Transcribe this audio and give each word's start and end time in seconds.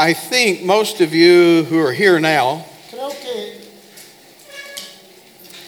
I 0.00 0.14
think 0.14 0.62
most 0.62 1.02
of 1.02 1.12
you 1.12 1.64
who 1.64 1.78
are 1.78 1.92
here 1.92 2.18
now 2.18 2.64
Creo 2.90 3.10
que, 3.10 3.60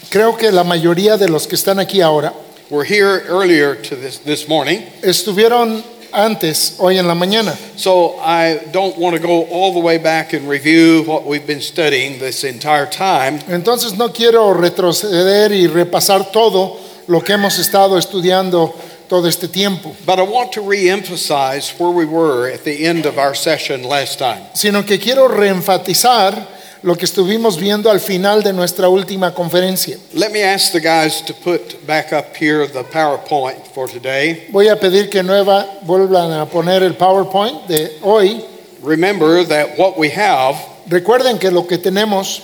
creo 0.08 0.38
que 0.38 0.50
la 0.50 0.64
mayoría 0.64 1.18
de 1.18 1.28
los 1.28 1.46
que 1.46 1.54
están 1.54 1.78
aquí 1.78 2.00
ahora 2.00 2.32
were 2.70 2.82
here 2.82 3.20
earlier 3.28 3.74
to 3.74 3.94
this, 3.94 4.20
this 4.20 4.48
morning, 4.48 4.80
estuvieron 5.02 5.84
antes, 6.14 6.78
hoy 6.78 6.96
en 6.96 7.06
la 7.06 7.14
mañana. 7.14 7.54
so 7.76 8.18
I 8.20 8.58
don't 8.72 8.96
want 8.96 9.14
to 9.14 9.20
go 9.20 9.44
all 9.50 9.74
the 9.74 9.80
way 9.80 9.98
back 9.98 10.32
and 10.32 10.48
review 10.48 11.02
what 11.04 11.26
we've 11.26 11.46
been 11.46 11.60
studying 11.60 12.18
this 12.18 12.42
entire 12.42 12.86
time. 12.86 13.38
Entonces 13.48 13.98
no 13.98 14.14
quiero 14.14 14.54
retroceder 14.54 15.52
y 15.52 15.66
repasar 15.66 16.32
todo 16.32 16.78
lo 17.06 17.20
que 17.20 17.34
hemos 17.34 17.58
estado 17.58 17.98
estudiando 17.98 18.74
todo 19.12 19.28
este 19.28 19.46
tiempo, 19.46 19.94
But 20.06 20.18
I 20.18 20.22
want 20.22 20.52
to 20.52 20.62
re-emphasize 20.62 21.74
where 21.78 21.90
we 21.90 22.06
were 22.06 22.48
at 22.50 22.64
the 22.64 22.86
end 22.86 23.04
of 23.04 23.18
our 23.18 23.34
session 23.34 23.82
last 23.82 24.18
time. 24.18 24.40
sino 24.54 24.86
que 24.86 24.98
quiero 24.98 25.28
reenfatizar 25.28 26.48
lo 26.82 26.94
que 26.94 27.04
estuvimos 27.04 27.58
viendo 27.58 27.90
al 27.90 28.00
final 28.00 28.42
de 28.42 28.54
nuestra 28.54 28.88
última 28.88 29.34
conferencia. 29.34 29.98
Let 30.14 30.32
me 30.32 30.42
ask 30.42 30.72
the 30.72 30.80
guys 30.80 31.20
to 31.26 31.34
put 31.34 31.86
back 31.86 32.14
up 32.14 32.34
here 32.34 32.66
the 32.66 32.84
PowerPoint 32.84 33.66
for 33.74 33.86
today. 33.86 34.46
Voy 34.50 34.68
a 34.68 34.76
pedir 34.76 35.10
que 35.10 35.22
nueva 35.22 35.66
vuelvan 35.84 36.32
a 36.32 36.46
poner 36.46 36.82
el 36.82 36.94
PowerPoint 36.94 37.68
de 37.68 37.90
hoy. 38.00 38.42
Remember 38.80 39.44
that 39.44 39.76
what 39.76 39.98
we 39.98 40.08
have 40.08 40.56
Recuerden 40.88 41.38
que 41.38 41.50
lo 41.50 41.64
que 41.66 41.76
tenemos 41.76 42.40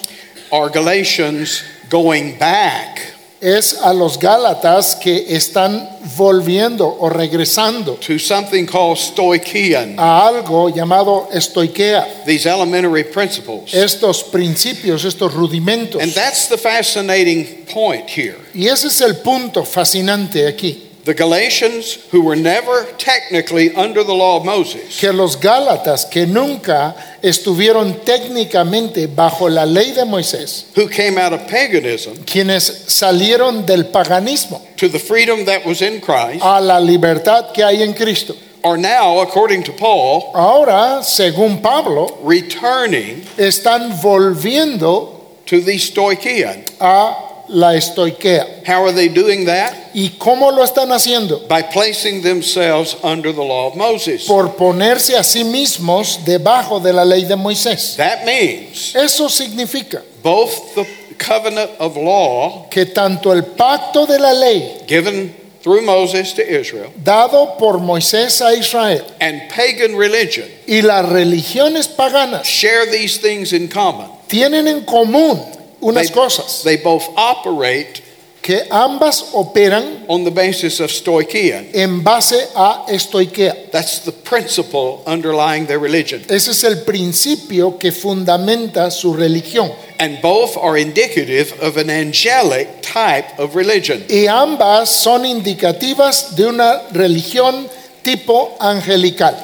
are 0.53 0.69
Galatians 0.69 1.63
going 1.89 2.39
back 2.39 3.15
es 3.41 3.79
a 3.83 3.93
los 3.93 4.19
Gálatas 4.19 4.97
que 4.97 5.27
están 5.29 5.89
volviendo 6.17 6.87
o 6.87 7.09
regresando 7.09 7.95
to 7.95 8.19
something 8.19 8.67
called 8.67 8.99
Stoichean, 8.99 9.99
a 9.99 10.27
algo 10.27 10.69
llamado 10.69 11.29
estoiquea, 11.33 12.25
these 12.25 12.49
elementary 12.49 13.05
principles. 13.05 13.73
estos 13.73 14.25
principios, 14.25 15.05
estos 15.05 15.33
rudimentos. 15.33 16.03
And 16.03 16.13
that's 16.13 16.49
the 16.49 16.59
fascinating 16.59 17.67
point 17.73 18.09
here. 18.09 18.39
Y 18.55 18.67
ese 18.67 18.89
es 18.89 19.01
el 19.01 19.19
punto 19.19 19.65
fascinante 19.65 20.47
aquí, 20.47 20.88
The 21.09 21.15
Galatians, 21.15 21.95
who 22.11 22.21
were 22.21 22.37
never 22.37 22.85
technically 22.99 23.75
under 23.75 24.05
the 24.05 24.13
law 24.13 24.37
of 24.37 24.45
Moses, 24.45 25.01
que 25.01 25.11
los 25.11 25.37
Gálatas 25.37 26.05
que 26.05 26.27
nunca 26.27 26.95
estuvieron 27.23 28.05
técnicamente 28.05 29.07
bajo 29.07 29.49
la 29.49 29.65
ley 29.65 29.93
de 29.93 30.05
Moisés, 30.05 30.67
who 30.75 30.87
came 30.87 31.17
out 31.17 31.33
of 31.33 31.49
paganism 31.49 32.13
quienes 32.27 32.65
salieron 32.89 33.65
del 33.65 33.85
paganismo 33.85 34.61
to 34.77 34.91
the 34.91 34.99
freedom 34.99 35.47
that 35.47 35.65
was 35.65 35.81
in 35.81 36.03
Christ, 36.03 36.45
a 36.45 36.61
la 36.61 36.79
libertad 36.79 37.55
que 37.55 37.65
hay 37.65 37.83
en 37.83 37.95
Cristo, 37.95 38.35
are 38.63 38.77
now, 38.77 39.21
according 39.21 39.63
to 39.63 39.73
Paul, 39.73 40.31
ahora, 40.35 41.01
según 41.03 41.63
Pablo, 41.63 42.19
returning 42.23 43.23
están 43.39 43.99
volviendo 44.03 45.15
to 45.47 45.63
the 45.63 45.79
Stoichean. 45.79 46.67
a 46.79 47.28
la 47.49 47.75
estoiquea. 47.75 48.63
How 48.67 48.85
are 48.85 48.93
they 48.93 49.09
doing 49.09 49.47
that? 49.47 49.75
¿Y 49.95 50.11
cómo 50.19 50.51
lo 50.51 50.63
están 50.63 50.93
haciendo? 50.93 51.47
By 51.49 51.63
placing 51.73 52.23
themselves 52.23 52.97
under 53.03 53.33
the 53.33 53.43
law 53.43 53.69
of 53.69 53.77
Moses. 53.77 54.27
Por 54.27 54.57
ponerse 54.57 55.17
a 55.17 55.25
sí 55.25 55.45
mismos 55.45 56.25
debajo 56.25 56.81
de 56.81 56.93
la 56.93 57.05
ley 57.05 57.25
de 57.25 57.37
Moisés. 57.37 57.97
That 57.97 58.25
means 58.25 58.95
Eso 58.95 59.29
significa 59.29 60.03
both 60.23 60.75
the 60.75 60.87
covenant 61.19 61.71
of 61.79 61.97
law 61.97 62.69
que 62.71 62.87
tanto 62.87 63.33
el 63.33 63.43
pacto 63.43 64.07
de 64.07 64.19
la 64.19 64.33
ley 64.33 64.83
given 64.87 65.35
through 65.63 65.83
Moses 65.83 66.33
to 66.35 66.43
Israel 66.43 66.93
dado 67.03 67.57
por 67.59 67.79
Moisés 67.79 68.41
a 68.41 68.55
Israel 68.55 69.05
and 69.21 69.51
pagan 69.51 69.97
religion 69.97 70.47
y 70.67 70.81
las 70.81 71.05
religiones 71.07 71.89
paganas 71.89 72.45
share 72.45 72.87
these 72.87 73.19
things 73.19 73.53
in 73.53 73.69
common. 73.69 74.09
tienen 74.29 74.69
en 74.69 74.85
común 74.85 75.45
unas 75.81 76.09
They- 76.09 76.15
cosas, 76.15 76.63
They 76.65 76.77
both 76.79 77.05
operate 77.17 78.03
que 78.41 78.63
ambas 78.71 79.25
operan 79.35 80.05
on 80.09 80.25
the 80.25 80.31
basis 80.31 80.81
of 80.81 80.91
stoicheia. 80.91 81.67
en 81.75 82.03
base 82.03 82.49
a 82.55 82.85
estoiquea. 82.89 83.71
That's 83.71 83.99
the 84.01 84.13
principle 84.13 85.03
underlying 85.07 85.67
their 85.67 85.79
religion. 85.81 86.23
Ese 86.31 86.49
es 86.53 86.65
el 86.65 86.77
principio 86.85 87.77
que 87.79 87.93
fundamenta 87.93 88.91
su 88.91 89.13
religión. 89.13 89.71
And 89.99 90.23
both 90.23 90.57
are 90.57 90.79
indicative 90.79 91.53
of 91.61 91.77
an 91.77 91.91
angelic 91.91 92.81
type 92.81 93.39
of 93.39 93.55
religion. 93.55 94.03
Y 94.09 94.27
ambas 94.29 94.89
son 94.89 95.27
indicativas 95.27 96.35
de 96.37 96.47
una 96.47 96.83
religión 96.93 97.69
tipo 98.03 98.57
angelical. 98.61 99.35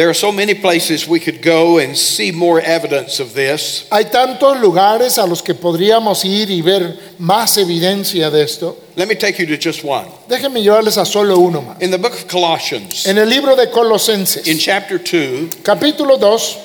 There 0.00 0.08
are 0.08 0.14
so 0.14 0.32
many 0.32 0.54
places 0.54 1.06
we 1.06 1.20
could 1.20 1.42
go 1.42 1.76
and 1.76 1.94
see 1.94 2.32
more 2.32 2.58
evidence 2.58 3.20
of 3.20 3.34
this. 3.34 3.86
Hay 3.92 4.04
tantos 4.04 4.58
lugares 4.58 5.18
a 5.18 5.26
los 5.26 5.42
que 5.42 5.54
podríamos 5.54 6.24
ir 6.24 6.50
y 6.50 6.62
ver 6.62 6.96
más 7.18 7.58
evidencia 7.58 8.30
de 8.30 8.42
esto. 8.42 8.78
Let 8.96 9.08
me 9.08 9.14
take 9.14 9.38
you 9.38 9.44
to 9.44 9.58
just 9.58 9.84
one. 9.84 10.06
Déjenme 10.26 10.62
llevarles 10.62 10.96
a 10.96 11.04
solo 11.04 11.38
uno 11.38 11.60
más. 11.60 11.82
In 11.82 11.90
the 11.90 11.98
book 11.98 12.14
of 12.14 12.26
Colossians, 12.28 13.06
En 13.06 13.18
el 13.18 13.28
libro 13.28 13.54
de 13.54 13.66
Colosenses, 13.66 14.48
in 14.48 14.56
chapter 14.56 14.96
2, 14.96 15.62
capítulo 15.62 16.18
2, 16.18 16.56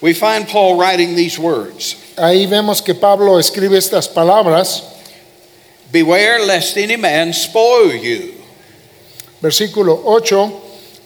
we 0.00 0.12
find 0.12 0.48
Paul 0.48 0.76
writing 0.76 1.14
these 1.14 1.38
words 1.38 1.94
ahí 2.16 2.46
vemos 2.46 2.82
que 2.82 2.94
Pablo 2.94 3.38
escribe 3.38 3.76
estas 3.78 4.08
palabras, 4.08 4.82
Beware 5.96 6.44
lest 6.44 6.76
any 6.76 6.96
man 6.96 7.32
spoil 7.32 7.94
you. 7.94 8.34
Versículo 9.40 10.02
8, 10.04 10.52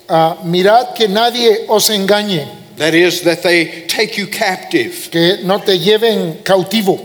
ah, 0.08 0.38
mirad 0.42 0.96
que 0.96 1.06
nadie 1.06 1.64
os 1.68 1.88
engañe, 1.90 2.44
That 2.76 2.94
is, 2.94 3.20
that 3.22 3.42
they 3.42 3.86
take 3.86 4.16
you 4.18 4.26
captive 4.26 5.10
que 5.12 5.44
no 5.44 5.58
te 5.58 5.78
lleven 5.78 6.42
cautivo. 6.42 6.98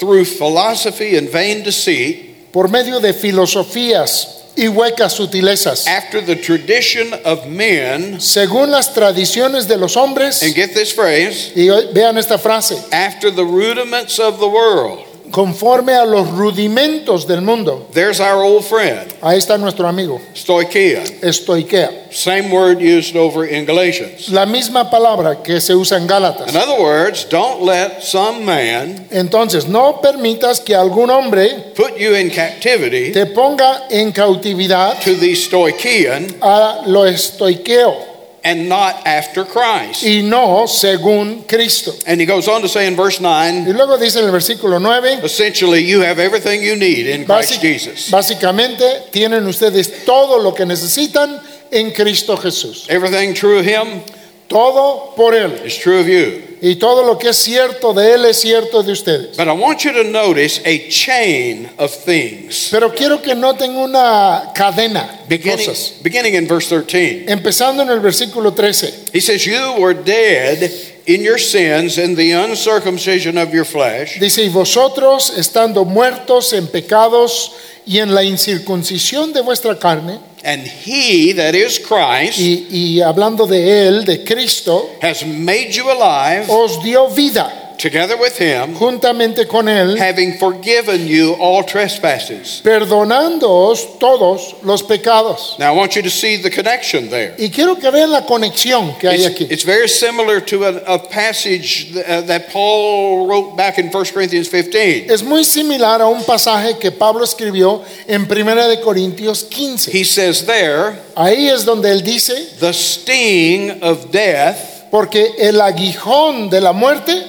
through 0.00 0.24
philosophy 0.24 1.16
and 1.16 1.28
vain 1.30 1.62
deceit, 1.62 2.50
por 2.52 2.66
medio 2.66 2.98
de 2.98 3.12
filosofías 3.12 4.26
y 4.56 4.66
huecas 4.66 5.12
sutilezas, 5.12 5.86
after 5.86 6.20
the 6.20 6.34
tradition 6.34 7.12
of 7.24 7.46
men, 7.46 8.18
según 8.20 8.72
las 8.72 8.92
tradiciones 8.92 9.68
de 9.68 9.76
los 9.76 9.94
hombres, 9.96 10.42
and 10.42 10.54
get 10.56 10.74
this 10.74 10.92
phrase, 10.92 11.52
y 11.54 11.68
vean 11.92 12.16
esta 12.18 12.36
frase, 12.36 12.76
after 12.92 13.30
the 13.30 13.44
rudiments 13.44 14.18
of 14.18 14.40
the 14.40 14.48
world. 14.48 15.04
Conforme 15.30 15.92
a 15.94 16.04
los 16.04 16.28
rudimentos 16.30 17.26
del 17.26 17.42
mundo. 17.42 17.88
There's 17.92 18.20
our 18.20 18.42
old 18.42 18.64
friend, 18.64 19.12
Ahí 19.20 19.38
está 19.38 19.58
nuestro 19.58 19.86
amigo, 19.88 20.20
Stoicheia. 20.34 21.02
estoiquea. 21.22 22.08
Same 22.10 22.50
word 22.50 22.80
used 22.80 23.16
over 23.16 23.44
in 23.44 23.66
Galatians. 23.66 24.30
La 24.30 24.46
misma 24.46 24.90
palabra 24.90 25.42
que 25.42 25.60
se 25.60 25.74
usa 25.74 25.98
en 25.98 26.06
Gálatas. 26.06 26.48
In 26.48 26.56
other 26.56 26.80
words, 26.80 27.26
don't 27.28 27.62
let 27.62 28.02
some 28.02 28.44
man 28.44 29.06
Entonces, 29.10 29.66
no 29.68 30.00
permitas 30.00 30.60
que 30.60 30.74
algún 30.74 31.10
hombre 31.10 31.72
put 31.76 31.96
you 31.98 32.14
in 32.14 32.30
captivity 32.30 33.12
te 33.12 33.26
ponga 33.26 33.86
en 33.90 34.12
cautividad 34.12 34.98
to 35.02 35.14
the 35.16 35.34
Stoichean 35.34 36.36
a 36.40 36.82
lo 36.86 37.04
estoiqueo 37.06 38.07
and 38.48 38.68
not 38.68 39.06
after 39.06 39.44
Christ. 39.44 40.02
y 40.04 40.22
no 40.22 40.66
según 40.66 41.46
Cristo. 41.46 41.92
And 42.06 42.20
he 42.20 42.26
goes 42.26 42.48
on 42.48 42.62
to 42.62 42.68
say 42.68 42.86
in 42.86 42.96
verse 42.96 43.20
9, 43.20 43.66
Y 43.66 43.72
luego 43.72 43.98
dice 43.98 44.16
en 44.20 44.24
el 44.24 44.32
versículo 44.32 44.80
9, 44.80 45.20
essentially, 45.22 45.80
you 45.84 46.00
have 46.00 46.18
everything 46.18 46.62
you 46.62 46.76
need 46.76 47.06
in 47.06 47.24
Christ 47.26 47.60
Jesus. 47.60 48.10
básicamente 48.10 49.10
tienen 49.10 49.46
ustedes 49.46 50.04
todo 50.04 50.42
lo 50.42 50.52
que 50.54 50.64
necesitan 50.64 51.40
en 51.70 51.90
Cristo 51.92 52.36
Jesús. 52.36 52.86
Everything 52.88 53.34
true 53.34 53.58
of 53.58 53.66
him 53.66 54.00
Todo 54.48 55.14
por 55.14 55.34
Él. 55.34 55.52
true 55.82 56.00
of 56.00 56.06
you. 56.06 56.42
Y 56.60 56.74
todo 56.76 57.04
lo 57.04 57.18
que 57.18 57.28
es 57.28 57.36
cierto 57.36 57.92
de 57.94 58.14
Él 58.14 58.24
es 58.24 58.40
cierto 58.40 58.82
de 58.82 58.92
ustedes. 58.92 59.36
But 59.36 59.46
I 59.46 59.52
want 59.52 59.84
you 59.84 59.92
to 59.92 60.02
notice 60.04 60.60
a 60.64 60.88
chain 60.88 61.68
of 61.78 61.94
things. 62.04 62.68
Pero 62.70 62.90
quiero 62.92 63.22
que 63.22 63.34
noten 63.34 63.76
una 63.76 64.50
cadena 64.54 65.20
de 65.28 65.36
Beginning, 65.36 65.66
cosas. 65.66 65.92
beginning 66.02 66.34
in 66.34 66.48
verse 66.48 66.68
13. 66.68 67.26
Empezando 67.28 67.82
en 67.82 67.90
el 67.90 68.00
versículo 68.00 68.52
13. 68.54 69.10
He 69.12 69.20
says, 69.20 69.44
You 69.44 69.74
were 69.78 69.94
dead 69.94 70.70
in 71.06 71.22
your 71.22 71.38
sins 71.38 71.96
and 71.98 72.16
the 72.16 72.32
uncircumcision 72.32 73.38
of 73.38 73.52
your 73.54 73.64
flesh, 73.64 74.18
Dice, 74.18 74.42
y 74.42 74.48
vosotros 74.48 75.30
estando 75.38 75.84
muertos 75.84 76.52
en 76.54 76.66
pecados 76.66 77.52
y 77.86 77.98
en 77.98 78.14
la 78.14 78.24
incircuncisión 78.24 79.32
de 79.32 79.40
vuestra 79.42 79.78
carne, 79.78 80.18
and 80.44 80.62
he, 80.62 81.32
that 81.32 81.54
is 81.54 81.78
Christ, 81.78 82.38
y, 82.38 82.66
y 82.70 83.00
hablando 83.00 83.46
de 83.46 83.86
Él, 83.86 84.04
de 84.04 84.24
Cristo, 84.24 84.90
has 85.00 85.24
made 85.26 85.70
you 85.72 85.90
alive 85.90 86.46
os 86.48 86.82
dio 86.82 87.08
vida 87.08 87.67
together 87.78 88.16
with 88.18 88.36
him, 88.38 88.74
juntamente 88.74 89.46
con 89.46 89.68
él, 89.68 89.96
having 89.98 90.36
forgiven 90.38 91.06
you 91.06 91.34
all 91.40 91.62
trespasses. 91.64 92.60
perdonándoos 92.62 93.98
todos 93.98 94.54
los 94.62 94.82
pecados. 94.82 95.56
Now 95.58 95.72
I 95.72 95.76
want 95.76 95.94
you 95.96 96.02
to 96.02 96.10
see 96.10 96.36
the 96.36 96.50
connection 96.50 97.08
there. 97.08 97.34
Y 97.38 97.50
quiero 97.50 97.76
que 97.76 97.90
vean 97.90 98.10
la 98.10 98.22
conexión 98.26 98.98
que 98.98 99.08
hay 99.08 99.24
It's, 99.24 99.26
aquí. 99.26 99.46
it's 99.50 99.64
very 99.64 99.88
similar 99.88 100.40
to 100.40 100.64
a, 100.64 100.94
a 100.94 100.98
passage 100.98 101.92
th- 101.92 102.04
uh, 102.06 102.20
that 102.22 102.50
Paul 102.52 103.26
wrote 103.26 103.56
back 103.56 103.78
in 103.78 103.90
1 103.90 104.04
Corinthians 104.12 104.48
15. 104.48 105.06
Es 105.10 105.22
muy 105.22 105.44
similar 105.44 106.00
a 106.02 106.06
un 106.08 106.22
pasaje 106.24 106.78
que 106.78 106.90
Pablo 106.90 107.24
escribió 107.24 107.82
en 108.06 108.26
Primera 108.26 108.68
de 108.68 108.80
Corintios 108.80 109.44
15. 109.44 109.90
He 109.90 110.04
says 110.04 110.44
there, 110.46 110.98
Ahí 111.16 111.48
es 111.48 111.64
donde 111.64 111.90
él 111.92 112.02
dice, 112.02 112.34
the 112.60 112.72
sting 112.72 113.82
of 113.82 114.10
death 114.10 114.56
porque 114.90 115.34
el 115.38 115.60
aguijón 115.60 116.48
de 116.48 116.60
la 116.60 116.72
muerte 116.72 117.22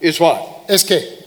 is 0.00 0.20
what? 0.20 0.40
es 0.68 0.84
que 0.84 1.18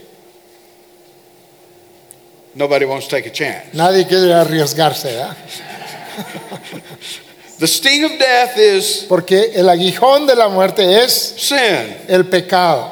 Nobody 2.56 2.86
wants 2.86 3.08
to 3.08 3.16
take 3.16 3.25
a 3.28 3.31
chance. 3.31 3.74
nadie 3.74 4.06
quiere 4.08 4.34
arriesgarse, 4.34 5.12
¿verdad? 5.12 5.36
The 7.60 7.68
sting 7.68 8.04
of 8.04 8.12
death 8.20 8.58
is 8.58 9.06
Porque 9.08 9.52
el 9.56 9.70
aguijón 9.70 10.28
de 10.28 10.36
la 10.36 10.50
muerte 10.50 11.04
es 11.04 11.14
sin. 11.38 11.96
el 12.08 12.25
pecado. 12.30 12.90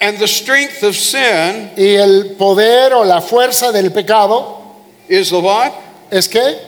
And 0.00 0.18
the 0.18 0.28
strength 0.28 0.82
of 0.82 0.94
sin 0.96 1.70
Y 1.76 1.94
el 1.96 2.36
poder 2.38 2.92
o 2.92 3.04
la 3.04 3.20
fuerza 3.20 3.72
del 3.72 3.90
pecado 3.90 4.62
is 5.08 5.30
the 5.30 5.38
what? 5.40 5.72
es 6.10 6.28
que 6.28 6.58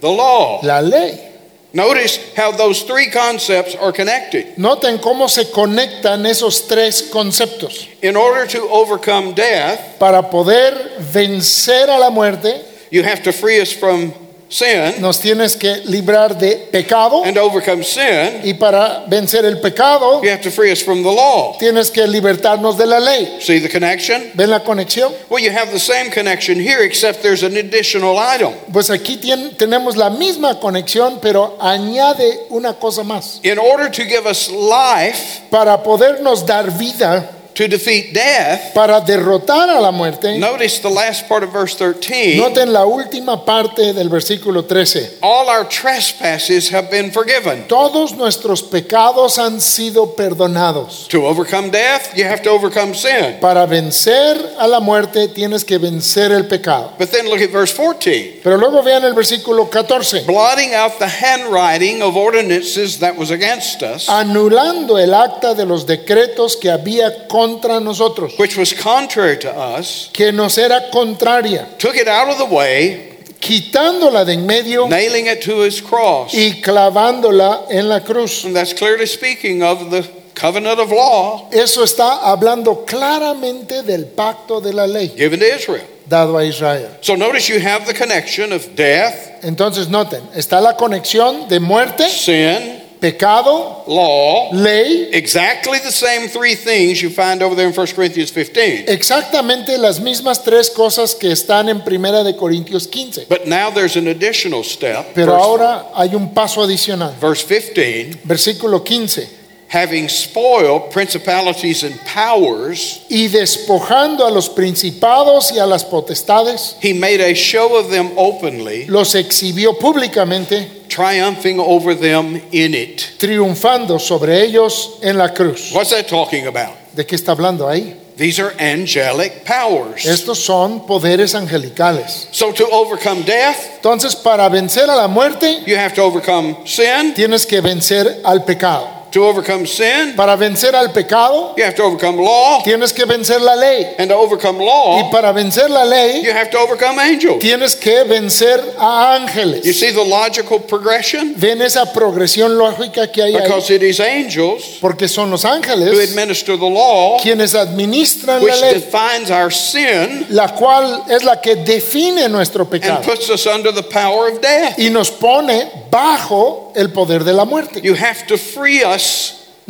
The 0.00 0.08
law. 0.08 0.60
la 0.62 0.80
ley. 0.80 1.27
Notice 1.72 2.34
how 2.34 2.50
those 2.50 2.82
three 2.82 3.10
concepts 3.10 3.74
are 3.74 3.92
connected. 3.92 4.56
Noten 4.56 4.98
cómo 4.98 5.28
se 5.28 5.50
conectan 5.52 6.24
esos 6.24 6.66
tres 6.66 7.10
conceptos. 7.12 7.88
In 8.02 8.16
order 8.16 8.46
to 8.46 8.68
overcome 8.70 9.34
death, 9.34 9.98
Para 9.98 10.30
poder 10.30 10.98
vencer 11.00 11.88
a 11.88 11.98
la 11.98 12.10
muerte, 12.10 12.64
you 12.90 13.02
have 13.02 13.22
to 13.22 13.32
free 13.32 13.60
us 13.60 13.72
from 13.72 14.14
sin. 14.48 15.00
nos 15.00 15.20
tienes 15.20 15.56
que 15.56 15.82
librar 15.86 16.38
de 16.38 16.56
pecado. 16.70 17.22
And 17.24 17.34
to 17.36 17.42
overcome 17.42 17.82
sin, 17.84 18.40
Y 18.44 18.54
para 18.54 19.04
vencer 19.08 19.44
el 19.44 19.60
pecado, 19.60 20.22
you 20.22 20.30
have 20.30 20.42
to 20.42 20.50
free 20.50 20.72
us 20.72 20.82
from 20.82 21.02
the 21.02 21.10
law. 21.12 21.56
tienes 21.58 21.90
que 21.90 22.06
libertarnos 22.06 22.76
de 22.78 22.86
la 22.86 22.98
ley. 22.98 23.38
See 23.40 23.60
the 23.60 23.68
connection? 23.68 24.30
¿Ven 24.34 24.50
la 24.50 24.60
conexión? 24.64 25.12
Well, 25.28 25.42
you 25.42 25.50
have 25.50 25.70
the 25.72 25.78
same 25.78 26.10
connection 26.10 26.58
here, 26.58 26.82
except 26.84 27.22
there's 27.22 27.42
an 27.42 27.56
additional 27.56 28.18
item. 28.18 28.52
Pues 28.72 28.90
aquí 28.90 29.16
tien- 29.18 29.56
tenemos 29.56 29.96
la 29.96 30.10
misma 30.10 30.58
conexión, 30.60 31.18
pero 31.20 31.56
añade 31.60 32.46
una 32.50 32.74
cosa 32.74 33.02
más. 33.04 33.40
In 33.42 33.58
order 33.58 33.90
to 33.90 34.02
give 34.04 34.26
us 34.26 34.48
life 34.50 35.42
Para 35.50 35.82
podernos 35.82 36.44
dar 36.46 36.70
vida, 36.78 37.30
to 37.58 37.66
defeat 37.66 38.14
death, 38.14 38.72
para 38.72 39.00
derrotar 39.00 39.68
a 39.68 39.80
la 39.80 39.90
muerte, 39.90 40.38
notice 40.38 40.78
the 40.78 40.88
last 40.88 41.26
part 41.28 41.42
of 41.42 41.52
verse 41.52 41.74
13. 41.74 42.36
noten 42.36 42.72
la 42.72 42.86
última 42.86 43.44
parte 43.44 43.92
del 43.92 44.08
versículo 44.08 44.64
13. 44.64 45.18
All 45.22 45.48
our 45.48 45.64
trespasses 45.64 46.68
have 46.72 46.88
been 46.88 47.10
forgiven. 47.10 47.66
Todos 47.66 48.14
nuestros 48.14 48.62
pecados 48.62 49.38
han 49.38 49.60
sido 49.60 50.14
perdonados. 50.14 51.08
To 51.08 51.26
overcome 51.26 51.70
death, 51.70 52.16
you 52.16 52.24
have 52.24 52.42
to 52.42 52.50
overcome 52.50 52.94
sin. 52.94 53.40
Para 53.40 53.66
vencer 53.66 54.36
a 54.56 54.68
la 54.68 54.78
muerte 54.78 55.26
tienes 55.26 55.64
que 55.64 55.78
vencer 55.78 56.30
el 56.30 56.46
pecado. 56.46 56.92
But 56.96 57.10
then 57.10 57.28
look 57.28 57.40
at 57.40 57.50
verse 57.50 57.72
14. 57.72 58.40
Pero 58.44 58.56
luego 58.56 58.84
vean 58.84 59.02
el 59.02 59.14
versículo 59.14 59.68
14. 59.68 60.26
Blotting 60.26 60.74
out 60.74 61.00
the 61.00 61.08
handwriting 61.08 62.02
of 62.02 62.16
ordinances 62.16 63.00
that 63.00 63.16
was 63.16 63.32
against 63.32 63.82
us, 63.82 64.08
Anulando 64.08 64.96
el 64.96 65.12
acta 65.12 65.54
de 65.54 65.66
los 65.66 65.86
decretos 65.86 66.56
que 66.56 66.70
había 66.70 67.26
contra 67.26 67.47
nosotros, 67.82 68.36
which 68.38 68.56
was 68.56 68.72
contrary 68.72 69.38
to 69.38 69.50
us, 69.50 70.10
que 70.12 70.32
nos 70.32 70.58
era 70.58 70.90
contraria, 70.92 71.66
took 71.78 71.96
it 71.96 72.08
out 72.08 72.28
of 72.28 72.38
the 72.38 72.44
way, 72.54 73.16
quitándola 73.40 74.24
de 74.24 74.32
en 74.34 74.46
medio 74.46 74.88
nailing 74.88 75.26
it 75.26 75.40
to 75.42 75.62
his 75.62 75.80
cross. 75.80 76.34
y 76.34 76.60
clavándola 76.62 77.66
en 77.70 77.88
la 77.88 78.00
cruz. 78.00 78.44
And 78.44 78.54
that's 78.54 78.72
clearly 78.72 79.06
speaking 79.06 79.62
of 79.62 79.90
the 79.90 80.02
covenant 80.34 80.78
of 80.78 80.90
law 80.92 81.48
Eso 81.52 81.82
está 81.82 82.20
hablando 82.22 82.84
claramente 82.86 83.82
del 83.82 84.04
pacto 84.06 84.60
de 84.60 84.72
la 84.72 84.86
ley 84.86 85.08
given 85.08 85.40
to 85.40 85.46
Israel. 85.46 85.84
dado 86.08 86.38
a 86.38 86.44
Israel. 86.44 86.88
So 87.02 87.16
notice 87.16 87.48
you 87.48 87.60
have 87.60 87.86
the 87.86 87.94
connection 87.94 88.52
of 88.52 88.74
death, 88.74 89.42
Entonces 89.42 89.88
noten, 89.88 90.22
está 90.34 90.60
la 90.60 90.74
conexión 90.76 91.48
de 91.48 91.60
muerte, 91.60 92.08
sin, 92.08 92.82
pecado, 93.00 93.84
law, 93.86 94.50
ley, 94.52 95.08
exactly 95.12 95.78
the 95.78 95.90
same 95.92 96.28
three 96.28 96.54
things 96.54 97.00
you 97.02 97.10
find 97.10 97.42
over 97.42 97.54
there 97.54 97.66
in 97.68 97.72
1 97.74 97.86
Corinthians 97.94 98.30
15. 98.30 98.84
exactamente 98.88 99.76
las 99.78 100.00
mismas 100.00 100.42
tres 100.42 100.70
cosas 100.70 101.14
que 101.14 101.30
están 101.30 101.68
en 101.68 101.82
Primera 101.82 102.22
de 102.24 102.34
Corintios 102.36 102.86
15. 102.88 103.26
But 103.28 103.46
now 103.46 103.70
there's 103.70 103.96
an 103.96 104.08
additional 104.08 104.62
step. 104.64 105.14
Pero 105.14 105.32
verse, 105.32 105.42
ahora 105.44 105.86
hay 105.94 106.14
un 106.14 106.34
paso 106.34 106.62
adicional. 106.62 107.14
verse 107.20 107.44
15, 107.44 108.20
Versículo 108.24 108.84
15. 108.84 109.38
having 109.70 110.08
spoiled 110.08 110.90
principalities 110.90 111.82
and 111.84 111.94
powers, 112.06 113.02
Y 113.10 113.28
despojando 113.28 114.26
a 114.26 114.30
los 114.30 114.48
principados 114.48 115.52
y 115.52 115.58
a 115.58 115.66
las 115.66 115.84
potestades, 115.84 116.76
he 116.80 116.94
made 116.94 117.20
a 117.20 117.34
show 117.34 117.76
of 117.76 117.90
them 117.90 118.10
openly, 118.16 118.86
los 118.86 119.14
exhibió 119.14 119.78
públicamente, 119.78 120.66
triumphing 120.98 121.60
over 121.60 121.94
them 121.94 122.40
in 122.50 122.74
it. 122.74 123.14
triunfando 123.18 124.00
sobre 124.00 124.42
ellos 124.42 124.98
en 125.02 125.16
la 125.16 125.28
cruz. 125.32 125.70
What's 125.72 125.90
that 125.90 126.08
talking 126.08 126.46
about? 126.48 126.74
¿De 126.92 127.06
qué 127.06 127.14
está 127.14 127.32
hablando 127.32 127.68
ahí? 127.68 127.94
These 128.16 128.40
are 128.40 128.52
angelic 128.58 129.44
powers. 129.44 130.04
Estos 130.04 130.40
son 130.44 130.84
poderes 130.86 131.36
angelicales. 131.36 132.26
So 132.32 132.52
to 132.52 132.66
overcome 132.72 133.22
death, 133.22 133.76
Entonces, 133.76 134.16
para 134.16 134.48
vencer 134.48 134.90
a 134.90 134.96
la 134.96 135.06
muerte, 135.06 135.62
you 135.66 135.76
have 135.76 135.94
to 135.94 136.02
overcome 136.02 136.56
sin. 136.66 137.14
tienes 137.14 137.46
que 137.46 137.60
vencer 137.60 138.20
al 138.24 138.44
pecado. 138.44 138.88
To 139.12 139.24
overcome 139.24 139.66
sin, 139.66 140.14
Para 140.16 140.36
vencer 140.36 140.74
al 140.74 140.92
pecado, 140.92 141.54
you 141.56 141.64
have 141.64 141.74
to 141.76 141.82
overcome 141.82 142.16
law. 142.18 142.62
tienes 142.62 142.92
que 142.92 143.04
vencer 143.06 143.40
la 143.40 143.54
ley. 143.54 143.94
And 143.98 144.10
to 144.10 144.16
overcome 144.16 144.58
law, 144.58 145.00
Y 145.00 145.10
para 145.10 145.32
vencer 145.32 145.70
la 145.70 145.84
ley, 145.84 146.22
you 146.22 146.30
have 146.32 146.50
to 146.50 146.58
overcome 146.58 146.98
angels. 146.98 147.38
tienes 147.40 147.74
que 147.74 148.04
vencer 148.04 148.60
a 148.78 149.14
ángeles. 149.16 149.64
You 149.64 149.72
see 149.72 149.92
the 149.92 150.04
logical 150.04 150.60
progression? 150.60 151.34
Ven 151.36 151.62
esa 151.62 151.86
progresión 151.92 152.58
lógica 152.58 153.10
que 153.10 153.22
hay 153.22 153.34
ahí. 153.34 153.42
Because 153.42 153.70
it 153.70 153.82
is 153.82 153.98
angels 154.00 154.78
Porque 154.80 155.08
son 155.08 155.30
los 155.30 155.44
ángeles 155.44 155.90
who 155.90 156.00
administer 156.00 156.58
the 156.58 156.68
law, 156.68 157.18
quienes 157.22 157.54
administran 157.54 158.40
la 158.40 158.44
which 158.44 158.60
ley, 158.60 158.74
defines 158.74 159.30
our 159.30 159.50
sin 159.50 160.26
la 160.30 160.48
cual 160.54 161.04
es 161.08 161.24
la 161.24 161.36
que 161.40 161.56
define 161.56 162.28
nuestro 162.28 162.66
pecado. 162.66 162.96
and 162.96 163.04
puts 163.04 163.30
us 163.30 163.46
under 163.46 163.72
the 163.72 163.82
power 163.82 164.28
of 164.28 164.40
death. 164.42 164.78
y 164.78 164.90
nos 164.90 165.10
pone 165.10 165.70
bajo 165.90 166.72
el 166.74 166.90
poder 166.92 167.24
de 167.24 167.32
la 167.32 167.44
muerte. 167.44 167.80
You 167.82 167.94
have 167.94 168.26
to 168.26 168.36
free 168.36 168.82
us 168.84 168.97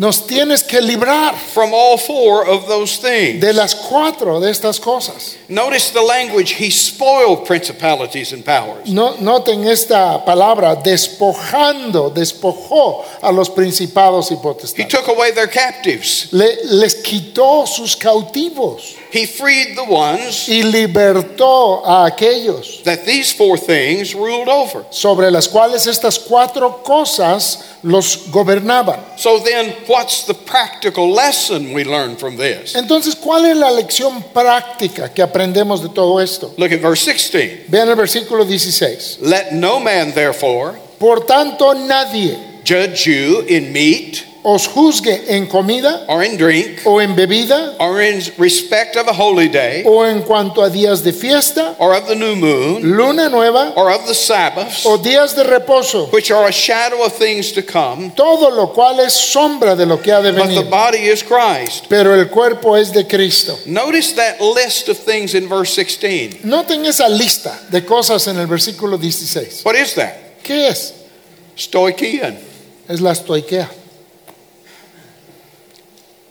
Nos 0.00 0.28
tienes 0.28 0.62
que 0.62 0.80
librar 0.80 1.34
from 1.34 1.74
all 1.74 1.98
four 1.98 2.48
of 2.48 2.68
those 2.68 2.98
things. 2.98 3.40
de 3.40 3.52
las 3.52 3.74
cuatro 3.74 4.38
de 4.38 4.48
estas 4.48 4.78
cosas. 4.78 5.34
Notice 5.48 5.90
the 5.92 6.00
language. 6.00 6.52
He 6.52 6.70
spoiled 6.70 7.44
principalities 7.44 8.32
and 8.32 8.44
powers. 8.44 8.88
No, 8.88 9.16
noten 9.18 9.66
esta 9.66 10.24
palabra, 10.24 10.76
despojando, 10.76 12.10
despojó 12.10 13.04
a 13.20 13.32
los 13.32 13.50
principados 13.50 14.30
y 14.30 14.34
He 14.34 14.38
potestades. 14.40 14.88
took 14.88 15.08
away 15.08 15.32
their 15.32 15.48
captives. 15.50 16.28
Le- 16.32 16.58
les 16.64 16.94
quitó 17.02 17.66
sus 17.66 17.96
cautivos 17.96 18.94
He 19.10 19.26
freed 19.26 19.74
the 19.76 19.84
ones 19.84 20.48
y 20.48 20.62
libertó 20.62 21.84
a 21.86 22.06
aquellos 22.06 22.82
that 22.84 23.04
these 23.04 23.32
four 23.32 23.56
things 23.58 24.14
ruled 24.14 24.48
over. 24.48 24.84
sobre 24.90 25.30
las 25.30 25.48
cuales 25.48 25.86
estas 25.86 26.18
cuatro 26.18 26.82
cosas 26.82 27.64
los 27.82 28.30
gobernaban. 28.30 29.00
So 29.16 29.38
then, 29.38 29.74
what's 29.86 30.24
the 30.26 30.34
practical 30.34 31.12
lesson 31.12 31.72
we 31.72 31.84
learn 31.84 32.16
from 32.16 32.36
this? 32.36 32.74
Entonces, 32.74 33.14
¿cuál 33.14 33.46
es 33.46 33.56
la 33.56 33.70
lección 33.70 34.22
práctica 34.34 35.12
que 35.12 35.22
aprendemos 35.22 35.82
de 35.82 35.88
todo 35.88 36.20
esto? 36.20 36.52
Look 36.56 36.72
at 36.72 36.80
verse 36.80 37.04
16. 37.04 37.68
Vean 37.68 37.88
el 37.88 37.96
versículo 37.96 38.44
16. 38.44 39.18
Let 39.22 39.52
no 39.52 39.80
man, 39.80 40.12
therefore, 40.12 40.74
Por 40.98 41.24
tanto, 41.24 41.74
nadie 41.74 42.36
judge 42.64 43.06
you 43.06 43.44
in 43.48 43.72
meat 43.72 44.26
os 44.44 44.66
juzgue 44.66 45.24
en 45.28 45.46
comida 45.46 46.04
or 46.08 46.22
in 46.22 46.36
drink 46.36 46.80
o 46.86 47.00
en 47.00 47.14
bebida 47.14 47.74
or 47.80 48.00
in 48.00 48.22
respect 48.38 48.96
of 48.96 49.08
a 49.08 49.12
holy 49.12 49.48
day 49.48 49.82
o 49.84 50.04
en 50.04 50.22
cuanto 50.22 50.62
a 50.62 50.70
días 50.70 51.02
de 51.02 51.12
fiesta, 51.12 51.74
or 51.78 51.94
of 51.94 52.06
the 52.06 52.14
new 52.14 52.36
moon 52.36 52.82
luna 52.96 53.28
nueva 53.28 53.72
or 53.76 53.90
of 53.90 54.06
the 54.06 54.14
Sabbaths, 54.14 54.86
o 54.86 54.96
días 54.96 55.34
de 55.34 55.44
reposo, 55.44 56.10
which 56.12 56.30
are 56.30 56.46
a 56.46 56.52
shadow 56.52 57.04
of 57.04 57.12
things 57.12 57.52
to 57.52 57.62
come, 57.62 58.10
todo 58.16 58.50
lo 58.50 58.68
cual 58.68 59.00
es 59.00 59.12
sombra 59.12 59.76
de 59.76 59.86
lo 59.86 59.98
que 59.98 60.12
ha 60.12 60.20
de 60.22 60.32
but 60.32 60.46
the 60.46 60.54
venir. 60.54 60.70
body 60.70 60.98
is 60.98 61.22
Christ. 61.22 61.86
Pero 61.88 62.14
el 62.14 62.28
cuerpo 62.28 62.74
es 62.76 62.92
de 62.92 63.04
Cristo. 63.04 63.56
Notice 63.66 64.12
that 64.12 64.40
list 64.40 64.88
of 64.88 64.96
things 64.98 65.34
in 65.34 65.48
verse 65.48 65.74
16. 65.74 66.44
Noten 66.44 66.84
esa 66.86 67.08
lista 67.08 67.58
de 67.70 67.84
cosas 67.84 68.26
en 68.28 68.38
el 68.38 68.46
versículo 68.46 68.98
16. 68.98 69.64
What 69.64 69.76
is 69.76 69.94
that? 69.94 70.14
¿Qué 70.42 70.68
es? 70.68 70.94
Stoichean. 71.56 72.38
Es 72.88 73.00
la 73.00 73.12
estoiquea. 73.12 73.68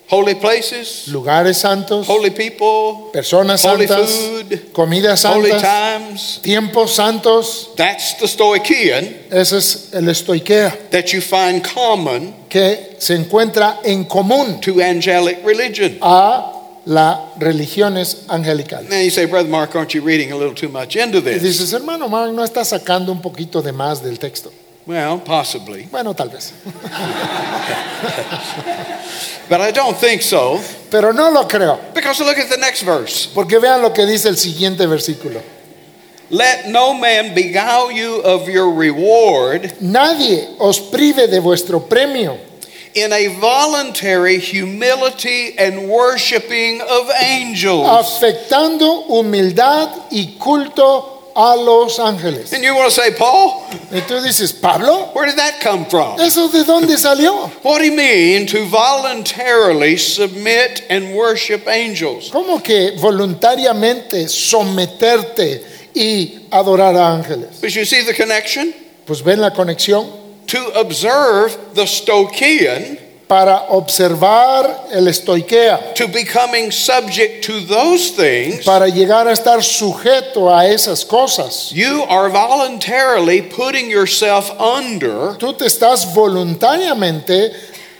Holy 0.10 0.36
places, 0.36 1.08
lugares 1.10 1.58
santos, 1.58 2.08
holy 2.08 2.30
people, 2.32 3.10
personas 3.14 3.64
holy 3.66 3.88
santas, 3.88 4.10
food, 4.12 4.72
comidas 4.74 5.24
holy 5.26 5.50
santas, 5.52 5.62
times. 5.62 6.40
tiempos 6.42 6.92
santos. 6.96 7.70
That's 7.76 8.18
the 8.20 8.28
Stoichean 8.28 9.06
Ese 9.32 9.58
es 9.58 9.94
el 9.94 10.08
estoiquea, 10.10 10.90
that 10.92 11.08
you 11.14 11.22
find 11.22 11.62
common 11.64 12.34
que 12.50 12.96
se 13.00 13.16
encuentra 13.16 13.80
en 13.84 14.06
común 14.06 14.62
to 14.62 14.82
angelic 14.82 15.44
religion. 15.46 15.98
a 16.02 16.54
las 16.86 17.20
religiones 17.38 18.24
angelicales. 18.30 18.90
Now 18.90 19.02
you 19.02 19.10
say, 19.12 19.26
Brother 19.26 19.50
Mark, 19.50 19.76
aren't 19.76 19.94
you 19.94 20.02
reading 20.02 20.32
a 20.32 20.38
little 20.38 20.56
too 20.56 20.70
much 20.70 20.96
into 20.96 21.18
Y 21.18 21.22
this? 21.22 21.44
dices, 21.44 21.74
hermano 21.74 22.08
Mark, 22.08 22.32
¿no 22.34 22.46
está 22.46 22.64
sacando 22.64 23.12
un 23.12 23.22
poquito 23.22 23.62
de 23.62 23.74
más 23.74 24.02
del 24.02 24.20
texto? 24.20 24.52
Well, 24.88 25.20
possibly, 25.20 25.84
Bueno, 25.92 26.14
tal 26.14 26.30
vez. 26.30 26.54
but 29.50 29.60
I 29.60 29.72
don't 29.72 29.98
think 29.98 30.22
so. 30.22 30.62
Pero 30.90 31.12
no 31.12 31.30
lo 31.30 31.44
creo. 31.46 31.78
Because 31.94 32.22
look 32.22 32.38
at 32.38 32.50
the 32.50 32.56
next 32.58 32.84
verse. 32.84 33.28
Porque 33.34 33.60
vean 33.60 33.82
lo 33.82 33.90
que 33.92 34.06
dice 34.06 34.30
el 34.30 34.38
siguiente 34.38 34.88
versículo. 34.88 35.42
Let 36.30 36.68
no 36.70 36.94
man 36.94 37.34
beguile 37.36 37.92
you 37.92 38.22
of 38.22 38.48
your 38.50 38.74
reward 38.74 39.74
Nadie 39.82 40.46
os 40.60 40.78
prive 40.80 41.28
de 41.30 41.40
vuestro 41.40 41.80
premio 41.80 42.38
in 42.96 43.14
a 43.14 43.28
voluntary 43.40 44.38
humility 44.40 45.58
and 45.58 45.88
worshiping 45.90 46.82
of 46.82 47.10
angels. 47.22 47.88
afectando 47.88 49.04
humildad 49.08 49.90
y 50.12 50.36
culto 50.38 51.17
a 51.38 51.56
los 51.56 52.00
ángeles. 52.00 52.52
And 52.52 52.64
you 52.64 52.74
want 52.74 52.90
to 52.90 52.92
say, 52.92 53.12
Paul, 53.12 53.64
Y 53.92 54.02
tú 54.02 54.20
dices, 54.24 54.52
Pablo, 54.52 55.12
where 55.14 55.28
did 55.28 55.38
that 55.38 55.62
come 55.62 55.86
from? 55.86 56.20
¿eso 56.20 56.48
de 56.48 56.64
dónde 56.64 56.98
salió? 56.98 57.50
What 57.64 57.78
do 57.78 57.86
you 57.86 57.96
mean 57.96 58.48
to 58.48 58.66
voluntarily 58.66 59.98
submit 59.98 60.84
and 60.90 61.16
worship 61.16 61.68
angels? 61.68 62.32
¿Cómo 62.32 62.64
que 62.64 62.98
voluntariamente 63.00 64.28
someterte 64.28 65.64
y 65.94 66.48
adorar 66.52 66.96
a 66.96 67.16
ángeles? 67.16 67.62
Because 67.62 67.76
you 67.76 67.86
see 67.86 68.04
the 68.04 68.16
connection? 68.16 68.74
Pues 69.06 69.22
ven 69.22 69.40
la 69.40 69.52
conexión. 69.52 70.10
To 70.48 70.80
observe 70.80 71.56
the 71.76 71.86
Stoichean 71.86 72.98
Para 73.28 73.66
observar 73.70 74.88
el 74.92 75.08
estoiquea, 75.08 75.94
to 75.96 76.08
becoming 76.08 76.72
subject 76.72 77.44
to 77.46 77.60
those 77.66 78.12
things, 78.12 78.64
para 78.64 78.88
llegar 78.88 79.28
a 79.28 79.34
estar 79.34 79.62
sujeto 79.62 80.50
a 80.50 80.66
esas 80.66 81.04
cosas. 81.06 81.72
you 81.74 82.04
are 82.04 82.30
voluntarily 82.30 83.42
putting 83.42 83.90
yourself 83.90 84.50
under 84.60 85.38
Tú 85.38 85.54
te 85.54 85.66
estás 85.66 86.14
voluntariamente 86.14 87.52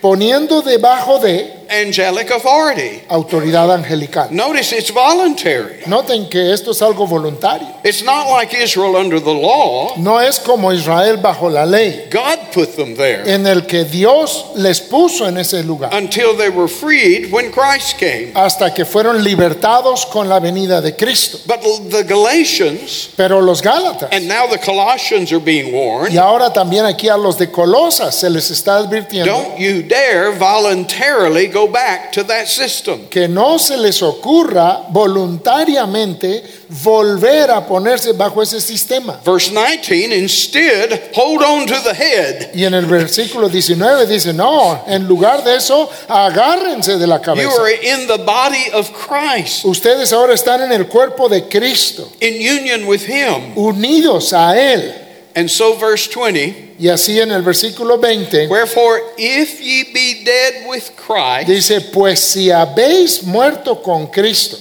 poniendo 0.02 0.62
debajo 0.62 1.20
de 1.20 1.57
angelic 1.70 2.30
authority. 2.32 3.02
autoridad 3.10 3.72
angelical. 3.72 4.30
Notice 4.32 4.74
it's 4.74 4.92
voluntary. 4.92 5.84
Noten 5.86 6.30
que 6.30 6.52
esto 6.54 6.72
es 6.72 6.82
algo 6.82 7.08
voluntario. 7.08 7.68
It's 7.84 8.04
not 8.04 8.28
like 8.30 8.54
Israel 8.54 8.96
under 8.96 9.20
the 9.20 9.34
law. 9.34 9.94
No 9.98 10.20
es 10.20 10.40
como 10.40 10.72
Israel 10.72 11.18
bajo 11.18 11.50
la 11.50 11.66
ley, 11.66 12.08
God 12.10 12.52
put 12.54 12.76
them 12.76 12.96
there 12.96 13.24
en 13.28 13.46
el 13.46 13.66
que 13.66 13.84
Dios 13.86 14.52
les 14.56 14.80
puso 14.82 15.28
en 15.28 15.38
ese 15.38 15.64
lugar, 15.64 15.94
until 15.94 16.36
they 16.36 16.50
were 16.50 16.68
freed 16.68 17.32
when 17.32 17.52
Christ 17.52 17.98
came. 17.98 18.32
hasta 18.34 18.74
que 18.74 18.86
fueron 18.86 19.24
libertados 19.24 20.06
con 20.06 20.28
la 20.28 20.40
venida 20.40 20.82
de 20.82 20.96
Cristo. 20.96 21.40
But 21.46 21.62
the 21.92 22.04
Galatians 22.04 23.10
Pero 23.16 23.42
los 23.42 23.62
Gálatas, 23.62 24.10
and 24.12 24.28
now 24.28 24.48
the 24.48 24.58
Colossians 24.58 25.32
are 25.32 25.40
being 25.44 25.74
warned 25.74 26.14
y 26.14 26.18
ahora 26.18 26.52
también 26.52 26.86
aquí 26.86 27.10
a 27.10 27.18
los 27.18 27.38
de 27.38 27.50
Colosas 27.52 28.16
se 28.16 28.30
les 28.30 28.50
está 28.52 28.78
advirtiendo 28.78 29.32
don't 29.32 29.60
you 29.60 29.84
dare 29.84 30.32
voluntarily 30.32 31.48
go 31.58 31.68
back 31.68 32.12
to 32.12 32.24
that 32.24 32.46
system. 32.48 33.08
que 33.10 33.28
no 33.28 33.58
se 33.58 33.78
les 33.78 34.02
ocurra 34.02 34.84
voluntariamente 34.90 36.44
volver 36.70 37.50
a 37.52 37.66
ponerse 37.66 38.14
bajo 38.14 38.42
ese 38.42 38.60
sistema. 38.62 39.20
Verse 39.26 39.50
19, 39.52 40.12
instead, 40.14 41.12
hold 41.16 41.42
on 41.42 41.66
to 41.66 41.76
the 41.84 41.94
head. 41.94 42.50
Y 42.54 42.66
en 42.66 42.74
el 42.74 42.86
versículo 42.86 43.50
19 43.50 44.06
dice, 44.06 44.34
no, 44.34 44.84
en 44.88 45.08
lugar 45.08 45.44
de 45.44 45.56
eso, 45.56 45.90
agárrense 46.08 46.98
de 46.98 47.08
la 47.08 47.18
You 47.18 47.22
cabeza. 47.24 47.62
are 47.62 47.72
in 47.74 48.08
the 48.08 48.18
body 48.18 48.70
of 48.74 48.92
Christ, 48.92 49.66
Ustedes 49.66 50.12
ahora 50.14 50.34
están 50.34 50.62
en 50.62 50.72
el 50.72 50.88
cuerpo 50.88 51.30
de 51.30 51.48
Cristo, 51.48 52.10
in 52.22 52.36
union 52.36 52.86
with 52.88 53.02
Him. 53.08 53.54
unidos 53.56 54.34
a 54.34 54.58
Él. 54.58 55.07
And 55.38 55.48
so, 55.52 55.76
verse 55.76 56.08
20, 56.08 56.74
Y 56.80 56.88
así 56.90 57.20
en 57.22 57.30
el 57.32 57.44
versículo 57.44 58.00
20 58.00 58.48
wherefore, 58.48 59.00
if 59.20 59.62
ye 59.62 59.84
be 59.94 60.24
dead 60.26 60.66
with 60.68 60.90
Christ 60.96 61.48
dice, 61.48 61.80
pues 61.94 62.20
si 62.20 62.50
habéis 62.50 63.22
muerto 63.24 63.76
con 63.84 64.08
Cristo 64.08 64.58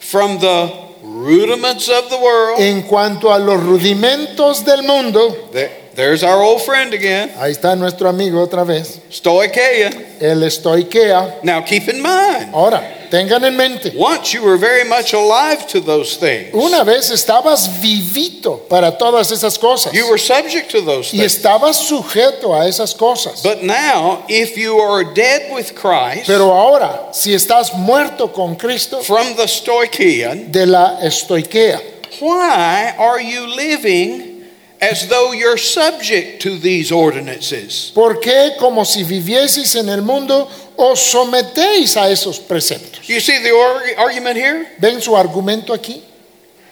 from 0.00 0.38
the 0.38 0.70
rudiments 1.02 1.88
of 1.88 2.10
the 2.10 2.18
world, 2.18 2.60
en 2.60 2.82
cuanto 2.82 3.32
a 3.32 3.38
los 3.38 3.58
rudimentos 3.62 4.64
del 4.66 4.82
mundo, 4.82 5.48
there- 5.50 5.87
there's 5.98 6.22
our 6.22 6.40
old 6.40 6.62
friend 6.62 6.94
again, 6.94 7.28
ahí 7.40 7.50
está 7.50 7.74
nuestro 7.76 8.08
amigo 8.08 8.40
otra 8.40 8.64
vez, 8.64 9.00
Stoicheia. 9.10 9.90
el 10.20 10.42
estoiquea. 10.44 11.42
Now, 11.42 11.62
keep 11.62 11.88
in 11.88 12.00
mind, 12.00 12.54
Ahora, 12.54 12.80
tengan 13.10 13.42
en 13.44 13.56
mente, 13.56 13.92
once 13.96 14.32
you 14.32 14.42
were 14.44 14.56
very 14.56 14.84
much 14.88 15.12
alive 15.12 15.66
to 15.66 15.80
those 15.80 16.16
things, 16.16 16.54
una 16.54 16.84
vez 16.84 17.10
estabas 17.10 17.68
vivito 17.82 18.60
para 18.68 18.92
todas 18.96 19.32
esas 19.32 19.58
cosas 19.58 19.92
you 19.92 20.06
were 20.08 20.18
subject 20.18 20.70
to 20.70 20.80
those 20.82 21.08
y 21.12 21.18
things. 21.18 21.34
estabas 21.36 21.76
sujeto 21.76 22.54
a 22.54 22.68
esas 22.68 22.94
cosas. 22.94 23.42
But 23.42 23.64
now, 23.64 24.24
if 24.28 24.56
you 24.56 24.78
are 24.78 25.02
dead 25.02 25.52
with 25.52 25.74
Christ 25.74 26.28
Pero 26.28 26.52
ahora, 26.52 27.08
si 27.12 27.34
estás 27.34 27.74
muerto 27.74 28.28
con 28.32 28.54
Cristo 28.54 29.00
from 29.02 29.34
the 29.34 29.48
Stoichean, 29.48 30.52
de 30.52 30.64
la 30.64 31.00
estoiquea, 31.02 31.80
why 32.20 32.94
are 32.96 33.20
you 33.20 33.46
living 33.46 34.27
as 34.80 35.08
though 35.08 35.32
you're 35.32 35.58
subject 35.58 36.40
to 36.42 36.56
these 36.58 36.92
ordinances? 36.92 37.90
¿por 37.94 38.20
qué 38.20 38.56
como 38.58 38.84
si 38.84 39.02
vivieseis 39.04 39.74
en 39.76 39.88
el 39.88 40.02
mundo 40.02 40.48
os 40.76 41.00
sometéis 41.00 41.96
a 41.96 42.10
esos 42.10 42.38
preceptos? 42.38 43.06
You 43.08 43.20
see 43.20 43.38
the 43.42 43.50
ar- 43.50 44.06
argument 44.06 44.36
here? 44.36 44.68
¿Ven 44.80 45.00
su 45.00 45.16
argumento 45.16 45.72
aquí? 45.74 46.02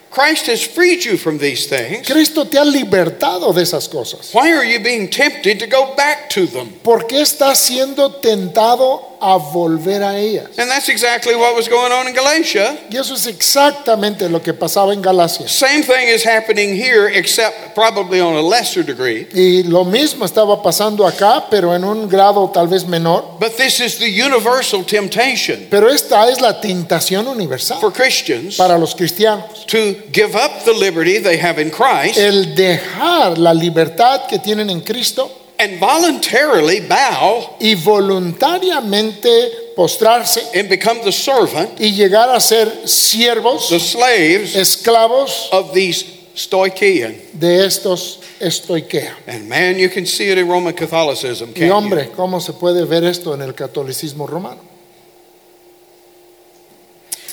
Christ 0.09 0.47
has 0.47 0.63
freed 0.65 1.05
you 1.05 1.19
from 1.19 1.37
these 1.37 1.67
things. 1.67 2.07
Cristo 2.07 2.45
te 2.47 2.57
ha 2.59 2.65
libertado 2.65 3.53
de 3.53 3.61
esas 3.63 3.87
cosas. 3.87 4.33
Why 4.33 4.51
are 4.53 4.65
you 4.65 4.79
being 4.81 5.11
tempted 5.11 5.59
to 5.59 5.67
go 5.67 5.95
back 5.95 6.31
to 6.31 6.47
them? 6.47 6.71
¿Por 6.83 7.07
qué 7.07 7.21
estás 7.21 7.59
siendo 7.59 8.15
tentado 8.15 9.16
a 9.21 9.39
volver 9.39 10.03
a 10.03 10.19
ellas? 10.19 10.59
And 10.59 10.71
that's 10.71 10.89
exactly 10.89 11.35
what 11.35 11.55
was 11.55 11.69
going 11.69 11.93
on 11.93 12.09
in 12.09 12.15
Galatia. 12.15 12.77
Y 12.91 12.97
eso 12.97 13.15
es 13.15 13.27
exactamente 13.27 14.29
lo 14.29 14.41
que 14.41 14.53
pasaba 14.55 14.93
en 14.93 15.03
Galacia. 15.03 15.49
Same 15.49 15.83
thing 15.83 16.09
is 16.09 16.25
happening 16.25 16.75
here, 16.75 17.09
except 17.09 17.75
probably 17.75 18.21
on 18.21 18.35
a 18.35 18.43
lesser 18.43 18.83
degree. 18.85 19.27
Y 19.35 19.63
lo 19.65 19.85
mismo 19.85 20.25
estaba 20.25 20.63
pasando 20.63 21.07
acá, 21.07 21.47
pero 21.51 21.75
en 21.75 21.85
un 21.85 22.09
grado 22.09 22.51
tal 22.53 22.69
vez 22.69 22.87
menor. 22.87 23.37
But 23.41 23.57
this 23.57 23.81
is 23.81 23.99
the 23.99 24.09
universal 24.09 24.85
temptation 24.85 25.67
Pero 25.71 25.89
esta 25.89 26.29
es 26.31 26.41
la 26.41 26.61
tentación 26.61 27.27
universal 27.27 27.79
for 27.81 27.93
Christians 27.93 28.57
para 28.57 28.79
los 28.79 28.95
cristianos. 28.95 29.67
to 29.67 29.95
give 30.13 30.35
up 30.35 30.65
the 30.65 30.73
liberty 30.73 31.19
they 31.19 31.37
have 31.39 31.59
in 31.61 31.71
Christ 31.71 32.19
El 32.19 32.55
dejar 32.55 33.39
la 33.39 33.53
libertad 33.53 34.27
que 34.29 34.39
tienen 34.39 34.71
en 34.71 34.81
Cristo 34.81 35.31
and 35.59 35.79
voluntarily 35.81 36.81
bow 36.81 37.57
y 37.61 37.75
voluntariamente 37.75 39.75
postrarse 39.77 40.43
and 40.55 40.69
become 40.69 41.01
the 41.03 41.13
servant, 41.13 41.79
y 41.81 41.93
llegar 41.93 42.29
a 42.31 42.41
ser 42.41 42.89
siervos, 42.89 43.69
the 43.69 43.79
slaves 43.81 44.55
esclavos 44.57 45.49
of 45.53 45.73
these 45.73 46.05
Stoichean. 46.35 47.17
de 47.33 47.65
estos 47.65 48.21
estoiquea. 48.41 49.15
And 49.27 49.49
man, 49.49 49.79
you 49.79 49.89
can 49.89 50.07
see 50.07 50.29
it 50.31 50.39
in 50.39 50.49
Roman 50.49 50.75
Catholicism, 50.75 51.51
Y 51.51 51.61
can't 51.61 51.69
you? 51.69 51.73
hombre, 51.75 52.11
¿cómo 52.15 52.41
se 52.41 52.53
puede 52.53 52.85
ver 52.85 53.05
esto 53.05 53.35
en 53.35 53.43
el 53.43 53.55
catolicismo 53.55 54.27
romano? 54.27 54.61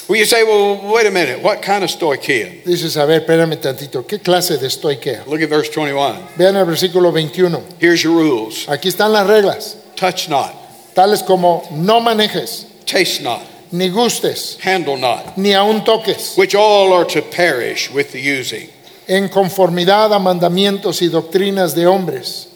Well, 0.08 0.20
you 0.20 0.26
say, 0.26 0.44
well, 0.44 0.94
wait 0.94 1.08
a 1.08 1.12
minute, 1.12 1.42
what 1.42 1.62
kind 1.62 1.84
of 1.84 1.90
Stoichean? 1.90 2.64
Dices, 2.66 2.98
a 2.98 3.06
ver, 3.06 3.22
espérame 3.22 3.56
tantito, 3.58 4.06
¿qué 4.06 4.20
clase 4.20 4.58
de 4.60 4.68
estoiquea? 4.68 5.26
Look 5.28 5.42
at 5.42 5.50
verse 5.50 5.70
21. 5.70 6.28
Vean 6.38 6.58
el 6.58 6.66
versículo 6.66 7.14
21. 7.14 7.64
Here's 7.80 8.04
your 8.04 8.14
rules 8.18 8.66
Aquí 8.68 8.90
están 8.90 9.14
las 9.14 9.26
reglas, 9.26 9.78
touch 9.96 10.28
not, 10.28 10.54
tales 10.94 11.24
como 11.24 11.64
no 11.72 12.02
manejes, 12.02 12.66
taste 12.86 13.22
not, 13.22 13.42
ni 13.72 13.90
gustes, 13.90 14.60
handle 14.60 14.98
not, 14.98 15.38
ni 15.38 15.54
aun 15.54 15.86
toques, 15.86 16.38
which 16.38 16.54
all 16.54 16.92
are 16.92 17.06
to 17.06 17.22
perish 17.22 17.90
with 17.90 18.12
the 18.12 18.20
using. 18.20 18.70
en 19.08 19.30
conformidad 19.30 20.14
a 20.14 20.20
mandamientos 20.20 21.02
y 21.02 21.08
doctrinas 21.08 21.76
de 21.76 21.86
hombres. 21.88 22.50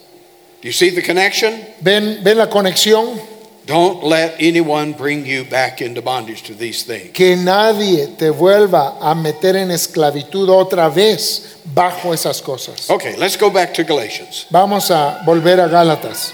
Do 0.62 0.68
you 0.68 0.74
see 0.74 0.90
the 0.90 1.02
connection? 1.02 1.62
¿Ven, 1.82 2.24
ven 2.24 2.38
la 2.38 2.50
conexión? 2.50 3.20
Don't 3.68 4.02
let 4.02 4.36
anyone 4.40 4.94
bring 4.94 5.26
you 5.26 5.44
back 5.44 5.82
into 5.82 6.02
bondage 6.02 6.44
to 6.44 6.54
these 6.54 6.84
things. 6.84 7.12
Que 7.12 7.36
nadie 7.36 8.18
te 8.18 8.30
vuelva 8.30 8.96
a 9.02 9.14
meter 9.14 9.58
en 9.58 9.72
esclavitud 9.72 10.48
otra 10.48 10.90
vez 10.90 11.58
bajo 11.76 12.14
esas 12.14 12.42
cosas. 12.42 12.90
Okay, 12.90 13.18
let's 13.18 13.36
go 13.36 13.50
back 13.50 13.74
to 13.74 13.84
Galatians. 13.84 14.46
Vamos 14.50 14.90
a 14.90 15.22
volver 15.26 15.60
a 15.60 15.68
Gálatas. 15.68 16.32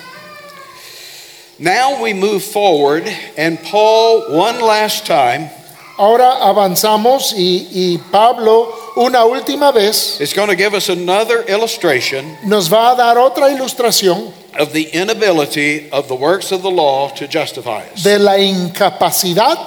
Now 1.57 2.03
we 2.03 2.13
move 2.13 2.43
forward, 2.43 3.07
and 3.35 3.57
Paul, 3.63 4.37
one 4.37 4.61
last 4.61 5.07
time, 5.07 5.49
Ahora 5.97 6.37
avanzamos 6.47 7.33
y, 7.37 7.67
y 7.71 7.97
Pablo 8.11 8.73
una 8.95 9.25
última 9.25 9.71
vez 9.71 10.19
is 10.19 10.33
going 10.33 10.49
to 10.49 10.55
give 10.55 10.73
us 10.75 10.89
another 10.89 11.43
illustration 11.47 12.37
nos 12.45 12.67
va 12.71 12.91
a 12.91 12.95
dar 12.95 13.17
otra 13.17 13.49
ilustración 13.51 14.31
of 14.59 14.71
the 14.73 14.89
inability 14.93 15.89
of 15.91 16.07
the 16.07 16.15
works 16.15 16.51
of 16.51 16.61
the 16.61 16.69
law 16.71 17.09
to 17.09 17.27
justify 17.27 17.83
us. 17.93 18.03
de 18.03 18.17
la 18.19 18.37
incapacidad 18.39 19.57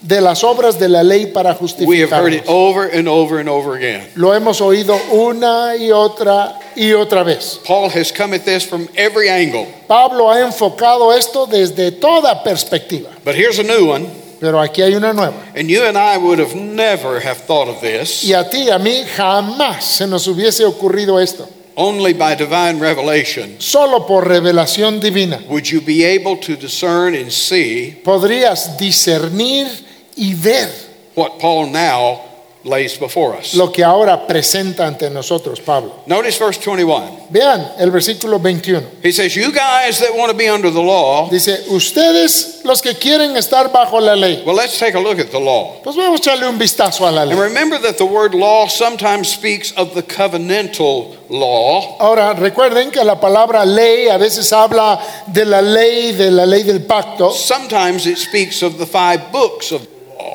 de 0.00 0.20
las 0.20 0.42
obras 0.42 0.78
de 0.78 0.88
la 0.88 1.02
ley 1.02 1.26
para 1.26 1.56
We 1.86 2.00
have 2.00 2.10
heard 2.10 2.32
it 2.32 2.44
justificarnos. 2.44 2.48
over 2.48 2.88
and 2.88 3.08
over 3.08 3.38
and 3.38 3.48
over 3.48 3.76
again. 3.76 4.08
Lo 4.16 4.32
hemos 4.34 4.60
oído 4.60 4.98
una 5.12 5.76
y 5.76 5.90
otra 5.92 6.58
y 6.74 6.92
otra 6.92 7.22
vez. 7.24 7.60
Paul 7.64 7.88
has 7.90 8.10
come 8.10 8.34
at 8.34 8.44
this 8.44 8.64
from 8.64 8.88
every 8.96 9.28
angle. 9.28 9.66
Pablo 9.86 10.28
ha 10.30 10.40
enfocado 10.40 11.12
esto 11.16 11.46
desde 11.46 11.92
toda 11.92 12.42
perspectiva, 12.42 13.10
But 13.24 13.36
here's 13.36 13.58
a 13.60 13.62
new 13.62 13.86
one, 13.86 14.06
pero 14.42 14.58
aquí 14.60 14.82
hay 14.82 14.96
una 14.96 15.12
nueva. 15.12 15.34
and 15.54 15.70
you 15.70 15.84
and 15.84 15.96
I 15.96 16.18
would 16.18 16.40
have 16.40 16.56
never 16.56 17.20
have 17.20 17.36
thought 17.46 17.68
of 17.68 17.80
this 17.80 18.24
Y 18.24 18.32
a 18.34 18.42
ti, 18.50 18.68
a 18.70 18.78
mí, 18.80 19.04
jamás 19.16 19.84
se 19.84 20.06
nos 20.08 20.26
hubiese 20.26 20.64
ocurrido 20.64 21.20
esto. 21.22 21.48
only 21.76 22.12
by 22.12 22.34
divine 22.34 22.80
revelation. 22.80 23.54
Solo 23.60 24.04
por 24.04 24.26
revelación 24.28 25.00
divina 25.00 25.38
Would 25.48 25.70
you 25.70 25.80
be 25.80 26.02
able 26.04 26.36
to 26.38 26.56
discern 26.56 27.14
and 27.14 27.30
see 27.32 27.96
podrías 28.04 28.76
discernir 28.76 29.68
y 30.16 30.34
ver 30.34 30.68
what 31.14 31.38
Paul 31.38 31.68
now 31.70 32.20
lays 32.64 32.96
before 32.98 33.34
us? 33.36 33.54
lo 33.54 33.70
que 33.72 33.82
ahora 33.84 34.26
presenta 34.26 34.86
ante 34.86 35.10
nosotros 35.10 35.60
Pablo. 35.60 36.02
Notice 36.06 36.38
verse 36.38 36.58
21. 36.60 37.26
Vean 37.30 37.72
el 37.78 37.90
versículo 37.90 38.38
21. 38.40 38.82
He 39.02 39.10
says, 39.12 39.34
You 39.34 39.50
guys 39.52 39.98
that 40.00 40.14
want 40.16 40.30
to 40.30 40.36
be 40.36 40.48
under 40.48 40.70
the 40.70 40.80
law, 40.82 41.28
Dice, 41.30 41.64
ustedes 41.70 42.60
los 42.64 42.80
que 42.80 42.94
quieren 42.94 43.36
estar 43.36 43.72
bajo 43.72 44.00
la 44.00 44.14
ley. 44.14 44.42
well, 44.46 44.54
let's 44.54 44.78
take 44.78 44.94
a 44.94 45.00
look 45.00 45.18
at 45.18 45.30
the 45.30 45.40
law. 45.40 45.80
Pues 45.82 45.96
vamos 45.96 46.20
a 46.20 46.22
echarle 46.22 46.48
un 46.48 46.58
vistazo 46.58 47.06
a 47.06 47.10
la 47.10 47.24
ley. 47.24 47.32
And 47.32 47.40
remember 47.40 47.78
that 47.78 47.98
the 47.98 48.06
word 48.06 48.34
law 48.34 48.66
sometimes 48.68 49.28
speaks 49.28 49.72
of 49.72 49.94
the 49.94 50.02
covenantal 50.02 51.16
law, 51.30 51.96
Ahora, 51.98 52.34
recuerden 52.34 52.90
que 52.92 53.02
la 53.04 53.18
palabra 53.18 53.64
ley 53.64 54.08
a 54.08 54.18
veces 54.18 54.52
habla 54.52 55.00
de 55.32 55.44
la 55.44 55.60
ley, 55.62 56.12
de 56.12 56.30
la 56.30 56.44
ley 56.44 56.62
del 56.62 56.80
pacto. 56.80 57.32
sometimes 57.32 58.06
it 58.06 58.18
speaks 58.18 58.62
of 58.62 58.78
the 58.78 58.86
five 58.86 59.32
books 59.32 59.72
of 59.72 59.86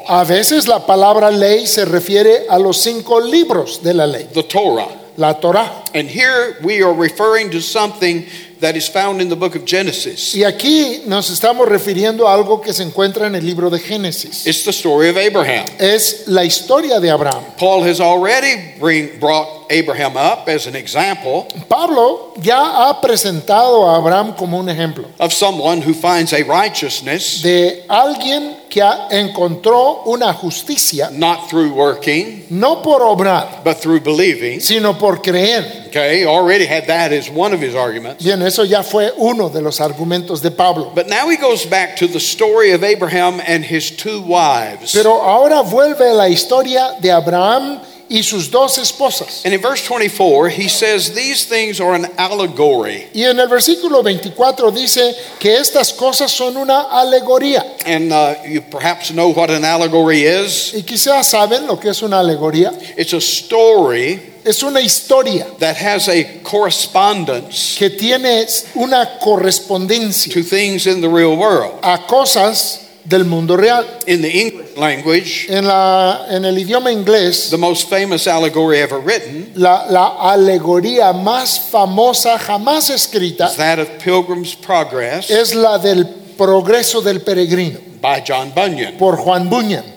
A 0.07 0.23
veces 0.23 0.67
la 0.67 0.85
palabra 0.85 1.31
ley 1.31 1.67
se 1.67 1.85
refiere 1.85 2.45
a 2.49 2.57
los 2.57 2.77
cinco 2.77 3.19
libros 3.19 3.81
de 3.83 3.93
la 3.93 4.05
ley, 4.05 4.27
the 4.33 4.43
Torah. 4.43 4.87
la 5.17 5.33
Torah. 5.33 5.83
And 5.93 6.07
here 6.07 6.57
we 6.63 6.83
are 6.83 6.93
referring 6.93 7.49
to 7.51 7.61
something 7.61 8.25
that 8.59 8.75
is 8.75 8.87
found 8.87 9.21
in 9.21 9.29
the 9.29 9.35
book 9.35 9.55
of 9.55 9.65
Genesis. 9.65 10.33
Y 10.35 10.43
aquí 10.43 11.03
nos 11.05 11.29
estamos 11.29 11.67
refiriendo 11.67 12.27
a 12.27 12.33
algo 12.33 12.61
que 12.61 12.73
se 12.73 12.83
encuentra 12.83 13.27
en 13.27 13.35
el 13.35 13.45
libro 13.45 13.69
de 13.69 13.79
Génesis. 13.79 14.45
It's 14.47 14.63
the 14.63 14.71
story 14.71 15.09
of 15.09 15.17
Abraham. 15.17 15.65
Es 15.79 16.27
la 16.27 16.43
historia 16.43 16.99
de 16.99 17.09
Abraham. 17.09 17.43
Paul 17.57 17.83
has 17.83 17.99
already 17.99 18.75
bring, 18.79 19.19
brought 19.19 19.57
Abraham 19.69 20.17
up 20.17 20.47
as 20.47 20.67
an 20.67 20.75
example 20.75 21.47
Pablo 21.67 22.33
ya 22.41 22.87
ha 22.89 23.01
presentado 23.01 23.87
a 23.89 23.97
Abraham 23.97 24.33
como 24.35 24.59
un 24.59 24.69
ejemplo 24.69 25.05
of 25.19 25.33
someone 25.33 25.81
who 25.81 25.93
finds 25.93 26.33
a 26.33 26.43
righteousness 26.43 27.41
de 27.41 27.83
alguien 27.89 28.55
que 28.77 29.17
encontró 29.17 30.03
una 30.05 30.33
justicia 30.33 31.09
not 31.11 31.49
through 31.49 31.73
working, 31.73 32.45
no 32.49 32.81
por 32.81 33.01
obrar, 33.01 33.63
but 33.63 33.77
through 33.77 34.01
believing. 34.01 34.59
sino 34.59 34.97
por 34.97 35.21
creer. 35.21 35.87
Okay, 35.87 36.25
already 36.25 36.65
had 36.65 36.85
that 36.87 37.11
as 37.11 37.29
one 37.29 37.53
of 37.53 37.61
his 37.61 37.73
arguments. 37.73 38.23
Bien, 38.23 38.41
eso 38.41 38.63
ya 38.63 38.83
fue 38.83 39.11
uno 39.17 39.49
de 39.49 39.61
los 39.61 39.79
argumentos 39.79 40.41
de 40.41 40.51
Pablo. 40.51 40.91
But 40.93 41.07
now 41.07 41.29
he 41.29 41.37
goes 41.37 41.65
back 41.65 41.95
to 41.97 42.07
the 42.07 42.19
story 42.19 42.71
of 42.71 42.83
Abraham 42.83 43.41
and 43.45 43.63
his 43.63 43.89
two 43.89 44.21
wives. 44.21 44.93
Pero 44.93 45.21
ahora 45.21 45.61
vuelve 45.63 46.13
la 46.13 46.27
historia 46.27 46.95
de 46.99 47.11
Abraham 47.11 47.79
y 47.79 47.96
sus 48.21 48.49
dos 48.49 48.77
esposas. 48.77 49.43
And 49.45 49.53
in 49.53 49.61
verse 49.61 49.85
24, 49.85 50.49
he 50.49 50.67
says 50.67 51.13
these 51.13 51.45
things 51.45 51.79
are 51.79 51.93
an 51.93 52.05
allegory. 52.17 53.07
Y 53.13 53.23
en 53.23 53.39
el 53.39 53.47
versículo 53.47 54.03
24 54.03 54.71
dice 54.71 55.15
que 55.39 55.57
estas 55.57 55.93
cosas 55.93 56.31
son 56.31 56.57
una 56.57 56.89
alegoría. 56.91 57.63
And 57.85 58.11
uh, 58.11 58.35
you 58.45 58.61
perhaps 58.61 59.11
know 59.11 59.29
what 59.29 59.49
an 59.49 59.65
allegory 59.65 60.23
is. 60.23 60.73
Y 60.73 60.83
quizás 60.83 61.25
saben 61.27 61.67
lo 61.67 61.77
que 61.77 61.89
es 61.89 62.01
una 62.01 62.19
alegoría. 62.19 62.71
It's 62.97 63.13
a 63.13 63.21
story 63.21 64.33
Es 64.47 64.63
una 64.63 64.79
historia 64.79 65.45
that 65.59 65.75
has 65.75 66.07
a 66.07 66.23
correspondence 66.41 67.75
que 67.77 67.89
tiene 67.89 68.45
una 68.75 69.19
correspondencia 69.21 70.31
to 70.33 70.41
things 70.41 70.87
in 70.87 71.01
the 71.01 71.09
real 71.09 71.35
world. 71.35 71.77
a 71.83 72.07
cosas 72.07 72.86
del 73.07 73.23
mundo 73.25 73.55
real. 73.55 73.85
In 74.05 74.21
the 74.21 74.29
English 74.29 74.75
language, 74.77 75.47
En, 75.49 75.65
la, 75.65 76.25
en 76.29 76.45
el 76.45 76.57
idioma 76.57 76.91
inglés, 76.91 77.49
the 77.49 77.57
most 77.57 77.89
famous 77.89 78.27
allegory 78.27 78.79
ever 78.79 78.99
written 78.99 79.51
la, 79.55 79.85
la 79.89 80.31
alegoría 80.31 81.13
más 81.13 81.59
famosa 81.59 82.37
jamás 82.37 82.89
escrita 82.89 83.47
is 83.49 83.55
that 83.55 83.79
of 83.79 83.87
Pilgrim's 84.03 84.55
Progress 84.55 85.29
es 85.29 85.55
la 85.55 85.77
del 85.77 86.05
progreso 86.37 87.01
del 87.01 87.21
peregrino 87.21 87.79
by 88.01 88.23
John 88.27 88.51
Bunyan. 88.53 88.97
por 88.97 89.17
Juan 89.17 89.49
Bunyan. 89.49 89.96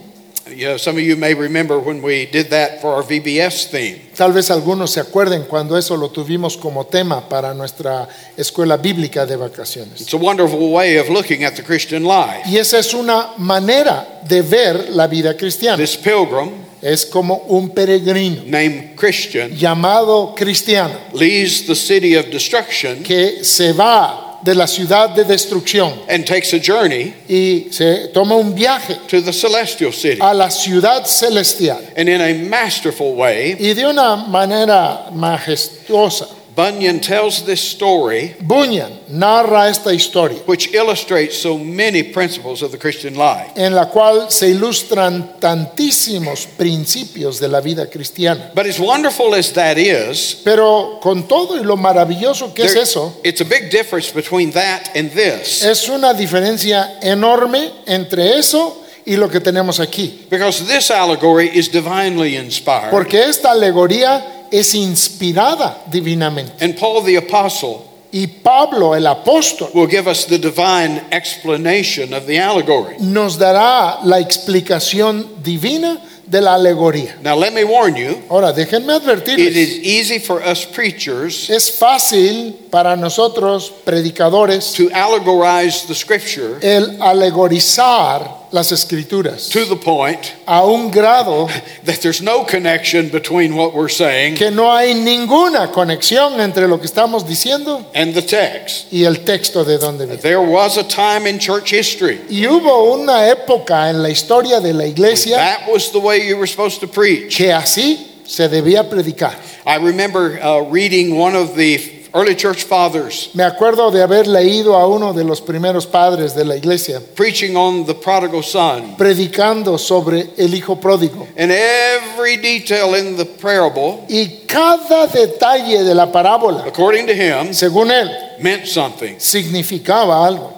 You 0.51 0.69
know, 0.69 0.77
some 0.77 0.97
of 0.97 1.03
you 1.03 1.17
may 1.17 1.35
remember 1.35 1.79
when 1.79 2.03
we 2.03 2.27
did 2.27 2.51
that 2.51 2.81
for 2.81 2.95
our 2.95 3.03
VBS 3.03 3.71
theme. 3.71 4.01
Tal 4.17 4.33
vez 4.33 4.51
algunos 4.51 4.91
se 4.91 5.01
acuerden 5.01 5.45
cuando 5.45 5.77
eso 5.77 5.97
lo 5.97 6.11
tuvimos 6.11 6.57
como 6.57 6.87
tema 6.87 7.29
para 7.29 7.55
nuestra 7.55 8.09
escuela 8.37 8.77
bíblica 8.77 9.27
de 9.27 9.37
vacaciones. 9.37 10.01
It's 10.01 10.13
a 10.13 10.17
wonderful 10.17 10.73
way 10.73 10.97
of 10.99 11.09
looking 11.09 11.45
at 11.45 11.55
the 11.55 11.63
Christian 11.63 12.05
life. 12.05 12.43
Y 12.47 12.59
esa 12.59 12.79
es 12.79 12.93
una 12.95 13.35
manera 13.39 14.21
de 14.27 14.43
ver 14.43 14.91
la 14.91 15.07
vida 15.07 15.37
cristiana. 15.37 15.77
This 15.77 15.97
pilgrim 15.97 16.71
Es 16.83 17.05
como 17.05 17.45
un 17.49 17.71
peregrino 17.71 18.43
named 18.47 18.97
Christian 18.97 19.51
llamado 19.51 20.35
cristiano 20.35 20.95
leaves 21.13 21.67
the 21.67 21.75
city 21.75 22.17
of 22.17 22.31
destruction 22.31 23.03
que 23.03 23.45
se 23.45 23.73
va 23.75 24.30
de 24.43 24.55
la 24.55 24.67
ciudad 24.67 25.11
de 25.11 25.25
destrucción 25.25 25.93
and 26.09 26.25
takes 26.27 26.53
a 26.55 26.59
journey 26.59 27.15
y 27.29 27.69
se 27.71 28.09
toma 28.09 28.35
un 28.37 28.55
viaje 28.55 28.97
to 29.09 29.21
the 29.23 29.33
celestial 29.33 29.93
city. 29.93 30.19
a 30.21 30.33
la 30.33 30.49
ciudad 30.51 31.05
celestial 31.07 31.79
And 31.97 32.09
in 32.09 32.21
a 32.21 32.33
masterful 32.49 33.15
way, 33.15 33.57
y 33.59 33.75
de 33.75 33.87
una 33.87 34.17
manera 34.17 35.11
majestuosa. 35.13 36.27
Bunyan 36.61 37.01
tells 37.01 37.45
this 37.47 37.61
story 37.61 38.35
Bunyan 38.41 38.93
narra 39.09 39.69
esta 39.71 39.91
historia 39.95 40.39
which 40.47 40.75
illustrates 40.75 41.39
so 41.39 41.57
many 41.57 42.03
principles 42.03 42.61
of 42.63 42.71
the 42.71 42.77
Christian 42.79 43.15
life. 43.15 43.53
en 43.57 43.75
la 43.75 43.87
cual 43.89 44.31
se 44.31 44.49
ilustran 44.51 45.41
tantísimos 45.41 46.47
principios 46.59 47.41
de 47.41 47.49
la 47.49 47.61
vida 47.63 47.87
cristiana. 47.89 48.51
But 48.55 48.67
as 48.67 48.79
wonderful 48.79 49.35
as 49.35 49.53
that 49.55 49.79
is, 49.79 50.37
Pero 50.45 50.99
con 51.01 51.27
todo 51.27 51.57
y 51.57 51.65
lo 51.65 51.77
maravilloso 51.77 52.53
que 52.53 52.65
es 52.65 52.75
there- 52.75 52.83
eso, 52.83 53.15
it's 53.25 53.41
a 53.41 53.45
big 53.45 53.71
difference 53.71 54.11
between 54.13 54.53
that 54.53 54.91
and 54.95 55.11
this. 55.13 55.63
es 55.63 55.89
una 55.89 56.13
diferencia 56.13 56.99
enorme 57.01 57.71
entre 57.87 58.39
eso 58.39 58.77
y 59.07 59.17
lo 59.17 59.29
que 59.31 59.41
tenemos 59.41 59.81
aquí. 59.81 60.27
Because 60.29 60.63
this 60.67 60.91
allegory 60.91 61.51
is 61.55 61.71
divinely 61.71 62.37
inspired. 62.37 62.91
Porque 62.91 63.25
esta 63.25 63.51
alegoría 63.53 64.40
es 64.51 64.75
inspirada 64.75 65.79
divinamente. 65.91 66.53
And 66.61 66.77
Paul 66.79 67.05
the 67.05 67.17
Apostle 67.17 67.91
Y 68.13 68.27
Pablo, 68.27 68.95
el 68.97 69.07
apóstol, 69.07 69.73
will 69.73 69.87
give 69.87 70.09
us 70.09 70.27
the 70.27 70.39
divine 70.39 71.01
explanation 71.13 72.13
of 72.13 72.27
the 72.27 72.39
allegory. 72.41 72.97
nos 72.99 73.39
dará 73.39 74.01
la 74.05 74.19
explicación 74.19 75.41
divina 75.43 76.01
de 76.27 76.41
la 76.41 76.55
alegoría. 76.55 77.15
Now, 77.23 77.37
let 77.37 77.53
me 77.53 77.63
warn 77.63 77.95
you, 77.95 78.21
Ahora, 78.29 78.53
déjenme 78.53 78.97
it 78.97 79.03
advertirles, 79.03 79.57
is 79.57 79.79
easy 79.79 80.19
for 80.19 80.43
us 80.43 80.65
preachers 80.65 81.49
es 81.51 81.71
fácil 81.71 82.55
para 82.71 82.97
nosotros, 82.97 83.71
predicadores, 83.85 84.75
to 84.75 84.91
allegorize 84.91 85.87
the 85.87 85.95
scripture 85.95 86.59
el 86.63 87.01
alegorizar 87.01 88.40
las 88.53 88.73
escrituras 88.73 89.49
to 89.49 89.65
the 89.65 89.77
point 89.77 90.35
a 90.47 90.65
un 90.65 90.91
grado 90.91 91.49
that 91.85 92.01
there's 92.03 92.21
no 92.21 92.45
connection 92.45 93.09
between 93.09 93.55
what 93.55 93.73
we're 93.73 93.89
saying 93.89 94.35
que 94.37 94.51
no 94.51 94.71
hay 94.71 94.93
ninguna 94.95 95.71
conexión 95.71 96.41
entre 96.41 96.67
lo 96.67 96.79
que 96.79 96.87
estamos 96.87 97.25
diciendo 97.27 97.85
and 97.95 98.15
the 98.15 98.23
text. 98.23 98.93
y 98.93 99.05
el 99.05 99.25
texto 99.25 99.65
de 99.65 99.79
donde 99.79 100.07
viene. 100.07 100.21
There 100.21 100.41
was 100.41 100.77
a 100.77 100.85
time 100.85 101.29
in 101.29 101.39
church 101.39 101.73
history 101.73 102.21
Y 102.29 102.47
hubo 102.47 102.93
una 102.95 103.29
época 103.29 103.91
en 103.91 104.03
la 104.03 104.11
historia 104.11 104.61
de 104.61 104.73
la 104.73 104.85
iglesia 104.87 105.37
that 105.37 105.69
was 105.71 105.91
the 105.93 106.01
way 106.01 106.27
you 106.27 106.37
were 106.37 106.49
supposed 106.49 106.81
to 106.81 106.89
preach. 106.89 107.37
que 107.37 107.53
así 107.53 108.07
se 108.25 108.49
debía 108.49 108.89
predicar. 108.89 109.35
I 109.67 109.77
remember 109.77 110.39
uh, 110.43 110.61
reading 110.71 111.17
one 111.17 111.35
of 111.37 111.55
the 111.57 112.00
early 112.15 112.35
church 112.35 112.65
fathers 112.65 113.31
Me 113.35 113.43
acuerdo 113.45 113.91
de 113.91 114.03
haber 114.03 114.27
leído 114.27 114.75
a 114.77 114.87
uno 114.87 115.13
de 115.13 115.25
los 115.25 115.41
primeros 115.41 115.87
padres 115.87 116.35
de 116.35 116.45
la 116.45 116.57
iglesia 116.57 117.01
preaching 117.15 117.57
on 117.57 117.85
the 117.87 117.95
prodigal 117.95 118.43
son. 118.43 118.97
predicando 118.97 119.79
sobre 119.79 120.31
el 120.37 120.55
hijo 120.55 120.77
pródigo. 120.81 121.27
And 121.37 121.51
every 121.53 122.37
detail 122.37 122.95
in 122.95 123.17
the 123.17 123.25
parable, 123.25 124.05
Y 124.09 124.45
cada 124.47 125.07
detalle 125.07 125.85
de 125.85 125.95
la 125.95 126.11
parábola, 126.11 126.65
according 126.67 127.07
to 127.07 127.13
him, 127.15 127.53
según 127.55 127.91
él, 127.91 128.11
meant 128.41 128.67
something. 128.67 129.19
significaba 129.19 130.27
algo. 130.27 130.53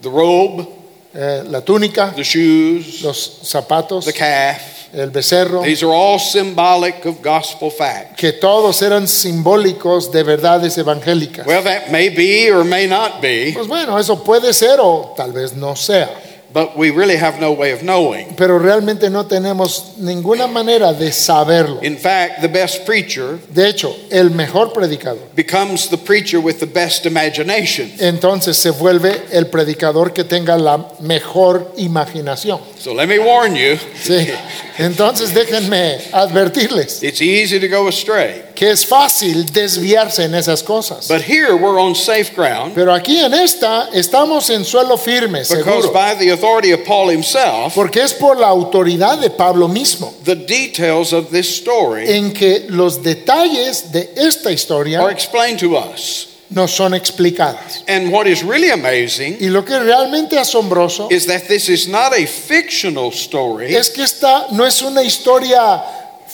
the 0.00 0.08
robe, 0.08 0.66
eh, 1.14 1.42
la 1.48 1.60
túnica, 1.62 2.12
the 2.14 2.22
shoes, 2.22 3.02
los 3.02 3.40
zapatos, 3.42 4.04
the 4.04 4.12
calf. 4.12 4.77
El 4.92 5.10
becerro, 5.10 5.62
These 5.62 5.84
are 5.84 5.92
all 5.92 6.18
symbolic 6.18 7.04
of 7.06 7.22
gospel 7.22 7.70
facts. 7.70 8.16
que 8.16 8.32
todos 8.32 8.80
eran 8.82 9.06
simbólicos 9.06 10.10
de 10.10 10.22
verdades 10.22 10.78
evangélicas. 10.78 11.46
Well, 11.46 11.62
that 11.64 11.90
may 11.90 12.08
be 12.08 12.50
or 12.50 12.64
may 12.64 12.86
not 12.86 13.20
be, 13.20 13.52
Pues 13.54 13.66
bueno, 13.68 13.98
eso 13.98 14.22
puede 14.24 14.52
ser 14.54 14.78
o 14.80 15.12
tal 15.16 15.32
vez 15.32 15.54
no 15.54 15.74
sea, 15.76 16.08
but 16.52 16.76
we 16.76 16.90
really 16.90 17.16
have 17.16 17.38
no 17.40 17.52
way 17.52 17.72
of 17.72 17.82
knowing. 17.82 18.34
pero 18.36 18.58
realmente 18.58 19.10
no 19.10 19.26
tenemos 19.26 19.96
ninguna 19.98 20.46
manera 20.46 20.92
de 20.92 21.12
saberlo. 21.12 21.80
In 21.82 21.96
fact, 21.98 22.40
the 22.40 22.48
best 22.48 22.84
preacher 22.86 23.38
De 23.52 23.68
hecho, 23.68 23.94
el 24.10 24.30
mejor 24.30 24.72
predicador 24.72 25.22
becomes 25.34 25.88
the 25.88 25.98
preacher 25.98 26.38
with 26.40 26.58
the 26.58 26.66
best 26.66 27.04
imagination. 27.06 27.90
entonces 27.98 28.56
se 28.56 28.70
vuelve 28.70 29.22
el 29.32 29.46
predicador 29.48 30.12
que 30.12 30.24
tenga 30.24 30.56
la 30.56 30.78
mejor 31.00 31.72
imaginación. 31.76 32.60
So 32.78 32.94
let 32.94 33.06
me 33.08 33.18
warn 33.18 33.54
you, 33.54 33.76
Sí. 34.02 34.28
Entonces 34.78 35.34
déjenme 35.34 35.98
advertirles 36.12 37.02
it's 37.02 37.20
easy 37.20 37.58
to 37.60 37.68
go 37.68 37.88
astray. 37.88 38.42
Que 38.58 38.72
es 38.72 38.84
fácil 38.84 39.46
desviarse 39.52 40.24
en 40.24 40.34
esas 40.34 40.64
cosas. 40.64 41.06
But 41.06 41.22
here 41.22 41.54
we're 41.54 41.78
on 41.78 41.94
safe 41.94 42.34
ground 42.34 42.74
Pero 42.74 42.92
aquí 42.92 43.16
en 43.16 43.32
esta 43.32 43.88
estamos 43.92 44.50
en 44.50 44.64
suelo 44.64 44.98
firme, 44.98 45.42
because 45.42 45.64
seguro, 45.64 45.92
by 45.92 46.16
the 46.16 46.30
authority 46.30 46.72
of 46.72 46.84
Paul 46.84 47.08
himself, 47.08 47.72
porque 47.76 48.02
es 48.02 48.12
por 48.12 48.36
la 48.36 48.48
autoridad 48.48 49.20
de 49.20 49.30
Pablo 49.30 49.68
mismo 49.68 50.12
the 50.24 50.34
details 50.34 51.12
of 51.12 51.30
this 51.30 51.48
story 51.48 52.10
en 52.10 52.32
que 52.32 52.66
los 52.68 53.00
detalles 53.00 53.92
de 53.92 54.10
esta 54.16 54.48
are 54.48 54.54
historia 54.54 55.08
explained 55.08 55.60
to 55.60 55.76
us. 55.76 56.26
nos 56.50 56.72
son 56.72 56.94
explicadas. 56.94 57.84
And 57.86 58.10
what 58.10 58.26
is 58.26 58.42
really 58.42 58.70
amazing 58.70 59.36
Y 59.38 59.50
lo 59.50 59.64
que 59.64 59.76
es 59.76 59.82
realmente 59.84 60.36
asombroso 60.36 61.08
is 61.12 61.26
that 61.26 61.46
this 61.46 61.68
is 61.68 61.86
not 61.86 62.12
a 62.12 62.26
fictional 62.26 63.12
story 63.12 63.76
es 63.76 63.90
que 63.90 64.02
esta 64.02 64.46
no 64.50 64.64
es 64.64 64.82
una 64.82 65.04
historia 65.04 65.80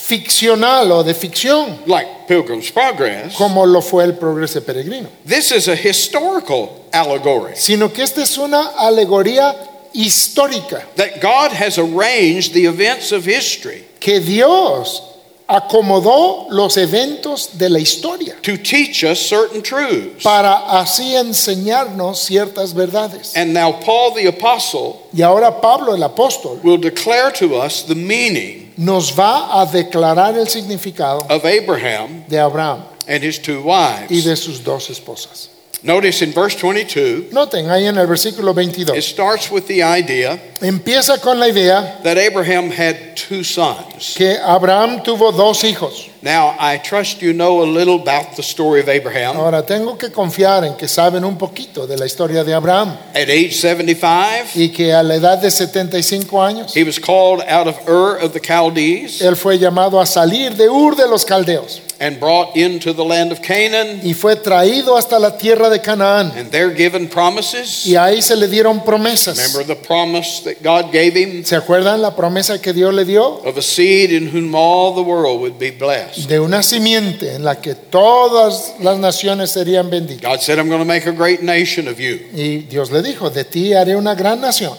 ficcional 0.07 0.91
o 0.93 1.03
de 1.03 1.15
ficción 1.15 1.79
like 1.87 2.27
Pilgrim's 2.29 2.71
Progress. 2.71 3.35
como 3.37 3.65
lo 3.65 3.81
fue 3.81 4.05
el 4.05 4.15
progreso 4.15 4.61
peregrino, 4.63 5.09
This 5.27 5.53
is 5.53 5.69
a 5.69 5.75
historical 5.75 6.85
allegory 6.93 7.55
sino 7.57 7.93
que 7.93 8.03
esta 8.03 8.23
es 8.23 8.37
una 8.37 8.73
alegoría 8.77 9.55
histórica 9.95 10.85
that 10.97 11.21
God 11.23 11.53
has 11.53 11.79
arranged 11.79 12.53
the 12.53 12.67
events 12.67 13.13
of 13.13 13.25
history 13.27 13.85
que 14.01 14.21
Dios 14.21 15.03
acomodó 15.47 16.47
los 16.51 16.77
eventos 16.77 17.59
de 17.59 17.69
la 17.69 17.79
historia 17.79 18.35
to 18.43 18.57
teach 18.57 19.05
us 19.05 19.19
certain 19.19 19.63
truths. 19.63 20.23
para 20.23 20.81
así 20.81 21.15
enseñarnos 21.15 22.19
ciertas 22.25 22.73
verdades. 22.75 23.37
And 23.37 23.53
now 23.53 23.73
Paul 23.81 24.15
the 24.15 24.27
apostle 24.29 25.03
Y 25.13 25.23
ahora 25.23 25.61
Pablo 25.61 25.95
el 25.95 26.03
apóstol 26.03 26.61
will 26.63 26.79
declare 26.79 27.31
to 27.33 27.57
us 27.57 27.83
the 27.87 27.95
meaning 27.95 28.73
nos 28.77 29.13
va 29.13 29.61
a 29.61 29.67
declarar 29.67 30.37
el 30.37 30.47
significado 30.49 31.27
of 31.31 31.45
Abraham 31.45 32.25
de 32.29 32.39
Abraham 32.39 32.83
and 33.07 33.23
his 33.23 33.39
two 33.39 33.61
y 33.61 34.07
wives. 34.09 34.25
de 34.25 34.37
sus 34.37 34.65
dos 34.65 34.89
esposas. 34.91 35.51
Notice 35.85 36.23
in 36.23 36.33
verse 36.33 36.57
22, 36.57 37.31
Noten 37.31 37.69
ahí 37.69 37.87
en 37.87 37.99
el 37.99 38.07
versículo 38.07 38.55
22. 38.55 38.97
it 38.97 39.03
starts 39.03 39.51
with 39.51 39.67
the 39.67 39.83
idea 39.83 40.41
empieza 40.63 41.21
con 41.21 41.39
la 41.39 41.47
idea 41.47 42.01
that 42.03 42.17
Abraham 42.17 42.71
had 42.71 43.15
two 43.15 43.45
sons. 43.45 44.15
que 44.17 44.39
Abraham 44.43 45.03
tuvo 45.03 45.31
dos 45.31 45.63
hijos. 45.63 46.09
Now, 46.23 46.57
I 46.59 46.79
trust 46.79 47.21
you 47.21 47.35
know 47.35 47.63
a 47.63 47.67
little 47.67 48.01
about 48.01 48.35
the 48.35 48.43
story 48.43 48.81
of 48.81 48.89
Abraham. 48.89 49.37
Ahora 49.37 49.67
tengo 49.67 49.99
que 49.99 50.11
confiar 50.11 50.65
en 50.65 50.75
que 50.75 50.89
saben 50.89 51.23
un 51.23 51.37
poquito 51.37 51.87
de 51.87 51.99
la 51.99 52.07
historia 52.07 52.43
de 52.43 52.55
Abraham 52.55 52.97
At 53.15 53.29
age 53.29 53.53
75, 53.53 54.53
y 54.55 54.71
que 54.71 54.91
a 54.91 55.03
la 55.03 55.17
edad 55.17 55.37
de 55.37 55.51
75 55.51 56.43
años 56.43 56.75
he 56.75 56.83
was 56.83 56.99
called 56.99 57.43
out 57.47 57.67
of 57.67 57.77
Ur 57.87 58.17
of 58.25 58.33
the 58.33 58.41
Chaldees 58.41 59.21
él 59.21 59.37
fue 59.37 59.59
llamado 59.59 60.01
a 60.01 60.07
salir 60.07 60.55
de 60.57 60.67
Ur 60.67 60.97
de 60.97 61.07
los 61.07 61.27
Caldeos 61.27 61.83
and 62.05 62.21
brought 62.21 62.55
into 62.55 62.93
the 62.93 63.03
land 63.03 63.33
of 63.33 63.41
Canaan, 63.41 64.01
y 64.05 64.13
fue 64.13 64.37
traído 64.37 64.99
hasta 64.99 65.19
la 65.19 65.39
tierra 65.39 65.71
de 65.71 65.81
Canaán 65.81 66.37
and 66.37 66.51
there 66.51 66.71
given 66.71 67.09
promises. 67.09 67.87
y 67.87 67.97
ahí 67.97 68.21
se 68.21 68.37
le 68.37 68.47
dieron 68.47 68.85
promesas. 68.85 69.39
Remember 69.39 69.65
the 69.65 69.87
promise 69.87 70.43
that 70.45 70.63
God 70.63 70.93
gave 70.93 71.17
him 71.17 71.43
¿Se 71.45 71.57
acuerdan 71.57 72.03
la 72.03 72.15
promesa 72.15 72.61
que 72.61 72.75
Dios 72.75 72.93
le 72.93 73.07
dio? 73.07 73.39
of 73.45 73.57
a 73.57 73.63
seed 73.63 74.11
in 74.13 74.29
whom 74.29 74.55
all 74.55 74.95
the 74.95 75.03
world 75.03 75.41
would 75.41 75.59
be 75.59 75.71
blessed? 75.71 76.29
De 76.29 76.39
una 76.39 76.63
simiente 76.63 77.35
en 77.35 77.43
la 77.43 77.55
que 77.57 77.75
todas 77.75 78.75
las 78.81 78.99
naciones 78.99 79.51
serían 79.51 79.89
benditas. 79.89 80.21
God 80.21 80.41
said, 80.43 80.59
I'm 80.59 80.69
going 80.69 80.81
to 80.81 80.85
make 80.85 81.07
a 81.07 81.13
great 81.13 81.43
nation 81.43 81.89
of 81.89 81.99
you. 81.99 82.21
Y 82.35 82.67
Dios 82.69 82.91
le 82.91 83.01
dijo, 83.03 83.31
de 83.31 83.45
ti 83.45 83.73
haré 83.73 83.97
una 83.97 84.15
gran 84.15 84.43
nación. 84.43 84.77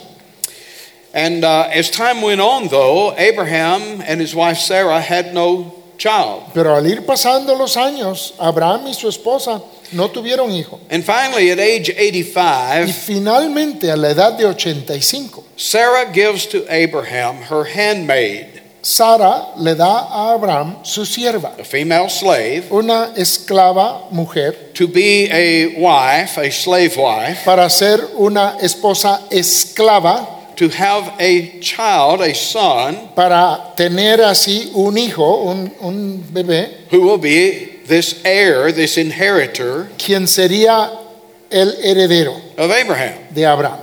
And 1.14 1.46
uh, 1.46 1.70
as 1.74 1.90
time 1.90 2.22
went 2.22 2.42
on, 2.42 2.68
though, 2.68 3.16
Abraham 3.18 4.04
and 4.06 4.20
his 4.20 4.36
wife 4.36 4.58
Sarah 4.58 5.00
had 5.00 5.34
no 5.34 5.74
child. 5.98 6.52
Pero 6.54 6.76
al 6.76 6.88
ir 6.88 7.06
pasando 7.06 7.56
los 7.56 7.78
años, 7.78 8.34
Abraham 8.38 8.88
y 8.88 8.94
su 8.94 9.08
esposa 9.08 9.62
no 9.92 10.10
tuvieron 10.10 10.52
hijo. 10.52 10.80
And 10.90 11.04
finally, 11.04 11.52
at 11.52 11.60
age 11.60 11.90
Y 11.90 12.22
85, 12.22 12.94
finalmente, 13.06 13.92
a 13.92 13.96
la 13.96 14.10
edad 14.10 14.34
de 14.34 14.46
85, 14.46 15.44
Sarah 15.56 16.12
gives 16.12 16.48
to 16.48 16.66
Abraham 16.70 17.44
her 17.50 17.66
handmaid, 17.66 18.62
Sara 18.86 19.48
le 19.58 19.74
da 19.74 20.08
a 20.12 20.34
Abraham 20.34 20.78
su 20.84 21.06
sierva, 21.06 21.56
a 21.60 21.64
female 21.64 22.08
slave, 22.08 22.66
una 22.70 23.14
esclava 23.16 24.12
mujer, 24.12 24.72
to 24.76 24.88
be 24.88 25.28
a 25.32 25.74
wife, 25.80 26.38
a 26.38 26.52
slave 26.52 26.96
wife, 26.96 27.44
para 27.44 27.68
ser 27.68 28.12
una 28.16 28.58
esposa 28.62 29.22
esclava, 29.32 30.35
to 30.56 30.70
have 30.70 31.14
a 31.20 31.60
child, 31.60 32.22
a 32.22 32.34
son, 32.34 33.10
para 33.16 33.74
tener 33.76 34.22
así 34.22 34.72
un 34.74 34.98
hijo, 34.98 35.44
un, 35.44 35.72
un 35.82 36.24
bebé, 36.32 36.86
who 36.92 37.02
will 37.02 37.18
be 37.18 37.82
this 37.88 38.24
heir, 38.26 38.72
this 38.72 38.98
inheritor 38.98 39.88
quien 39.98 40.28
sería 40.28 40.92
el 41.50 41.76
heredero 41.84 42.36
of 42.58 42.72
Abraham. 42.72 43.14
de 43.34 43.46
Abraham. 43.46 43.80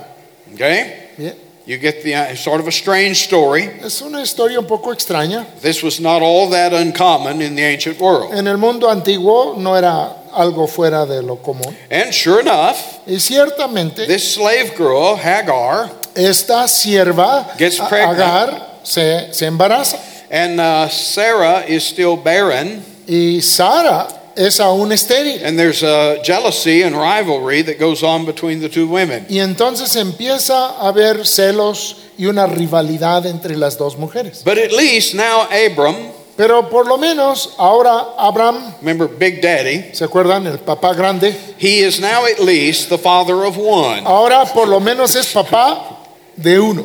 Okay? 0.53 1.09
Bien. 1.17 1.42
You 1.65 1.77
get 1.77 2.03
the 2.03 2.13
uh, 2.13 2.35
sort 2.35 2.59
of 2.59 2.67
a 2.67 2.71
strange 2.71 3.23
story. 3.23 3.63
Es 3.81 4.01
una 4.01 4.21
historia 4.21 4.59
un 4.59 4.65
poco 4.65 4.91
extraña. 4.91 5.45
This 5.61 5.81
was 5.81 5.99
not 5.99 6.21
all 6.21 6.49
that 6.49 6.73
uncommon 6.73 7.41
in 7.41 7.55
the 7.55 7.63
ancient 7.63 7.99
world. 7.99 8.33
En 8.33 8.47
el 8.47 8.57
mundo 8.57 8.89
antiguo 8.89 9.57
no 9.57 9.75
era 9.75 10.23
algo 10.33 10.67
fuera 10.67 11.05
de 11.05 11.21
lo 11.21 11.37
común. 11.37 11.75
And 11.89 12.13
sure 12.13 12.41
enough, 12.41 13.01
Y 13.07 13.19
ciertamente 13.19 14.05
this 14.07 14.35
slave 14.35 14.75
girl, 14.75 15.15
Hagar, 15.15 15.89
esta 16.15 16.67
sierva 16.67 17.57
Gets 17.57 17.79
pregnant. 17.79 18.19
Agar 18.19 18.79
se, 18.83 19.31
se 19.31 19.45
embaraza 19.45 19.97
and 20.33 20.59
uh, 20.59 20.89
Sarah 20.89 21.63
is 21.67 21.85
still 21.85 22.17
barren, 22.17 22.83
y 23.07 23.39
Sara 23.41 24.07
es 24.35 24.59
aún 24.59 24.91
estéril. 24.91 25.41
and 25.43 25.57
there's 25.57 25.83
a 25.83 26.17
jealousy 26.23 26.83
and 26.83 26.95
rivalry 26.95 27.61
that 27.63 27.79
goes 27.79 28.03
on 28.03 28.25
between 28.25 28.59
the 28.61 28.69
two 28.69 28.87
women. 28.87 29.25
Y 29.29 29.39
entonces 29.39 29.95
empieza 29.95 30.69
a 30.79 30.87
haber 30.87 31.25
celos 31.25 31.97
y 32.17 32.25
una 32.25 32.47
rivalidad 32.47 33.25
entre 33.25 33.55
las 33.55 33.77
dos 33.77 33.97
mujeres. 33.97 34.43
But 34.43 34.57
at 34.57 34.71
least 34.71 35.13
now 35.13 35.47
Abram, 35.51 35.95
Pero 36.35 36.67
por 36.67 36.87
lo 36.87 36.97
menos 36.97 37.53
ahora 37.59 38.15
Abraham, 38.17 38.73
remember 38.81 39.07
Big 39.07 39.39
Daddy, 39.39 39.91
¿se 39.93 40.03
acuerdan? 40.03 40.47
El 40.47 40.57
papá 40.57 40.93
grande. 40.95 41.35
he 41.59 41.83
is 41.83 41.99
now 41.99 42.25
at 42.25 42.39
least 42.39 42.89
the 42.89 42.97
father 42.97 43.45
of 43.45 43.55
one. 43.55 44.01
Ahora 44.05 44.43
por 44.51 44.67
lo 44.67 44.79
menos 44.79 45.15
es 45.15 45.31
papá 45.31 45.99
de 46.35 46.59
uno. 46.59 46.83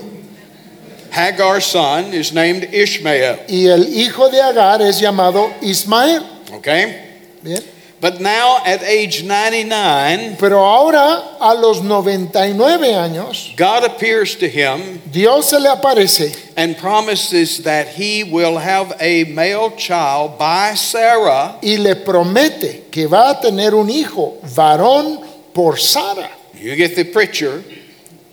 Hagar's 1.10 1.64
son 1.64 2.12
is 2.12 2.32
named 2.34 2.68
Ishmael. 2.74 3.38
Y 3.48 3.66
el 3.66 3.88
hijo 3.88 4.28
de 4.28 4.42
Agar 4.42 4.82
es 4.82 5.00
llamado 5.00 5.50
Ismael. 5.62 6.22
Okay? 6.52 7.07
Bien. 7.42 7.62
But 8.00 8.20
now 8.20 8.62
at 8.64 8.82
age 8.84 9.24
99, 9.24 10.36
Pero 10.38 10.64
ahora 10.64 11.36
a 11.40 11.52
los 11.54 11.82
99 11.82 12.94
años, 12.94 13.56
God 13.56 13.82
appears 13.82 14.36
to 14.36 14.48
him 14.48 15.00
Dios 15.10 15.50
se 15.50 15.58
le 15.58 15.68
aparece 15.68 16.52
and 16.56 16.76
promises 16.76 17.64
that 17.64 17.88
he 17.88 18.22
will 18.22 18.58
have 18.58 18.94
a 19.00 19.24
male 19.24 19.72
child 19.72 20.38
by 20.38 20.74
Sarah 20.74 21.58
y 21.60 21.76
le 21.76 21.96
promete 21.96 22.88
que 22.92 23.08
va 23.08 23.30
a 23.30 23.40
tener 23.40 23.74
un 23.74 23.90
hijo 23.90 24.38
varón 24.54 25.20
por 25.52 25.76
Sara. 25.76 26.30
You 26.54 26.76
get 26.76 26.94
the 26.94 27.04
picture. 27.04 27.64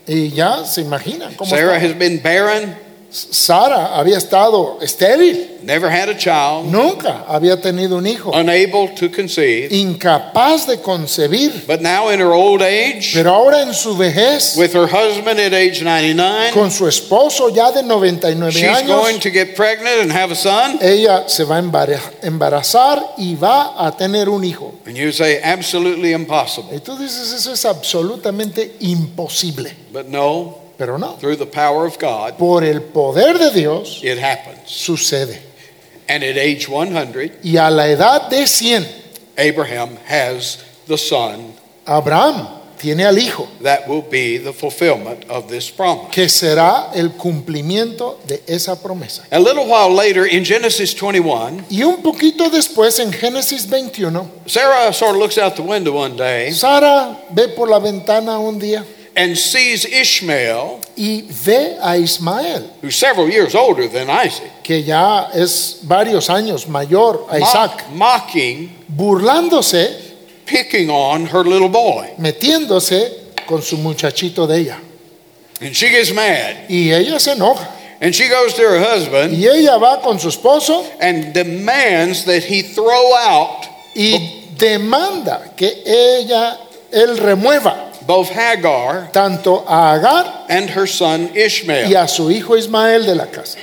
Y 0.07 0.29
ya 0.29 0.63
se 0.65 0.83
imaginan 0.83 1.35
cómo 1.35 1.49
Sarah 1.49 1.77
está. 1.77 1.81
has 1.81 1.93
been 1.93 2.19
barren 2.21 2.75
Sara 3.09 3.95
había 3.97 4.17
estado 4.17 4.79
estéril, 4.81 5.59
never 5.63 5.89
had 5.89 6.09
a 6.09 6.17
child, 6.17 6.65
nunca 6.65 7.23
había 7.27 7.59
tenido 7.61 7.97
un 7.97 8.05
hijo, 8.05 8.31
unable 8.31 8.89
to 8.89 9.09
conceive. 9.09 9.69
incapaz 9.71 10.67
de 10.67 10.77
concebir. 10.81 11.65
But 11.65 11.81
now 11.81 12.09
in 12.09 12.19
her 12.19 12.33
old 12.33 12.61
age, 12.61 13.13
Pero 13.13 13.31
ahora 13.33 13.61
en 13.61 13.73
su 13.73 13.95
vejez, 13.95 14.55
with 14.57 14.73
her 14.73 14.87
husband 14.87 15.39
at 15.39 15.53
age 15.53 15.81
99, 15.81 16.51
con 16.53 16.69
su 16.71 16.87
esposo 16.87 17.49
ya 17.49 17.71
de 17.71 17.83
99 17.83 18.51
she's 18.51 18.87
going 18.87 19.19
to 19.19 19.29
get 19.29 19.55
pregnant 19.55 20.01
and 20.01 20.11
have 20.11 20.31
a 20.31 20.35
son. 20.35 20.77
ella 20.81 21.29
se 21.29 21.45
va 21.45 21.55
a 21.55 21.59
embarazar 22.21 23.13
y 23.17 23.35
va 23.35 23.75
a 23.77 23.95
tener 23.95 24.27
un 24.27 24.43
hijo. 24.43 24.73
And 24.85 24.97
you 24.97 25.11
say, 25.11 25.39
absolutely 25.41 26.11
impossible. 26.13 26.75
Y 26.75 26.79
tú 26.79 26.97
dices, 26.97 27.31
eso 27.31 27.53
es 27.53 27.63
absolutamente 27.65 28.75
imposible. 28.81 29.71
But 29.93 30.07
no, 30.07 30.64
Pero 30.77 30.97
no, 30.97 31.17
through 31.17 31.37
the 31.37 31.45
power 31.45 31.85
of 31.85 31.97
God, 31.99 32.37
por 32.37 32.63
el 32.63 32.81
poder 32.81 33.37
de 33.37 33.51
Dios 33.51 34.01
it 34.03 34.17
happens. 34.17 34.69
sucede. 34.69 35.39
And 36.07 36.23
at 36.23 36.37
age 36.37 36.67
100, 36.67 37.39
Y 37.43 37.57
a 37.57 37.69
la 37.71 37.87
edad 37.87 38.29
de 38.29 38.45
100, 38.45 38.85
Abraham 39.37 39.97
has 40.05 40.63
the 40.87 40.97
son 40.97 41.53
Abraham 41.87 42.47
tiene 42.77 43.05
al 43.05 43.17
hijo, 43.17 43.47
that 43.61 43.87
will 43.87 44.03
be 44.03 44.37
the 44.37 44.51
fulfillment 44.53 45.23
of 45.29 45.47
this 45.49 45.71
promise. 45.71 46.11
que 46.11 46.27
será 46.29 46.91
el 46.93 47.11
cumplimiento 47.13 48.19
de 48.27 48.43
esa 48.47 48.75
promesa. 48.75 49.23
A 49.31 49.39
little 49.39 49.65
while 49.65 49.89
later 49.89 50.25
in 50.25 50.43
Genesis 50.43 50.93
21, 50.93 51.65
Y 51.69 51.83
un 51.83 52.03
poquito 52.03 52.49
después, 52.49 52.99
en 52.99 53.11
Génesis 53.13 53.67
21, 53.69 54.29
Sarah 54.45 54.91
sort 54.93 55.11
of 55.15 55.17
looks 55.21 55.37
out 55.37 55.55
the 55.55 55.61
window 55.63 55.93
one 55.97 56.15
day 56.17 56.51
Sara 56.51 57.17
ve 57.31 57.47
por 57.49 57.69
la 57.69 57.79
ventana 57.79 58.37
un 58.39 58.59
día 58.59 58.83
and 59.15 59.37
sees 59.37 59.85
Ishmael, 59.85 60.81
y 60.97 61.23
ve 61.29 61.77
a 61.81 61.97
Ismael, 61.97 62.69
who's 62.81 62.95
several 62.95 63.29
years 63.29 63.55
older 63.55 63.87
than 63.87 64.09
Isaac, 64.09 64.63
que 64.63 64.81
ya 64.81 65.29
es 65.33 65.79
varios 65.83 66.29
años 66.29 66.67
mayor 66.67 67.25
a 67.29 67.37
Isaac, 67.39 67.89
mock- 67.91 68.29
mocking, 68.33 68.69
burlándose, 68.87 70.13
picking 70.45 70.89
on 70.89 71.25
her 71.27 71.43
little 71.43 71.69
boy. 71.69 72.13
metiéndose 72.17 73.35
con 73.47 73.61
su 73.61 73.77
muchachito 73.77 74.47
de 74.47 74.57
ella. 74.59 74.77
And 75.61 75.73
she 75.75 75.89
gets 75.89 76.11
mad. 76.13 76.69
Y 76.69 76.91
ella 76.91 77.19
se 77.19 77.31
enoja. 77.33 77.67
And 78.01 78.13
she 78.13 78.27
goes 78.27 78.53
to 78.55 78.61
her 78.61 78.79
husband 78.79 79.33
Y 79.33 79.47
ella 79.47 79.77
va 79.79 80.01
con 80.01 80.19
su 80.19 80.27
esposo 80.27 80.85
and 80.99 81.33
demands 81.33 82.25
that 82.25 82.43
he 82.43 82.61
throw 82.61 83.15
out 83.15 83.65
y 83.95 84.49
demanda 84.57 85.55
que 85.55 85.81
ella, 85.85 86.57
él 86.91 87.17
remueva 87.17 87.93
both 88.05 88.29
Hagar 88.29 89.11
tanto 89.11 89.63
a 89.67 89.93
Agar 89.95 90.45
and 90.49 90.69
her 90.69 90.87
son 90.87 91.29
y 91.33 91.39
Ishmael. 91.45 91.95
a 91.95 92.07
su 92.07 92.29
hijo 92.29 92.55
Ismael 92.55 93.05
de 93.05 93.15
la 93.15 93.25
casa. 93.27 93.57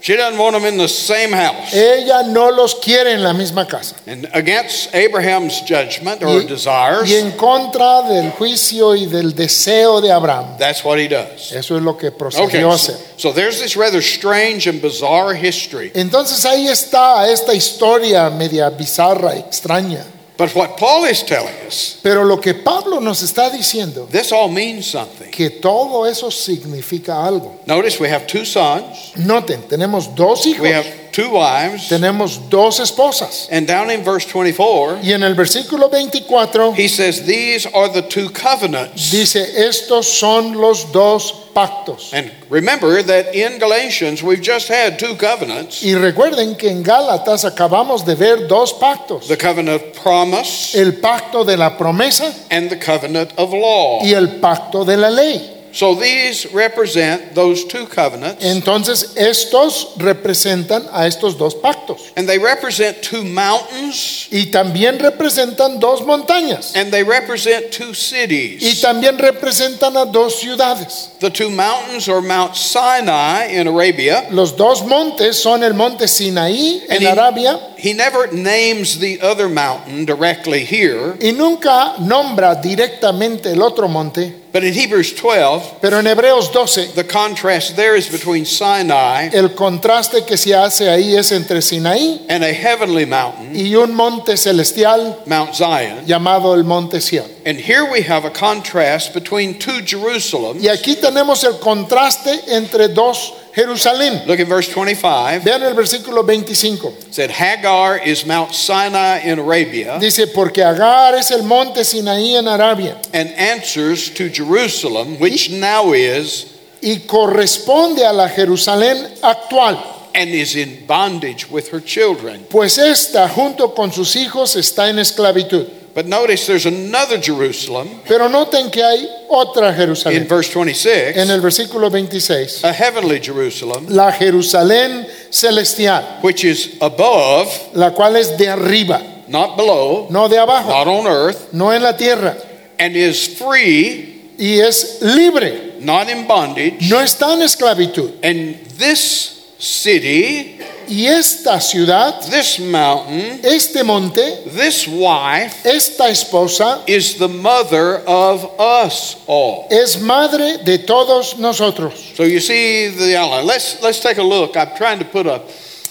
She 0.00 0.16
doesn't 0.16 0.36
want 0.36 0.56
them 0.56 0.64
in 0.64 0.78
the 0.78 0.88
same 0.88 1.30
house. 1.30 1.72
Ella 1.72 2.24
no 2.26 2.50
los 2.50 2.74
quiere 2.80 3.12
en 3.12 3.22
la 3.22 3.32
misma 3.32 3.68
casa. 3.68 3.94
And 4.04 4.26
against 4.34 4.92
Abraham's 4.92 5.60
judgment 5.60 6.24
or 6.24 6.40
Y, 6.40 6.44
desires, 6.44 7.08
y 7.08 7.14
en 7.14 7.30
contra 7.36 8.02
del 8.08 8.32
juicio 8.32 8.96
y 8.96 9.06
del 9.06 9.32
deseo 9.32 10.00
de 10.00 10.10
Abraham. 10.10 10.56
that's 10.58 10.82
what 10.84 10.98
he 10.98 11.06
does. 11.06 11.52
Eso 11.52 11.76
es 11.76 11.82
lo 11.84 11.96
que 11.96 12.08
Okay, 12.08 12.18
procedió 12.18 12.72
a 12.72 12.78
so, 12.78 12.92
hacer. 12.94 12.96
so 13.16 13.32
there's 13.32 13.60
this 13.60 13.76
rather 13.76 14.02
strange 14.02 14.66
and 14.66 14.82
bizarre 14.82 15.34
history. 15.36 15.92
Entonces 15.94 16.44
ahí 16.44 16.66
está 16.66 17.28
esta 17.30 17.54
historia 17.54 18.28
media 18.28 18.70
bizarra, 18.70 19.36
extraña. 19.36 20.04
But 20.42 20.56
what 20.56 20.76
Paul 20.76 21.04
is 21.04 21.22
telling 21.22 21.54
us, 21.68 22.00
Pero 22.02 22.24
lo 22.24 22.38
que 22.40 22.52
Pablo 22.52 22.98
nos 23.00 23.22
está 23.22 23.48
diciendo, 23.48 24.08
this 24.10 24.32
all 24.32 24.48
means 24.48 24.86
something. 24.86 25.30
que 25.30 25.50
todo 25.50 26.04
eso 26.04 26.32
significa 26.32 27.24
algo. 27.24 27.60
Notice 27.64 28.00
we 28.00 28.08
have 28.08 28.26
two 28.26 28.44
sons, 28.44 29.12
Noten, 29.14 29.62
tenemos 29.68 30.12
dos 30.16 30.44
hijos, 30.46 30.60
we 30.60 30.72
have 30.72 31.01
two 31.12 31.30
wives, 31.30 31.88
tenemos 31.88 32.48
dos 32.50 32.80
esposas. 32.80 33.48
and 33.50 33.66
down 33.66 33.90
in 33.90 34.02
verse 34.02 34.24
24, 34.26 34.98
Y 35.02 35.12
en 35.12 35.22
el 35.22 35.34
versículo 35.34 35.90
24 35.90 36.74
he 36.74 36.88
says, 36.88 37.24
These 37.26 37.66
are 37.66 37.88
the 37.88 38.02
two 38.02 38.30
covenants. 38.30 39.10
dice, 39.10 39.36
estos 39.56 40.06
son 40.06 40.54
los 40.60 40.90
dos 40.92 41.32
pactos. 41.54 42.12
And 42.14 42.30
remember 42.48 43.02
that 43.02 43.34
in 43.34 43.58
Galatians, 43.58 44.22
we've 44.22 44.40
just 44.42 44.68
had 44.68 44.98
two 44.98 45.14
covenants 45.16 45.82
Y 45.82 45.94
recuerden 45.94 46.56
que 46.56 46.70
en 46.70 46.82
Gálatas 46.82 47.44
acabamos 47.44 48.04
de 48.06 48.14
ver 48.14 48.48
dos 48.48 48.72
pactos. 48.72 49.28
the 49.28 49.36
covenant 49.36 49.82
of 49.82 50.02
promise 50.02 50.74
El 50.74 50.94
pacto 50.94 51.44
de 51.44 51.56
la 51.56 51.76
promesa 51.76 52.32
and 52.50 52.70
the 52.70 52.76
covenant 52.78 53.32
of 53.36 53.52
law. 53.52 54.00
y 54.02 54.14
el 54.14 54.40
pacto 54.40 54.84
de 54.86 54.96
la 54.96 55.10
ley. 55.10 55.58
So 55.72 55.94
these 55.94 56.46
represent 56.52 57.34
those 57.34 57.64
two 57.64 57.86
covenants, 57.86 58.44
Entonces 58.44 59.14
estos 59.16 59.94
representan 59.96 60.86
a 60.92 61.06
estos 61.06 61.38
dos 61.38 61.54
pactos. 61.54 62.12
and 62.16 62.28
they 62.28 62.38
represent 62.38 63.02
two 63.02 63.24
mountains, 63.24 64.28
Y 64.30 64.50
también 64.50 64.98
representan 64.98 65.80
dos 65.80 66.02
montañas. 66.02 66.72
and 66.76 66.92
they 66.92 67.02
represent 67.02 67.70
two 67.72 67.94
cities. 67.94 68.62
Y 68.62 68.80
también 68.82 69.18
representan 69.18 69.96
a 69.96 70.04
dos 70.04 70.40
ciudades. 70.40 71.08
The 71.20 71.30
two 71.30 71.48
mountains 71.50 72.08
are 72.08 72.20
Mount 72.20 72.54
Sinai 72.54 73.46
in 73.54 73.66
Arabia. 73.66 74.26
Los 74.30 74.56
dos 74.56 74.82
montes 74.84 75.38
son 75.40 75.62
el 75.62 75.72
monte 75.74 76.06
Sinaí 76.06 76.82
en 76.88 77.06
Arabia 77.06 77.58
He 77.82 77.94
never 77.94 78.28
names 78.32 79.00
the 79.00 79.20
other 79.20 79.48
mountain 79.48 80.04
directly 80.04 80.64
here, 80.64 81.16
y 81.20 81.32
nunca 81.32 81.96
nombra 81.98 82.54
directamente 82.62 83.46
el 83.46 83.60
otro 83.60 83.88
monte, 83.88 84.32
but 84.52 84.62
in 84.62 84.72
Hebrews 84.72 85.14
12, 85.16 85.78
pero 85.80 85.98
en 85.98 86.06
Hebreos 86.06 86.52
12 86.52 86.94
the 86.94 87.02
contrast 87.02 87.74
there 87.74 87.96
is 87.96 88.08
between 88.08 88.44
Sinai 88.44 89.30
el 89.32 89.48
contraste 89.56 90.24
que 90.24 90.36
se 90.36 90.54
hace 90.54 90.88
ahí 90.88 91.16
es 91.16 91.32
entre 91.32 91.60
Sinaí 91.60 92.24
and 92.28 92.44
a 92.44 92.52
heavenly 92.52 93.04
mountain, 93.04 93.50
y 93.52 93.74
un 93.74 93.94
monte 93.96 94.36
celestial 94.36 95.20
Mount 95.26 95.52
Zion. 95.54 96.06
llamado 96.06 96.54
el 96.54 96.62
monte 96.62 97.00
Sión. 97.00 97.26
And 97.44 97.58
here 97.58 97.90
we 97.90 98.02
have 98.02 98.24
a 98.24 98.30
contrast 98.30 99.12
between 99.12 99.58
two 99.58 99.82
Jerusalems. 99.82 100.62
Y 100.62 100.68
aquí 100.68 100.94
tenemos 100.94 101.42
el 101.42 101.58
contraste 101.58 102.42
entre 102.46 102.86
dos 102.86 103.32
Jerusalén. 103.54 104.26
Look 104.26 104.40
at 104.40 104.46
verse 104.48 104.68
25. 104.68 105.42
Vean 105.44 105.62
el 105.62 105.74
versículo 105.74 106.24
25. 106.24 107.12
Said 107.12 107.30
Hagar 107.30 107.98
is 107.98 108.24
Mount 108.24 108.54
Sinai 108.54 109.18
in 109.24 109.38
Arabia 109.38 109.98
Dice, 110.00 110.26
porque 110.34 110.62
Hagar 110.62 111.14
es 111.14 111.30
el 111.30 111.42
monte 111.42 111.84
Sinaí 111.84 112.36
en 112.36 112.48
Arabia 112.48 112.96
and 113.12 113.28
answers 113.30 114.08
to 114.10 114.28
Jerusalem, 114.30 115.18
which 115.18 115.50
now 115.50 115.92
is 115.92 116.46
y 116.82 117.02
corresponde 117.06 118.04
a 118.04 118.12
la 118.12 118.28
Jerusalén 118.28 119.18
actual. 119.22 119.78
and 120.14 120.28
is 120.30 120.56
in 120.56 120.84
bondage 120.86 121.50
with 121.50 121.68
her 121.68 121.80
children. 121.80 122.44
Pues 122.50 122.76
esta, 122.76 123.28
junto 123.28 123.74
con 123.74 123.90
sus 123.92 124.14
hijos, 124.14 124.56
está 124.56 124.90
en 124.90 124.98
esclavitud. 124.98 125.66
But 125.94 126.06
notice 126.06 126.46
there's 126.46 126.64
another 126.64 127.18
Jerusalem 127.18 128.00
Pero 128.08 128.28
noten 128.28 128.70
que 128.70 128.82
hay 128.82 129.06
otra 129.28 129.74
Jerusalén. 129.74 130.22
in 130.22 130.26
verse 130.26 130.48
26, 130.50 131.16
En 131.18 131.30
el 131.30 131.40
versículo 131.42 131.90
26, 131.90 132.64
a 132.64 132.72
heavenly 132.72 133.20
Jerusalem, 133.20 133.86
la 133.88 134.10
Jerusalén 134.12 135.06
celestial, 135.30 136.20
which 136.22 136.44
is 136.44 136.78
above, 136.80 137.48
la 137.74 137.90
cual 137.90 138.16
es 138.16 138.36
de 138.38 138.48
arriba, 138.48 139.02
not 139.28 139.56
below, 139.56 140.06
no 140.10 140.28
de 140.28 140.38
abajo, 140.38 140.68
not 140.68 140.86
on 140.88 141.06
earth, 141.06 141.52
no 141.52 141.70
en 141.70 141.82
la 141.82 141.92
tierra, 141.92 142.36
and 142.78 142.96
is 142.96 143.26
free, 143.38 144.32
y 144.38 144.60
es 144.60 145.02
libre, 145.02 145.74
not 145.80 146.08
in 146.08 146.26
bondage. 146.26 146.88
no 146.88 147.00
está 147.00 147.34
en 147.34 147.40
esclavitud. 147.42 148.12
And 148.22 148.56
this 148.78 149.31
city, 149.62 150.58
Y 150.88 151.06
esta 151.06 151.60
ciudad, 151.60 152.20
this 152.28 152.58
mountain, 152.58 153.40
este 153.44 153.84
monte, 153.84 154.42
this 154.46 154.86
wife 154.88 155.64
esta 155.64 156.10
esposa, 156.10 156.82
is 156.86 157.16
the 157.18 157.28
mother 157.28 158.02
of 158.06 158.44
us 158.60 159.16
all. 159.26 159.68
es 159.70 160.00
madre 160.00 160.58
de 160.64 160.78
todos 160.78 161.38
nosotros. 161.38 161.94
So 162.16 162.24
you 162.24 162.40
see 162.40 162.88
the 162.88 163.16
outline. 163.16 163.46
Let's 163.46 163.80
let's 163.80 164.00
take 164.00 164.18
a 164.18 164.22
look. 164.22 164.56
I'm 164.56 164.76
trying 164.76 164.98
to 164.98 165.04
put 165.04 165.26
a 165.26 165.40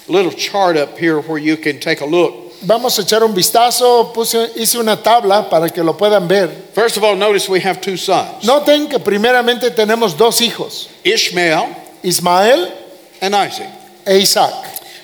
little 0.08 0.32
chart 0.32 0.76
up 0.76 0.98
here 0.98 1.22
where 1.22 1.40
you 1.40 1.56
can 1.56 1.80
take 1.80 2.02
a 2.02 2.06
look. 2.06 2.52
Vamos 2.64 3.00
a 3.00 3.02
echar 3.02 3.24
un 3.24 3.34
vistazo, 3.34 4.14
puse, 4.14 4.52
hice 4.56 4.78
una 4.78 4.98
tabla 4.98 5.50
para 5.50 5.70
que 5.70 5.82
lo 5.82 5.94
puedan 5.94 6.28
ver. 6.28 6.50
First 6.74 6.98
of 6.98 7.04
all, 7.04 7.16
notice 7.16 7.50
we 7.50 7.62
have 7.62 7.82
two 7.82 7.98
sons, 7.98 8.44
Noten 8.44 8.88
que 8.88 9.00
primeramente 9.00 9.72
tenemos 9.72 10.16
dos 10.16 10.42
hijos, 10.42 10.90
Ishmael 11.04 11.76
Ismael 12.04 12.81
and 13.22 13.36
Isaac. 13.36 13.70
e 14.08 14.22
Isaac. 14.22 14.54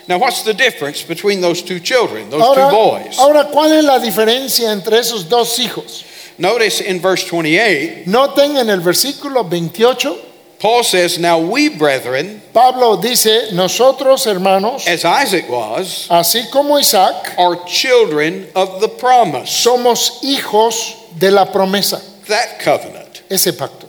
Now, 0.08 0.20
what's 0.20 0.44
the 0.44 0.54
difference 0.54 1.02
between 1.04 1.42
those 1.42 1.62
two 1.62 1.80
children, 1.80 2.30
those 2.30 2.42
Ahora, 2.42 2.70
two 2.70 2.76
boys? 2.76 3.18
ahora, 3.20 3.46
¿cuál 3.52 3.74
es 3.78 3.84
la 3.84 4.00
diferencia 4.00 4.72
entre 4.72 4.98
esos 5.00 5.28
dos 5.28 5.58
hijos? 5.60 6.04
Notice 6.40 6.82
in 6.82 7.00
verse 7.02 7.24
28, 7.30 8.06
Noten 8.06 8.58
en 8.58 8.70
el 8.70 8.80
versículo 8.80 9.44
28, 9.50 10.18
Paul 10.60 10.84
says, 10.84 11.20
"Now 11.20 11.40
we, 11.40 11.70
brethren, 11.70 12.42
Pablo 12.54 12.96
dice, 12.98 13.52
nosotros 13.54 14.26
hermanos, 14.26 14.88
as 14.88 15.04
Isaac 15.04 15.50
was, 15.50 16.08
así 16.10 16.50
como 16.52 16.78
Isaac, 16.80 17.34
are 17.38 17.58
children 17.68 18.48
of 18.56 18.80
the 18.82 18.88
promise." 18.88 19.50
somos 19.50 20.20
hijos 20.24 20.96
de 21.20 21.32
la 21.32 21.46
promesa, 21.52 22.02
That 22.28 22.60
covenant. 22.64 23.22
ese 23.30 23.52
pacto. 23.54 23.87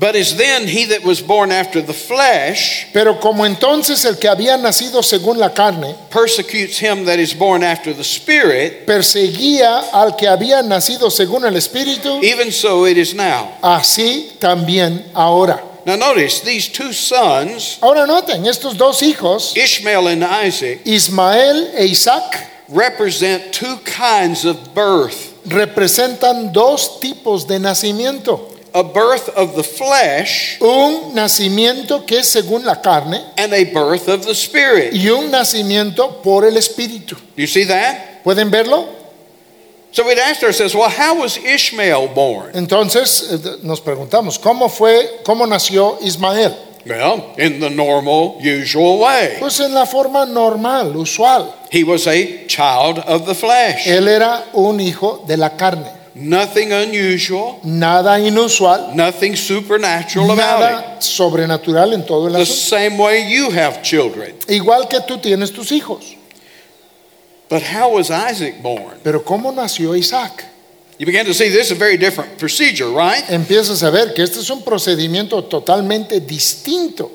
But 0.00 0.16
as 0.16 0.34
then 0.34 0.66
he 0.66 0.86
that 0.86 1.04
was 1.04 1.20
born 1.20 1.52
after 1.52 1.82
the 1.82 1.92
flesh 1.92 2.86
Pero 2.94 3.20
como 3.20 3.44
entonces 3.44 4.02
el 4.06 4.16
que 4.16 4.30
había 4.30 4.56
nacido 4.56 5.02
según 5.02 5.38
la 5.38 5.50
carne 5.50 5.94
persecutes 6.10 6.78
him 6.78 7.04
that 7.04 7.18
is 7.18 7.34
born 7.34 7.62
after 7.62 7.92
the 7.92 8.02
Spirit, 8.02 8.86
perseguía 8.86 9.92
al 9.92 10.16
que 10.16 10.26
había 10.26 10.62
nacido 10.62 11.10
según 11.10 11.44
el 11.44 11.54
Espíritu, 11.54 12.22
even 12.22 12.50
so 12.50 12.86
it 12.86 12.96
is 12.96 13.14
now. 13.14 13.52
así 13.60 14.32
también 14.38 15.04
ahora. 15.14 15.62
Now 15.84 15.96
notice 15.96 16.40
these 16.40 16.68
two 16.68 16.94
sons, 16.94 17.78
Ahora 17.82 18.06
noten, 18.06 18.46
estos 18.46 18.78
dos 18.78 19.02
hijos, 19.02 19.54
Ishmael 19.54 20.08
and 20.08 20.24
Isaac, 20.24 20.80
Ismael 20.86 21.72
e 21.76 21.84
Isaac, 21.84 22.48
represent 22.70 23.52
two 23.52 23.76
kinds 23.84 24.46
of 24.46 24.74
birth 24.74 25.30
representan 25.44 26.52
dos 26.52 27.00
tipos 27.00 27.46
de 27.46 27.58
nacimiento. 27.58 28.49
A 28.74 28.82
birth 28.82 29.28
of 29.36 29.54
the 29.56 29.62
flesh 29.64 30.58
Un 30.60 31.14
nacimiento 31.14 32.06
que 32.06 32.18
es 32.18 32.28
según 32.28 32.64
la 32.64 32.76
carne 32.80 33.20
and 33.36 33.52
a 33.52 33.64
birth 33.64 34.08
of 34.08 34.24
the 34.26 34.34
Spirit. 34.34 34.92
y 34.94 35.08
un 35.08 35.30
nacimiento 35.30 36.22
por 36.22 36.44
el 36.44 36.56
Espíritu. 36.56 37.16
Do 37.36 37.42
you 37.42 37.46
see 37.46 37.64
that? 37.64 38.22
¿Pueden 38.24 38.50
verlo? 38.50 38.86
So 39.92 40.06
we'd 40.06 40.18
ask 40.18 40.42
ourselves, 40.44 40.72
well, 40.74 40.88
how 40.88 41.18
was 41.20 41.36
Ishmael 41.36 42.08
born? 42.14 42.52
Entonces 42.54 43.32
eh, 43.32 43.56
nos 43.64 43.80
preguntamos, 43.80 44.38
¿cómo 44.38 44.68
fue, 44.70 45.20
cómo 45.24 45.46
nació 45.46 45.98
Ismael? 46.00 46.54
Well, 46.86 47.34
in 47.36 47.60
the 47.60 47.68
normal, 47.68 48.38
usual 48.40 48.98
way. 49.00 49.36
Pues 49.38 49.60
en 49.60 49.74
la 49.74 49.84
forma 49.84 50.24
normal, 50.26 50.96
usual. 50.96 51.52
He 51.70 51.82
was 51.84 52.06
a 52.06 52.46
child 52.46 53.00
of 53.00 53.26
the 53.26 53.34
flesh. 53.34 53.86
Él 53.86 54.08
era 54.08 54.44
un 54.54 54.80
hijo 54.80 55.24
de 55.26 55.36
la 55.36 55.50
carne. 55.56 55.90
Nothing 56.20 56.72
unusual, 56.72 57.60
Nada 57.64 58.18
inusual, 58.20 58.94
nothing 58.94 59.34
supernatural 59.36 60.30
about 60.30 60.38
it. 60.38 60.70
nada 60.70 61.00
sobrenatural 61.02 61.92
en 61.94 62.04
todo 62.04 62.26
el 62.28 62.34
The 62.34 62.40
asunto. 62.42 62.68
same 62.68 62.98
way 62.98 63.28
you 63.28 63.50
have 63.50 63.82
children. 63.82 64.34
Igual 64.48 64.88
que 64.88 65.00
tú 65.00 65.18
tienes 65.18 65.52
tus 65.52 65.70
hijos. 65.72 66.16
But 67.48 67.62
how 67.62 67.94
was 67.94 68.10
Isaac 68.10 68.62
born? 68.62 68.98
Pero 69.02 69.24
¿cómo 69.24 69.52
nació 69.52 69.96
Isaac? 69.96 70.44
You 70.98 71.06
begin 71.06 71.24
to 71.26 71.32
see 71.34 71.48
this 71.48 71.66
is 71.66 71.72
a 71.72 71.74
very 71.74 71.96
different 71.96 72.38
procedure, 72.38 72.90
right? 72.90 73.24
Empiezas 73.30 73.82
a 73.82 73.90
ver 73.90 74.12
que 74.14 74.22
este 74.22 74.38
es 74.40 74.50
un 74.50 74.62
procedimiento 74.62 75.42
totalmente 75.48 76.20
distinto. 76.20 77.10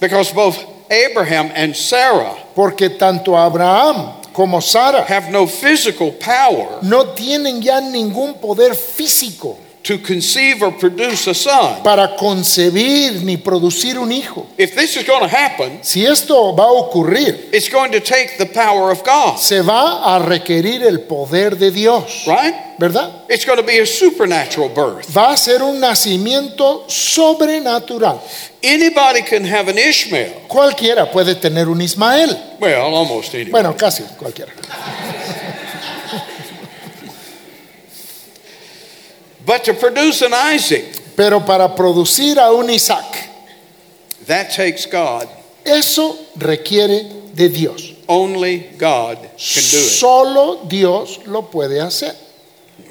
Because 0.00 0.32
both 0.32 0.58
Abraham 0.90 1.52
and 1.54 1.76
Sarah 1.76 2.34
Porque 2.54 2.90
tanto 2.98 3.36
Abraham 3.36 4.19
como 4.32 4.60
Sara. 4.60 5.04
Have 5.08 5.30
no 5.30 5.46
physical 5.46 6.12
power. 6.12 6.78
No 6.82 7.08
tienen 7.08 7.60
ya 7.62 7.80
ningún 7.80 8.34
poder 8.34 8.74
físico 8.74 9.58
to 9.82 9.98
conceive 9.98 10.62
or 10.62 10.72
produce 10.78 11.26
a 11.28 11.34
son. 11.34 11.82
para 11.82 12.16
concebir 12.16 13.22
ni 13.24 13.36
producir 13.36 13.98
un 13.98 14.10
hijo. 14.12 14.46
If 14.58 14.74
this 14.74 14.96
is 14.96 15.06
going 15.06 15.22
to 15.22 15.28
happen, 15.28 15.78
Si 15.82 16.04
esto 16.04 16.54
va 16.54 16.64
a 16.64 16.72
ocurrir, 16.72 17.48
it's 17.52 17.68
going 17.70 17.90
to 17.92 18.00
take 18.00 18.36
the 18.38 18.46
power 18.46 18.90
of 18.90 19.02
God, 19.04 19.38
se 19.38 19.60
va 19.62 20.14
a 20.14 20.18
requerir 20.18 20.82
el 20.82 21.00
poder 21.00 21.56
de 21.56 21.70
Dios, 21.70 22.24
right? 22.26 22.54
¿verdad? 22.78 23.24
It's 23.28 23.44
going 23.44 23.58
to 23.58 23.66
be 23.66 23.78
a 23.78 23.86
supernatural 23.86 24.70
birth. 24.70 25.10
Va 25.14 25.32
a 25.32 25.36
ser 25.36 25.62
un 25.62 25.80
nacimiento 25.80 26.84
sobrenatural. 26.88 28.20
Anybody 28.62 29.22
can 29.22 29.44
have 29.44 29.68
an 29.68 29.78
Ishmael. 29.78 30.46
Cualquiera 30.48 31.10
puede 31.10 31.34
tener 31.34 31.68
un 31.68 31.80
Ismael. 31.80 32.56
Well, 32.58 32.94
almost 32.94 33.34
anybody. 33.34 33.50
Bueno, 33.52 33.76
casi 33.76 34.04
cualquiera. 34.18 34.52
But 39.50 39.64
to 39.64 39.74
produce 39.74 40.22
an 40.22 40.32
Isaac, 40.32 41.16
Pero 41.16 41.40
para 41.40 41.74
producir 41.74 42.38
a 42.38 42.52
un 42.54 42.70
Isaac, 42.70 43.28
that 44.26 44.52
takes 44.52 44.86
God. 44.86 45.28
eso 45.66 46.16
requiere 46.38 47.34
de 47.34 47.48
Dios. 47.48 47.94
Only 48.06 48.70
God 48.78 49.16
can 49.16 49.26
do 49.26 49.78
it. 49.78 49.90
Solo 49.90 50.66
Dios 50.68 51.26
lo 51.26 51.42
puede 51.50 51.80
hacer. 51.80 52.14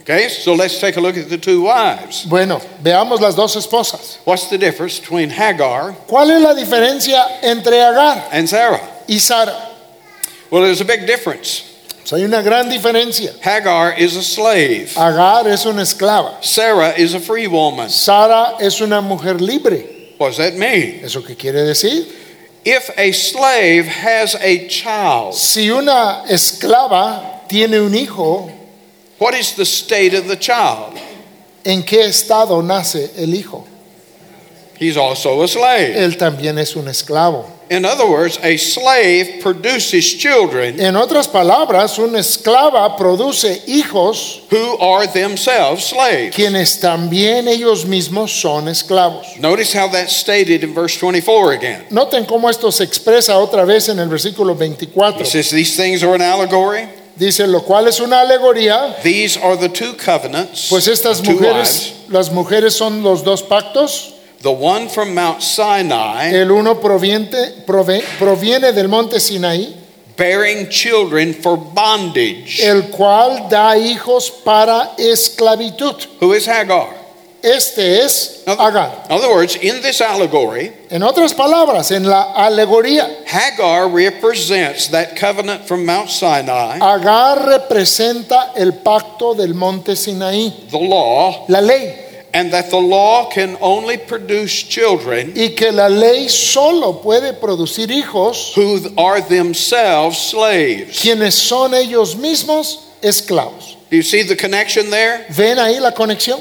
Okay, 0.02 0.28
so 0.28 0.54
let's 0.54 0.82
take 0.82 0.98
a 0.98 1.00
look 1.00 1.16
at 1.16 1.30
the 1.30 1.38
two 1.38 1.62
wives. 1.62 2.26
Bueno, 2.26 2.60
veamos 2.84 3.22
las 3.22 3.38
dos 3.38 3.56
esposas. 3.56 4.18
What's 4.26 4.50
the 4.50 4.58
difference 4.58 5.00
between 5.00 5.30
Hagar 5.30 5.96
¿Cuál 6.10 6.30
es 6.32 6.42
la 6.42 6.54
diferencia 6.54 7.42
entre 7.42 7.80
Agar 7.80 8.28
and 8.34 8.50
Sarah? 8.50 8.82
y 9.08 9.18
Sara? 9.20 9.56
Well, 10.52 10.64
there's 10.64 10.82
a 10.82 10.86
big 10.86 11.08
difference. 11.08 11.69
Pues 12.02 12.14
hay 12.14 12.24
una 12.24 12.42
gran 12.42 12.70
diferencia. 12.70 13.34
Hagar 13.44 14.00
is 14.00 14.16
a 14.16 14.24
slave. 14.24 14.90
Agar 14.96 15.48
es 15.48 15.66
una 15.66 15.82
esclava. 15.82 16.38
Sarah 16.42 16.94
is 16.98 17.14
a 17.14 17.20
free 17.20 17.48
woman. 17.48 17.90
Sara 17.90 18.56
es 18.60 18.82
una 18.82 19.02
mujer 19.02 19.42
libre. 19.42 20.14
What 20.18 20.30
does 20.30 20.38
that 20.38 20.54
mean? 20.54 21.02
¿Eso 21.04 21.22
qué 21.22 21.36
quiere 21.36 21.64
decir? 21.64 22.08
If 22.66 22.90
a 22.98 23.12
slave 23.14 23.88
has 23.88 24.36
a 24.36 24.68
child, 24.68 25.34
Si 25.34 25.70
una 25.70 26.24
esclava 26.28 27.48
tiene 27.48 27.80
un 27.80 27.94
hijo, 27.94 28.52
what 29.18 29.34
is 29.34 29.54
the 29.56 29.66
state 29.66 30.14
of 30.14 30.28
the 30.28 30.36
child? 30.36 31.00
¿en 31.64 31.84
qué 31.84 32.06
estado 32.06 32.62
nace 32.62 33.12
el 33.18 33.34
hijo? 33.34 33.66
He's 34.80 34.96
also 34.96 35.42
a 35.44 35.48
slave. 35.48 35.96
Él 35.96 36.18
también 36.18 36.58
es 36.58 36.76
un 36.76 36.88
esclavo. 36.88 37.46
In 37.70 37.86
other 37.86 38.08
words, 38.08 38.40
a 38.42 38.58
slave 38.58 39.42
produces 39.44 40.18
children 40.18 40.80
En 40.80 40.96
otras 40.96 41.28
palabras, 41.28 42.00
una 42.00 42.18
esclava 42.18 42.98
produce 42.98 43.62
hijos 43.68 44.42
who 44.50 44.78
are 44.80 45.06
themselves 45.06 45.84
slaves. 45.86 46.36
quienes 46.36 46.80
también 46.80 47.48
ellos 47.48 47.86
mismos 47.86 48.32
son 48.32 48.68
esclavos. 48.68 49.38
Notice 49.40 49.72
how 49.72 49.88
that's 49.88 50.16
stated 50.16 50.64
in 50.64 50.74
verse 50.74 50.98
24 50.98 51.52
again. 51.52 51.86
Noten 51.92 52.26
cómo 52.26 52.50
esto 52.50 52.72
se 52.72 52.84
expresa 52.86 53.38
otra 53.38 53.66
vez 53.66 53.90
en 53.90 54.00
el 54.00 54.08
versículo 54.08 54.56
24. 54.58 55.20
He 55.20 55.26
says 55.26 55.52
these 55.52 55.76
things 55.76 56.02
are 56.02 56.16
an 56.16 56.22
allegory. 56.22 56.88
Dice, 57.16 57.46
lo 57.46 57.62
cual 57.62 57.88
es 57.88 58.00
una 58.00 58.22
alegoría, 58.22 58.96
These 59.04 59.38
are 59.38 59.58
the 59.58 59.68
two 59.68 59.94
covenants, 59.98 60.70
pues 60.70 60.88
estas 60.88 61.22
mujeres, 61.22 61.94
las 62.08 62.32
mujeres 62.32 62.74
son 62.74 63.04
los 63.04 63.24
dos 63.24 63.44
pactos. 63.44 64.14
The 64.42 64.52
one 64.52 64.88
from 64.88 65.14
Mount 65.14 65.42
Sinai, 65.42 66.32
El 66.34 66.50
uno 66.52 66.76
proviene, 66.80 67.66
prove- 67.66 68.04
proviene 68.18 68.72
del 68.72 68.88
monte 68.88 69.20
Sinaí, 69.20 69.76
bearing 70.16 70.70
children 70.70 71.34
for 71.34 71.58
bondage. 71.58 72.62
el 72.64 72.84
cual 72.90 73.50
da 73.50 73.76
hijos 73.78 74.30
para 74.44 74.92
esclavitud. 74.98 75.96
Who 76.22 76.34
is 76.34 76.48
Hagar? 76.48 76.98
Este 77.42 78.02
es 78.04 78.44
In 78.48 78.54
Agar. 78.60 79.06
other 79.10 79.30
words, 79.30 79.56
in 79.58 79.82
this 79.82 80.02
allegory, 80.02 80.74
En 80.90 81.04
otras 81.04 81.34
palabras, 81.34 81.90
en 81.92 82.04
la 82.06 82.34
alegoría, 82.34 83.10
Hagar 83.28 83.88
represents 83.94 84.88
that 84.90 85.16
covenant 85.18 85.66
from 85.66 85.86
Mount 85.86 86.10
Sinai, 86.10 86.80
Agar 86.82 87.46
representa 87.46 88.52
el 88.58 88.74
pacto 88.74 89.34
del 89.36 89.54
monte 89.54 89.96
Sinaí, 89.96 90.68
the 90.70 90.78
law, 90.80 91.46
la 91.48 91.62
ley, 91.62 92.08
and 92.34 92.52
that 92.52 92.70
the 92.70 92.80
law 92.80 93.30
can 93.30 93.58
only 93.62 93.98
produce 93.98 94.64
children 94.64 95.34
y 95.36 95.56
que 95.56 95.72
la 95.72 95.88
ley 95.88 96.28
solo 96.28 97.02
puede 97.02 97.34
producir 97.34 97.90
hijos 97.90 98.54
who 98.56 98.80
are 98.98 99.22
themselves 99.22 100.18
slaves. 100.18 101.00
quienes 101.02 101.34
son 101.34 101.74
ellos 101.74 102.16
mismos 102.16 102.80
esclavos. 103.02 103.78
Do 103.90 103.96
you 103.96 104.04
see 104.04 104.24
the 104.24 104.36
connection 104.36 104.90
there? 104.90 105.26
¿Ven 105.30 105.58
ahí 105.58 105.80
la 105.80 105.92
conexión? 105.92 106.40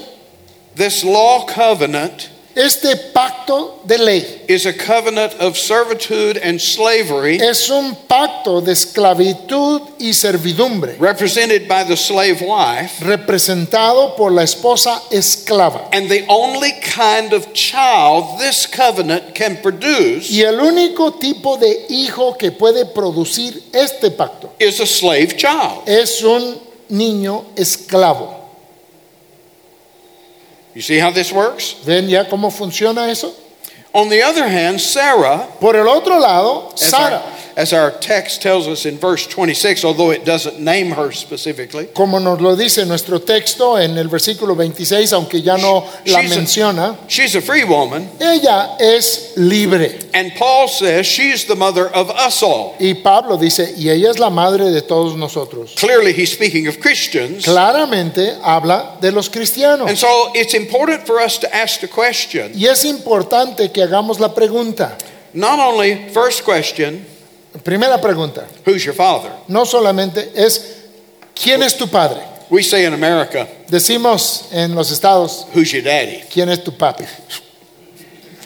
This 0.75 1.03
law 1.05 1.47
covenant 1.47 2.29
Este 2.59 2.97
pacto 3.15 3.79
de 3.87 3.97
ley 3.99 4.43
is 4.49 4.67
a 4.67 4.73
covenant 4.73 5.33
of 5.35 5.57
servitude 5.57 6.37
and 6.43 6.61
slavery 6.61 7.37
es 7.37 7.71
un 7.71 7.95
pacto 8.09 8.61
de 8.61 8.73
esclavitud 8.73 9.81
y 10.01 10.13
servidumbre 10.13 10.97
represented 10.99 11.69
by 11.69 11.85
the 11.85 11.97
slave 11.97 12.41
wife. 12.43 13.01
representado 13.01 14.17
por 14.17 14.33
la 14.33 14.43
esposa 14.43 15.01
esclava. 15.13 15.89
And 15.93 16.11
the 16.11 16.25
only 16.29 16.73
kind 16.83 17.33
of 17.33 17.53
child 17.53 18.41
this 18.41 18.67
covenant 18.67 19.37
can 19.37 19.59
produce 19.63 20.29
Y 20.29 20.43
el 20.43 20.59
único 20.59 21.13
tipo 21.13 21.59
de 21.59 21.87
hijo 21.89 22.37
que 22.37 22.51
puede 22.51 22.87
producir 22.87 23.63
este 23.73 24.11
pacto 24.11 24.51
is 24.59 24.81
a 24.81 24.87
slave 24.87 25.37
child. 25.37 25.87
es 25.87 26.25
un 26.25 26.59
niño 26.89 27.45
esclavo. 27.55 28.38
You 30.79 30.83
see 30.83 31.01
how 31.01 31.11
this 31.11 31.33
works? 31.33 31.75
¿Ven 31.85 32.09
ya 32.09 32.29
cómo 32.29 32.53
funciona 32.53 33.11
eso? 33.11 33.35
On 33.93 34.09
the 34.09 34.23
other 34.23 34.47
hand, 34.47 34.81
Sarah, 34.81 35.49
Por 35.59 35.75
el 35.75 35.89
otro 35.89 36.21
lado, 36.21 36.73
as 36.73 36.89
Sara, 36.89 37.17
our, 37.17 37.38
as 37.59 37.73
our 37.73 37.91
text 37.91 38.41
tells 38.41 38.69
us 38.69 38.87
in 38.87 38.97
verse 38.99 39.27
26, 39.27 39.85
although 39.85 40.13
it 40.13 40.25
doesn't 40.25 40.61
name 40.61 40.93
her 40.93 41.11
specifically. 41.11 41.87
Como 41.93 42.21
nos 42.21 42.41
lo 42.41 42.55
dice 42.55 42.87
nuestro 42.87 43.19
texto 43.19 43.77
en 43.77 43.99
el 43.99 44.07
versículo 44.07 44.55
26, 44.55 45.13
aunque 45.13 45.43
ya 45.43 45.57
no 45.57 45.85
la 46.07 46.21
She's 46.23 46.33
a- 46.33 46.37
menciona, 46.37 46.97
She's 47.09 47.35
a 47.35 47.41
free 47.41 47.65
woman, 47.65 48.09
ella 48.21 48.77
es 48.79 49.33
libre. 49.37 49.99
and 50.15 50.31
Paul 50.39 50.69
says 50.69 51.05
she's 51.05 51.47
the 51.47 51.57
mother 51.57 51.89
of 51.89 52.11
us 52.11 52.43
all. 52.45 52.77
Y 52.79 52.95
Pablo 53.03 53.37
dice, 53.37 53.75
y 53.77 53.89
ella 53.91 54.11
es 54.11 54.21
la 54.21 54.31
madre 54.31 54.71
de 54.71 54.83
todos 54.83 55.17
nosotros. 55.17 55.75
Clearly, 55.77 56.13
he's 56.13 56.31
speaking 56.33 56.69
of 56.69 56.79
Christians. 56.79 57.45
Claramente 57.45 58.37
habla 58.43 58.99
de 59.01 59.11
los 59.11 59.29
cristianos. 59.29 59.89
And 59.89 59.99
so 59.99 60.31
it's 60.35 60.55
important 60.55 61.05
for 61.07 61.19
us 61.19 61.39
to 61.39 61.53
ask 61.53 61.81
the 61.81 61.89
question 61.89 62.53
Y 62.55 62.67
es 62.67 62.85
importante 62.85 63.73
que 63.73 63.83
hagamos 63.83 64.21
la 64.21 64.33
pregunta. 64.33 64.97
not 65.35 65.59
only, 65.59 66.09
first 66.15 66.45
question, 66.45 67.05
Primera 67.69 67.99
pregunta, 67.99 68.49
who's 68.65 68.83
your 68.83 68.95
father? 68.95 69.31
no 69.47 69.67
solamente 69.67 70.33
es, 70.35 70.87
¿quién 71.35 71.63
es 71.63 71.77
tu 71.77 71.87
padre? 71.87 72.23
We 72.49 72.63
say 72.63 72.87
in 72.87 72.95
America, 72.95 73.47
Decimos 73.69 74.51
en 74.51 74.75
los 74.75 74.91
estados, 74.91 75.45
who's 75.55 75.71
your 75.71 75.83
daddy? 75.83 76.23
¿quién 76.33 76.49
es 76.49 76.65
tu 76.65 76.73
papi? 76.73 77.05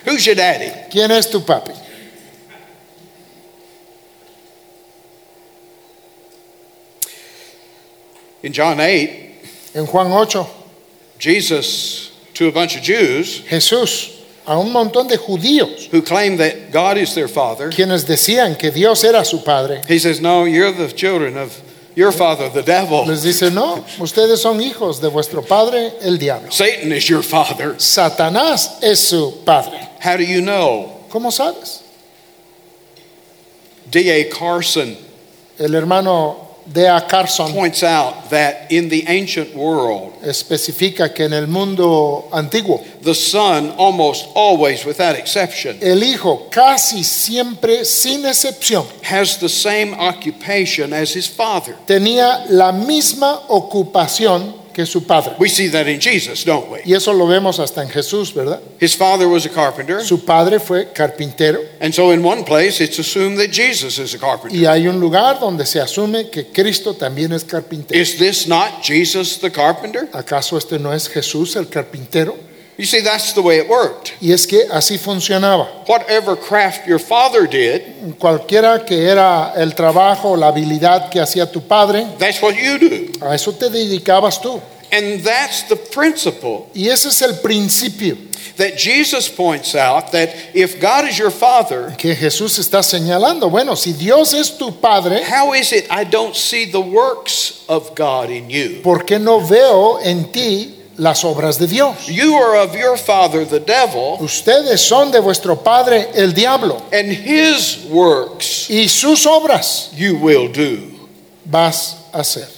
Who's 0.05 0.25
your 0.25 0.35
daddy? 0.35 0.73
¿Quién 0.91 1.13
es 1.13 1.31
tu 1.31 1.39
papi? 1.39 1.71
In 8.43 8.53
John 8.53 8.81
8, 8.81 9.71
En 9.75 9.87
Juan 9.87 10.11
8, 10.11 10.49
Jesus, 11.21 12.11
to 12.35 12.49
a 12.49 12.51
bunch 12.51 12.75
of 12.75 12.83
Jews 12.83 13.43
Jesús 13.43 14.12
a 14.47 14.59
un 14.59 14.73
montón 14.73 15.09
de 15.09 15.17
judíos 15.17 15.89
who 15.93 16.03
claim 16.03 16.37
that 16.39 16.73
God 16.73 16.97
is 16.97 17.15
their 17.15 17.29
father, 17.29 17.71
quienes 17.71 18.07
decían 18.07 18.59
que 18.59 18.71
Dios 18.71 19.05
era 19.05 19.25
su 19.25 19.43
padre, 19.43 19.83
he 19.89 19.99
says, 19.99 20.21
No, 20.21 20.45
you're 20.45 20.73
the 20.73 20.93
children 20.93 21.37
of 21.37 21.53
your 21.95 22.13
father, 22.13 22.49
the 22.49 22.63
devil. 22.63 23.05
les 23.07 23.23
dice, 23.23 23.51
no, 23.53 23.85
ustedes 23.99 24.41
son 24.41 24.61
hijos 24.61 25.01
de 25.01 25.09
vuestro 25.09 25.43
padre, 25.43 25.93
el 26.03 26.17
diablo. 26.19 26.51
Satan 26.51 26.91
is 26.93 27.07
your 27.09 27.23
father. 27.23 27.75
Satanás 27.79 28.83
es 28.83 28.99
su 28.99 29.43
padre. 29.45 29.79
How 30.01 30.17
do 30.17 30.25
you 30.25 30.41
know? 30.41 31.05
¿Cómo 31.11 31.31
sabes? 31.31 31.83
D.A. 33.91 34.31
Carson 34.31 34.97
El 35.59 35.75
hermano 35.75 36.52
D.A. 36.71 37.01
Carson 37.09 37.53
points 37.53 37.83
out 37.83 38.31
that 38.31 38.71
in 38.71 38.89
the 38.89 39.05
ancient 39.09 39.55
world, 39.55 40.15
especifica 40.23 41.13
que 41.15 41.25
en 41.25 41.33
el 41.33 41.47
mundo 41.47 42.29
antiguo, 42.33 42.85
the 43.03 43.15
son 43.15 43.71
almost 43.73 44.29
always, 44.35 44.85
without 44.85 45.17
exception, 45.17 45.79
el 45.83 46.03
hijo 46.03 46.49
casi 46.51 47.03
siempre, 47.03 47.85
sin 47.85 48.25
excepción, 48.25 48.87
has 49.03 49.39
the 49.39 49.49
same 49.49 49.95
occupation 49.95 50.93
as 50.93 51.13
his 51.15 51.27
father. 51.27 51.75
tenía 51.87 52.45
la 52.49 52.73
misma 52.73 53.41
ocupación 53.49 54.62
que 54.73 54.87
su 54.87 55.05
padre. 55.07 55.35
We 55.39 55.49
see 55.49 55.69
that 55.71 55.87
in 55.87 56.01
Jesus, 56.01 56.45
don't 56.45 56.71
we? 56.71 56.81
Y 56.85 56.95
eso 56.95 57.13
lo 57.13 57.27
vemos 57.27 57.59
hasta 57.59 57.83
en 57.83 57.89
Jesús, 57.89 58.33
¿verdad? 58.35 58.61
His 58.81 58.97
father 58.97 59.27
was 59.29 59.47
a 59.47 59.51
carpenter, 59.51 60.05
Su 60.05 60.25
padre 60.25 60.59
fue 60.59 60.93
carpintero 60.93 61.61
and 61.81 61.93
so 61.95 62.11
in 62.13 62.25
one 62.25 62.45
place 62.45 62.81
it's 62.83 62.99
assumed 62.99 63.39
that 63.39 63.51
Jesus 63.53 63.99
is 63.99 64.15
a 64.15 64.19
carpenter. 64.19 64.57
y 64.57 64.67
hay 64.67 64.89
un 64.89 64.99
lugar 65.01 65.39
donde 65.39 65.67
se 65.67 65.81
asume 65.81 66.29
que 66.31 66.47
Cristo 66.47 66.95
también 66.95 67.33
es 67.33 67.45
carpintero. 67.45 68.01
Is 68.01 68.17
this 68.19 68.47
not 68.47 68.83
Jesus 68.83 69.39
the 69.39 69.51
carpenter? 69.51 70.09
¿Acaso 70.13 70.57
este 70.57 70.79
no 70.79 70.93
es 70.93 71.09
Jesús 71.09 71.57
el 71.57 71.69
carpintero? 71.69 72.37
You 72.79 72.87
see, 72.87 73.01
that's 73.01 73.35
the 73.35 73.43
way 73.43 73.59
it 73.59 73.69
worked. 73.69 74.15
Y 74.21 74.33
es 74.33 74.47
que 74.47 74.67
así 74.71 74.99
funcionaba. 74.99 75.69
Whatever 75.87 76.37
craft 76.37 76.87
your 76.87 76.99
father 76.99 77.47
did, 77.47 77.83
Cualquiera 78.19 78.85
que 78.87 79.09
era 79.09 79.53
el 79.57 79.75
trabajo, 79.75 80.37
la 80.37 80.49
habilidad 80.49 81.11
que 81.11 81.21
hacía 81.21 81.51
tu 81.51 81.61
padre, 81.61 82.07
that's 82.19 82.41
what 82.41 82.55
you 82.55 82.79
do. 82.79 83.13
a 83.21 83.35
eso 83.35 83.53
te 83.53 83.69
dedicabas 83.69 84.41
tú. 84.41 84.61
And 84.91 85.23
that's 85.23 85.63
the 85.69 85.77
principle 85.77 86.69
Y 86.75 86.89
ese 86.89 87.07
es 87.09 87.23
el 87.23 87.41
principio 87.41 88.17
that 88.57 88.77
Jesus 88.77 89.29
points 89.29 89.75
out 89.75 90.13
that 90.13 90.31
if 90.55 90.81
God 90.81 91.07
is 91.07 91.19
your 91.19 91.31
father, 91.31 91.95
que 91.97 92.15
Jesús 92.15 92.59
está 92.59 92.83
señalando. 92.83 93.51
Bueno, 93.51 93.75
si 93.75 93.93
Dios 93.93 94.35
es 94.35 94.57
tu 94.57 94.73
padre, 94.73 95.23
how 95.25 95.55
is 95.55 95.73
it 95.73 95.87
I 95.91 96.05
don't 96.05 96.35
see 96.35 96.67
the 96.67 96.81
works 96.81 97.65
of 97.69 97.95
God 97.95 98.31
in 98.31 98.51
you? 98.51 98.81
¿por 98.83 99.05
qué 99.05 99.19
no 99.19 99.41
veo 99.41 99.99
en 100.03 100.31
ti 100.33 100.75
las 100.99 101.25
obras 101.25 101.59
de 101.59 101.67
Dios? 101.67 102.09
You 102.09 102.35
are 102.35 102.57
of 102.57 102.75
your 102.75 102.97
father, 102.97 103.45
the 103.45 103.61
devil, 103.61 104.19
Ustedes 104.21 104.81
son 104.81 105.11
de 105.11 105.21
vuestro 105.21 105.57
padre 105.57 106.09
el 106.15 106.33
diablo 106.33 106.83
and 106.93 107.11
his 107.13 107.85
works 107.91 108.69
y 108.71 108.87
sus 108.89 109.27
obras 109.27 109.91
you 109.95 110.17
will 110.17 110.49
do. 110.49 110.91
vas 111.45 111.97
a 112.13 112.19
hacer. 112.19 112.49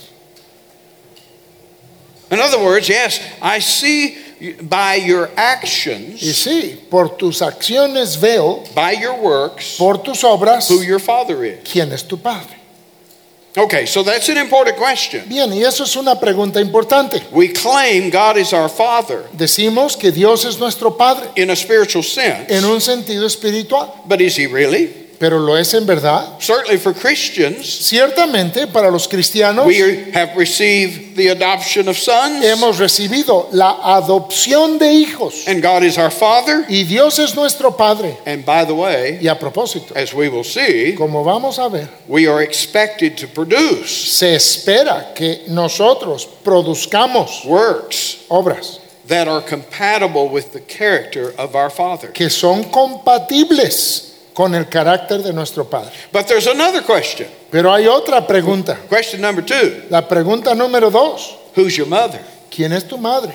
In 2.31 2.39
other 2.39 2.59
words, 2.59 2.89
yes, 2.89 3.19
I 3.41 3.59
see 3.59 4.17
by 4.61 4.95
your 4.95 5.27
Y 5.29 5.31
actions, 5.37 6.19
sí, 6.21 6.77
por 6.89 7.09
tus 7.17 7.41
acciones 7.41 8.17
veo, 8.19 8.63
by 8.75 8.93
your 8.93 9.15
works, 9.15 9.77
por 9.77 9.97
tus 10.03 10.23
obras, 10.23 10.67
who 10.69 10.81
your 10.81 10.99
father 10.99 11.43
is. 11.45 11.59
quién 11.63 11.91
es 11.93 12.03
tu 12.03 12.17
padre. 12.17 12.55
Okay, 13.57 13.85
so 13.85 14.03
that's 14.03 14.27
an 14.27 14.37
important 14.37 14.75
question. 14.75 15.23
Bien, 15.29 15.51
y 15.53 15.63
eso 15.63 15.83
es 15.83 15.95
una 15.95 16.19
pregunta 16.19 16.59
importante. 16.59 17.21
We 17.31 17.49
claim 17.49 18.09
God 18.09 18.37
is 18.37 18.51
our 18.51 18.69
father 18.69 19.23
Decimos 19.31 19.97
que 19.97 20.11
Dios 20.11 20.43
es 20.43 20.59
nuestro 20.59 20.97
padre 20.97 21.29
in 21.35 21.49
a 21.49 21.55
spiritual 21.55 22.03
sense, 22.03 22.47
en 22.49 22.65
un 22.65 22.81
sentido 22.81 23.25
espiritual, 23.25 24.03
but 24.05 24.19
is 24.19 24.35
he 24.37 24.47
really? 24.47 25.04
Pero 25.19 25.39
lo 25.39 25.55
es 25.57 25.73
en 25.73 25.85
verdad. 25.85 26.37
Certainly 26.39 26.77
for 26.77 26.93
Christians, 26.93 27.65
Ciertamente 27.65 28.67
para 28.67 28.89
los 28.91 29.07
cristianos 29.07 29.65
we 29.65 30.11
have 30.13 30.35
received 30.37 31.15
the 31.15 31.29
adoption 31.29 31.87
of 31.87 31.97
sons, 31.97 32.43
hemos 32.43 32.77
recibido 32.79 33.47
la 33.51 33.77
adopción 33.97 34.77
de 34.77 34.91
hijos 34.91 35.47
and 35.47 35.61
God 35.61 35.83
is 35.83 35.97
our 35.97 36.11
father. 36.11 36.65
y 36.67 36.83
Dios 36.83 37.17
es 37.19 37.35
nuestro 37.35 37.71
padre. 37.71 38.17
And 38.25 38.45
by 38.45 38.65
the 38.65 38.73
way, 38.75 39.19
Y 39.21 39.27
a 39.27 39.35
propósito, 39.39 39.95
as 39.95 40.13
we 40.13 40.27
will 40.29 40.43
see, 40.43 40.93
como 40.95 41.23
vamos 41.23 41.57
a 41.59 41.69
ver, 41.69 41.87
we 42.07 42.27
are 42.27 42.41
expected 42.41 43.17
to 43.17 43.27
produce 43.27 43.89
se 43.89 44.35
espera 44.35 45.13
que 45.15 45.43
nosotros 45.47 46.27
produzcamos 46.43 47.45
works 47.45 48.17
obras 48.29 48.79
that 49.07 49.27
are 49.27 49.41
compatible 49.41 50.29
with 50.29 50.51
the 50.51 50.59
character 50.61 51.31
of 51.37 51.55
our 51.55 51.69
father. 51.69 52.07
que 52.11 52.29
son 52.29 52.63
compatibles 52.65 54.14
con 54.35 54.53
el 54.53 54.67
carácter 54.67 55.23
de 55.23 55.31
nuestro 55.33 55.63
padre. 55.63 55.91
But 56.11 56.27
there's 56.27 56.45
another 56.45 56.83
question. 56.83 57.27
Pero 57.49 57.73
hay 57.73 57.87
otra 57.87 58.27
pregunta. 58.27 58.77
Question 58.89 59.21
number 59.21 59.43
two 59.43 59.83
La 59.89 60.07
pregunta 60.07 60.53
número 60.53 60.91
dos, 60.91 61.35
Who's 61.55 61.77
your 61.77 61.87
mother? 61.87 62.19
¿quién 62.51 62.73
es 62.73 62.85
tu 62.85 62.97
madre? 62.97 63.33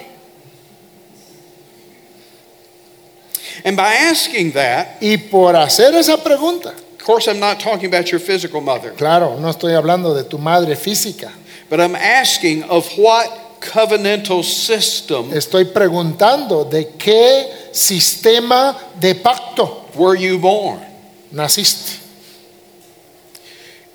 And 3.65 3.77
by 3.77 3.95
asking 4.11 4.53
that, 4.53 5.01
Y 5.01 5.17
por 5.17 5.55
hacer 5.57 5.95
esa 5.95 6.19
pregunta, 6.19 6.69
of 6.69 7.05
course, 7.05 7.29
I'm 7.29 7.41
not 7.41 7.61
talking 7.61 7.87
about 7.87 8.11
your 8.11 8.21
physical 8.21 8.61
mother, 8.61 8.93
claro, 8.93 9.39
no 9.39 9.49
estoy 9.49 9.73
hablando 9.73 10.15
de 10.15 10.25
tu 10.25 10.39
madre 10.39 10.77
física, 10.77 11.33
but 11.71 11.81
I'm 11.81 11.97
asking 11.97 12.65
of 12.65 12.87
what 12.99 13.27
covenantal 13.61 14.43
system 14.43 15.33
estoy 15.33 15.65
preguntando 15.67 16.65
de 16.65 16.93
qué 16.97 17.71
sistema 17.73 18.77
de 18.99 19.15
pacto 19.15 19.87
were 19.95 20.17
you 20.17 20.39
born? 20.39 20.90
Naciste. 21.33 21.99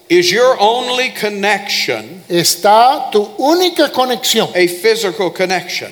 Is 0.07 0.31
your 0.31 0.55
only 0.59 1.09
connection 1.09 2.23
¿Está 2.29 3.11
tu 3.11 3.23
única 3.39 3.91
conexión 3.91 4.49
a 4.55 4.67
physical 4.67 5.31
connection? 5.31 5.91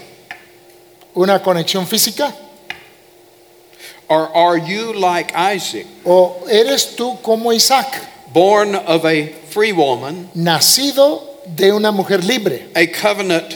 una 1.15 1.39
conexión 1.41 1.87
física? 1.87 2.33
Or 4.09 4.29
are 4.35 4.57
you 4.57 4.93
like 4.93 5.33
Isaac, 5.33 5.87
¿O 6.05 6.45
eres 6.47 6.95
tú 6.95 7.19
como 7.23 7.51
Isaac, 7.51 7.87
born 8.31 8.75
of 8.75 9.05
a 9.05 9.27
free 9.49 9.71
woman, 9.71 10.29
nacido 10.35 11.23
de 11.47 11.71
una 11.71 11.91
mujer 11.91 12.23
libre? 12.23 12.67
a 12.75 12.85
covenant, 12.85 13.51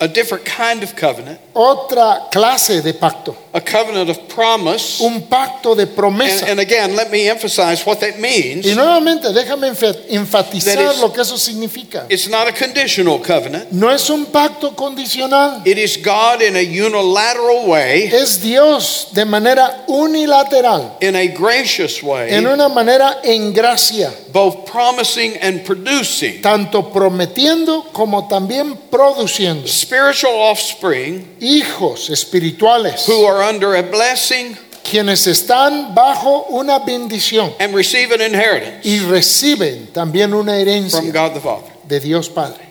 a 0.00 0.08
different 0.08 0.44
kind 0.44 0.82
of 0.82 0.94
covenant, 0.94 1.38
Otra 1.54 2.28
clase 2.30 2.82
de 2.82 2.92
pacto, 2.94 3.34
a 3.52 3.60
covenant 3.60 4.08
of 4.08 4.28
promise? 4.28 5.00
un 5.00 5.22
pacto 5.22 5.74
de 5.74 5.86
promesa. 5.86 6.42
And, 6.42 6.50
and 6.50 6.60
again, 6.60 6.94
let 6.94 7.10
me 7.10 7.28
emphasize 7.28 7.84
what 7.84 8.00
that 8.00 8.18
means. 8.20 8.64
Y 8.64 8.74
nuevamente, 8.74 9.32
déjame 9.32 9.72
enfatizar 10.10 11.00
lo 11.00 11.12
que 11.12 11.22
eso 11.22 11.36
significa. 11.36 12.06
It's 12.08 12.28
not 12.28 12.46
a 12.46 12.52
conditional 12.52 13.18
covenant. 13.18 13.72
No 13.72 13.90
es 13.90 14.08
un 14.08 14.26
pacto 14.26 14.76
condicional. 14.76 15.62
It 15.66 15.78
is 15.78 15.96
God 15.96 16.42
in 16.42 16.56
a 16.56 16.62
unilateral 16.62 17.66
way, 17.66 18.08
Es 18.12 18.40
Dios 18.40 19.08
de 19.12 19.24
manera 19.24 19.84
unilateral, 19.88 20.96
in 21.00 21.16
a 21.16 21.26
gracious 21.28 22.02
way, 22.02 22.32
en 22.32 22.46
una 22.46 22.68
manera 22.68 23.20
en 23.24 23.52
gracia, 23.52 24.12
both 24.32 24.66
promising 24.70 25.36
and 25.42 25.64
producing 25.64 26.40
tanto 26.40 26.92
prometiendo 26.92 27.84
como 27.92 28.28
también 28.28 28.76
produciendo 28.90 29.66
spiritual 29.88 30.34
offspring 30.34 31.26
hijos 31.40 32.10
espirituales 32.10 33.06
who 33.06 33.24
are 33.24 33.42
under 33.42 33.74
a 33.74 33.82
blessing 33.82 34.54
quienes 34.84 35.26
están 35.26 35.94
bajo 35.94 36.46
una 36.50 36.78
bendición 36.80 37.54
and 37.58 37.74
receive 37.74 38.12
an 38.12 38.20
inheritance 38.20 38.86
y 38.86 39.00
reciben 39.00 39.86
también 39.92 40.34
una 40.34 40.52
from 40.52 40.60
herencia 40.60 41.12
God 41.12 41.34
the 41.34 41.40
Father. 41.40 41.72
de 41.86 42.00
Dios 42.00 42.28
Padre. 42.28 42.66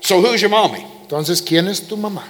So, 0.00 0.22
who's 0.22 0.40
your 0.40 0.50
mommy? 0.50 0.86
Entonces, 1.02 1.42
¿quién 1.42 1.68
es 1.68 1.86
tu 1.86 1.96
mamá? 1.96 2.24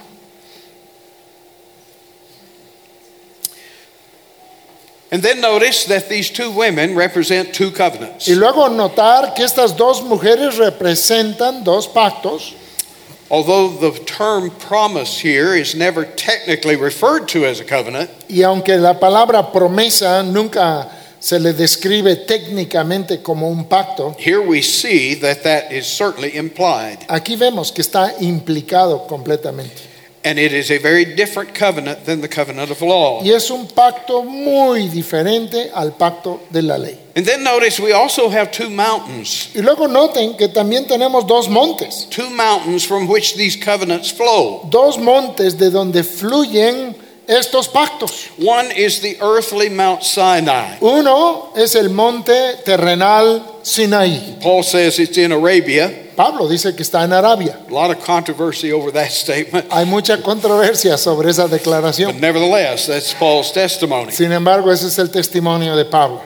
And 5.11 5.23
then 5.23 5.41
notice 5.41 5.85
that 5.85 6.07
these 6.07 6.29
two 6.29 6.51
women 6.51 6.95
represent 6.95 7.53
two 7.53 7.71
covenants. 7.71 8.27
Y 8.27 8.35
luego 8.35 8.69
notar 8.69 9.33
que 9.33 9.43
estas 9.43 9.75
dos 9.75 10.01
mujeres 10.03 10.57
representan 10.57 11.63
dos 11.63 11.87
pactos, 11.87 12.53
Although 13.31 13.69
the 13.77 13.91
term 14.05 14.49
promise 14.49 15.19
here 15.19 15.53
is 15.53 15.75
never 15.75 16.03
technically 16.03 16.75
referred 16.75 17.27
to 17.29 17.45
as 17.45 17.59
a 17.59 17.63
covenant, 17.63 18.09
y 18.27 18.41
aunque 18.41 18.75
la 18.77 18.99
palabra 18.99 19.51
promesa 19.51 20.23
nunca 20.23 20.89
se 21.19 21.37
le 21.37 21.53
describe 21.53 22.25
técnicamente 22.25 23.21
como 23.21 23.47
un 23.47 23.65
pacto, 23.65 24.15
here 24.17 24.41
we 24.41 24.63
see 24.63 25.13
that 25.13 25.43
that 25.43 25.71
is 25.71 25.85
certainly 25.85 26.35
implied. 26.37 27.05
aquí 27.07 27.35
vemos 27.35 27.71
que 27.71 27.83
está 27.83 28.15
implicado 28.19 29.05
completamente. 29.07 29.88
And 30.21 30.37
it 30.37 30.51
is 30.51 30.69
a 30.69 30.77
very 30.79 31.05
different 31.05 31.53
covenant 31.53 32.03
than 32.05 32.19
the 32.19 32.27
covenant 32.27 32.69
of 32.71 32.81
law. 32.81 33.21
Y 33.23 33.29
es 33.31 33.49
un 33.49 33.67
pacto 33.67 34.21
muy 34.23 34.89
diferente 34.89 35.71
al 35.73 35.93
pacto 35.93 36.41
de 36.51 36.61
la 36.61 36.77
ley. 36.77 36.97
And 37.15 37.25
then 37.25 37.41
notice 37.43 37.79
we 37.81 37.93
also 37.93 38.29
have 38.29 38.51
two 38.51 38.69
mountains, 38.69 39.49
Y 39.55 39.61
luego 39.61 39.87
noten 39.87 40.35
que 40.37 40.49
también 40.49 40.87
tenemos 40.87 41.25
dos 41.25 41.47
montes, 41.47 42.05
two 42.09 42.29
mountains 42.29 42.85
from 42.85 43.07
which 43.07 43.35
these 43.35 43.55
covenants 43.57 44.11
flow. 44.11 44.67
dos 44.69 44.97
montes 44.97 45.57
de 45.57 45.69
donde 45.69 46.03
fluyen 46.03 46.95
estos 47.29 47.67
pactos. 47.69 48.27
One 48.37 48.71
is 48.75 48.99
the 49.01 49.17
earthly 49.21 49.69
Mount 49.69 50.03
Sinai. 50.03 50.77
Uno 50.81 51.53
es 51.55 51.75
el 51.75 51.89
monte 51.89 52.57
terrenal 52.65 53.59
Sinaí. 53.63 54.41
Paul 54.41 54.63
says 54.63 54.99
it's 54.99 55.17
in 55.17 55.31
Arabia. 55.31 56.07
Pablo 56.15 56.49
dice 56.49 56.75
que 56.75 56.83
está 56.83 57.03
en 57.05 57.13
Arabia. 57.13 57.59
A 57.69 57.71
lot 57.71 57.91
of 57.91 58.03
controversy 58.03 58.73
over 58.73 58.91
that 58.91 59.11
statement, 59.11 59.67
Hay 59.71 59.85
mucha 59.85 60.17
controversia 60.17 60.97
sobre 60.97 61.29
esa 61.29 61.47
but 61.47 61.51
declaración. 61.61 62.19
nevertheless, 62.19 62.87
that's 62.87 63.13
Paul's 63.13 63.51
testimony. 63.53 64.11
Sin 64.11 64.31
embargo, 64.31 64.69
ese 64.71 64.87
es 64.87 64.97
el 64.99 65.09
testimonio 65.11 65.77
de 65.77 65.85
Pablo. 65.85 66.21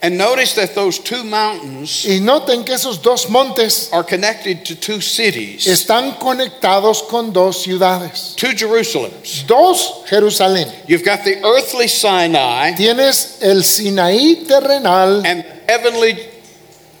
And 0.00 0.16
notice 0.16 0.54
that 0.54 0.76
those 0.76 1.00
two 1.00 1.24
mountains 1.24 2.06
Y 2.06 2.20
noten 2.20 2.64
que 2.64 2.74
esos 2.74 3.02
dos 3.02 3.28
montes 3.28 3.92
are 3.92 4.04
connected 4.04 4.64
to 4.66 4.76
two 4.76 5.00
cities, 5.00 5.66
están 5.66 6.16
conectados 6.20 7.02
con 7.08 7.32
dos 7.32 7.64
ciudades. 7.64 8.36
two 8.36 8.54
Jerusalems. 8.54 9.44
Dos 9.46 10.04
Jerusalén. 10.08 10.72
You've 10.86 11.04
got 11.04 11.24
the 11.24 11.42
earthly 11.44 11.88
Sinai 11.88 12.74
Tienes 12.76 13.42
el 13.42 13.62
Sinaí 13.62 14.46
terrenal 14.46 15.26
and 15.26 15.44
heavenly 15.68 16.16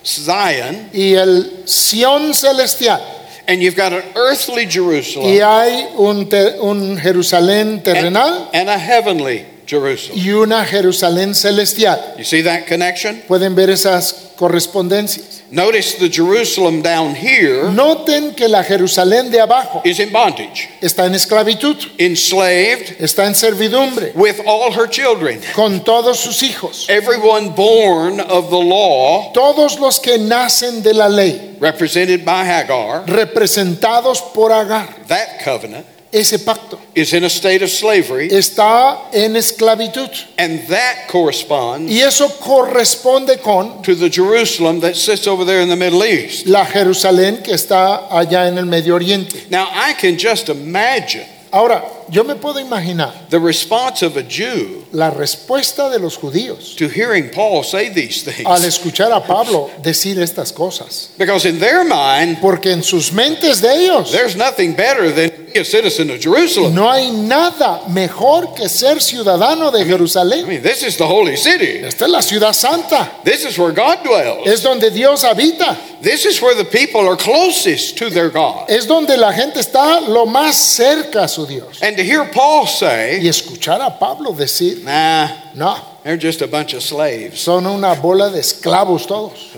Zion, 0.04 0.90
y 0.92 1.14
el 1.14 1.64
Sión 1.66 2.34
celestial. 2.34 3.00
and 3.46 3.62
you've 3.62 3.76
got 3.76 3.92
an 3.92 4.02
earthly 4.16 4.64
Y 4.64 4.70
Jerusalem 4.70 5.24
hay 5.40 5.86
un, 5.96 6.28
un 6.60 6.96
Jerusalén 6.98 7.82
terrenal 7.84 8.50
and 8.52 8.68
a 8.68 8.76
heavenly 8.76 9.46
Jerusalem. 9.68 10.18
y 10.18 10.30
una 10.32 10.64
Jerusalén 10.64 11.34
celestial. 11.34 12.14
You 12.16 12.24
see 12.24 12.42
that 12.42 12.66
connection? 12.66 13.22
Pueden 13.28 13.54
ver 13.54 13.68
esas 13.70 14.32
correspondencias. 14.36 15.42
Notice 15.50 15.94
the 15.98 16.10
Jerusalem 16.10 16.82
down 16.82 17.14
here 17.14 17.70
Noten 17.70 18.36
que 18.36 18.48
la 18.48 18.62
Jerusalén 18.62 19.30
de 19.30 19.40
abajo 19.40 19.80
is 19.82 19.98
in 19.98 20.12
bondage, 20.12 20.68
está 20.82 21.06
en 21.06 21.14
esclavitud, 21.14 21.74
enslaved 21.98 22.96
está 23.00 23.26
en 23.26 23.34
servidumbre, 23.34 24.12
with 24.14 24.40
all 24.46 24.70
her 24.72 24.86
children. 24.86 25.40
con 25.54 25.80
todos 25.84 26.20
sus 26.20 26.42
hijos. 26.42 26.86
Everyone 26.90 27.50
born 27.54 28.20
of 28.20 28.50
the 28.50 28.58
law, 28.60 29.32
Todos 29.32 29.78
los 29.80 29.98
que 30.00 30.18
nacen 30.18 30.82
de 30.82 30.92
la 30.92 31.08
ley, 31.08 31.56
represented 31.60 32.24
by 32.26 32.44
Hagar, 32.44 33.06
representados 33.06 34.20
por 34.34 34.52
Agar, 34.52 34.88
that 35.08 35.40
covenant 35.42 35.86
ese 36.12 36.38
pacto 36.44 36.78
is 36.94 37.12
in 37.12 37.24
a 37.24 37.28
state 37.28 37.62
of 37.62 37.70
slavery, 37.70 38.28
está 38.30 39.12
en 39.12 39.34
esclavitud. 39.36 40.10
and 40.38 40.60
that 40.68 41.06
corresponds 41.08 41.90
Y 41.92 42.00
eso 42.00 42.28
corresponde 42.28 43.40
con 43.42 43.82
to 43.82 43.94
the 43.94 44.08
Jerusalem 44.08 44.80
that 44.80 44.96
sits 44.96 45.26
over 45.26 45.44
there 45.44 45.60
in 45.60 45.68
the 45.68 45.76
Middle 45.76 46.02
East. 46.04 46.46
la 46.46 46.64
Jerusalén 46.64 47.42
que 47.42 47.52
está 47.54 48.08
allá 48.10 48.48
en 48.48 48.56
el 48.58 48.64
Medio 48.66 48.94
Oriente. 48.94 49.48
Now, 49.50 49.68
I 49.72 49.94
can 49.94 50.16
just 50.18 50.48
imagine 50.48 51.26
Ahora, 51.50 51.82
yo 52.10 52.24
me 52.24 52.34
puedo 52.34 52.58
imaginar 52.60 53.12
the 53.30 53.38
response 53.38 54.02
of 54.04 54.16
a 54.16 54.22
Jew 54.22 54.84
la 54.92 55.10
respuesta 55.10 55.90
de 55.90 55.98
los 55.98 56.16
judíos 56.16 56.74
to 56.76 56.88
hearing 56.88 57.30
Paul 57.30 57.62
say 57.62 57.90
these 57.90 58.26
al 58.44 58.58
things. 58.58 58.64
escuchar 58.78 59.12
a 59.12 59.20
Pablo 59.24 59.70
decir 59.82 60.18
estas 60.18 60.52
cosas. 60.52 61.10
Because 61.18 61.44
in 61.46 61.58
their 61.58 61.84
mind, 61.84 62.38
Porque 62.40 62.72
en 62.72 62.82
sus 62.82 63.12
mentes 63.12 63.60
de 63.60 63.68
ellos 63.84 64.10
there's 64.12 64.36
nothing 64.36 64.74
better 64.74 65.10
than 65.12 65.30
to 65.30 65.52
be 65.52 65.60
a 65.60 65.64
citizen 65.64 66.10
of 66.10 66.20
Jerusalem. 66.20 66.74
no 66.74 66.90
hay 66.90 67.10
nada 67.10 67.82
mejor 67.88 68.54
que 68.54 68.68
ser 68.68 69.00
ciudadano 69.02 69.70
de 69.70 69.80
I 69.80 69.84
Jerusalén. 69.84 70.46
mean, 70.46 70.62
this 70.62 70.82
is 70.82 70.96
the 70.96 71.06
holy 71.06 71.36
city. 71.36 71.80
Esta 71.84 72.06
es 72.06 72.10
la 72.10 72.20
ciudad 72.22 72.54
santa, 72.54 73.10
This 73.24 73.44
is 73.44 73.58
where 73.58 73.72
God 73.72 74.02
dwells. 74.04 74.46
es 74.46 74.62
donde 74.62 74.90
Dios 74.90 75.22
habita, 75.24 75.76
This 76.00 76.24
is 76.26 76.40
where 76.40 76.54
the 76.54 76.64
people 76.64 77.00
are 77.08 77.16
closest 77.16 77.98
to 77.98 78.08
their 78.08 78.30
God. 78.30 78.70
es 78.70 78.86
donde 78.86 79.16
la 79.18 79.32
gente 79.32 79.60
está 79.60 80.00
lo 80.00 80.24
más 80.26 80.54
cerca 80.54 81.24
a 81.24 81.28
su 81.28 81.44
Dios. 81.44 81.82
And 81.82 81.97
to 81.98 82.04
hear 82.04 82.24
Paul 82.26 82.66
say, 82.68 83.18
Y 83.20 83.26
escuchar 83.26 83.84
a 83.84 83.90
Pablo 83.98 84.32
decir, 84.32 84.84
nah, 84.84 85.28
no, 85.56 85.76
they're 86.04 86.16
just 86.16 86.40
a 86.42 86.46
bunch 86.46 86.72
of 86.72 86.82
slaves. 86.82 87.40
son 87.40 87.66
una 87.66 87.96
bola 87.96 88.30
de 88.30 88.38
esclavos 88.38 89.04
todos. 89.04 89.56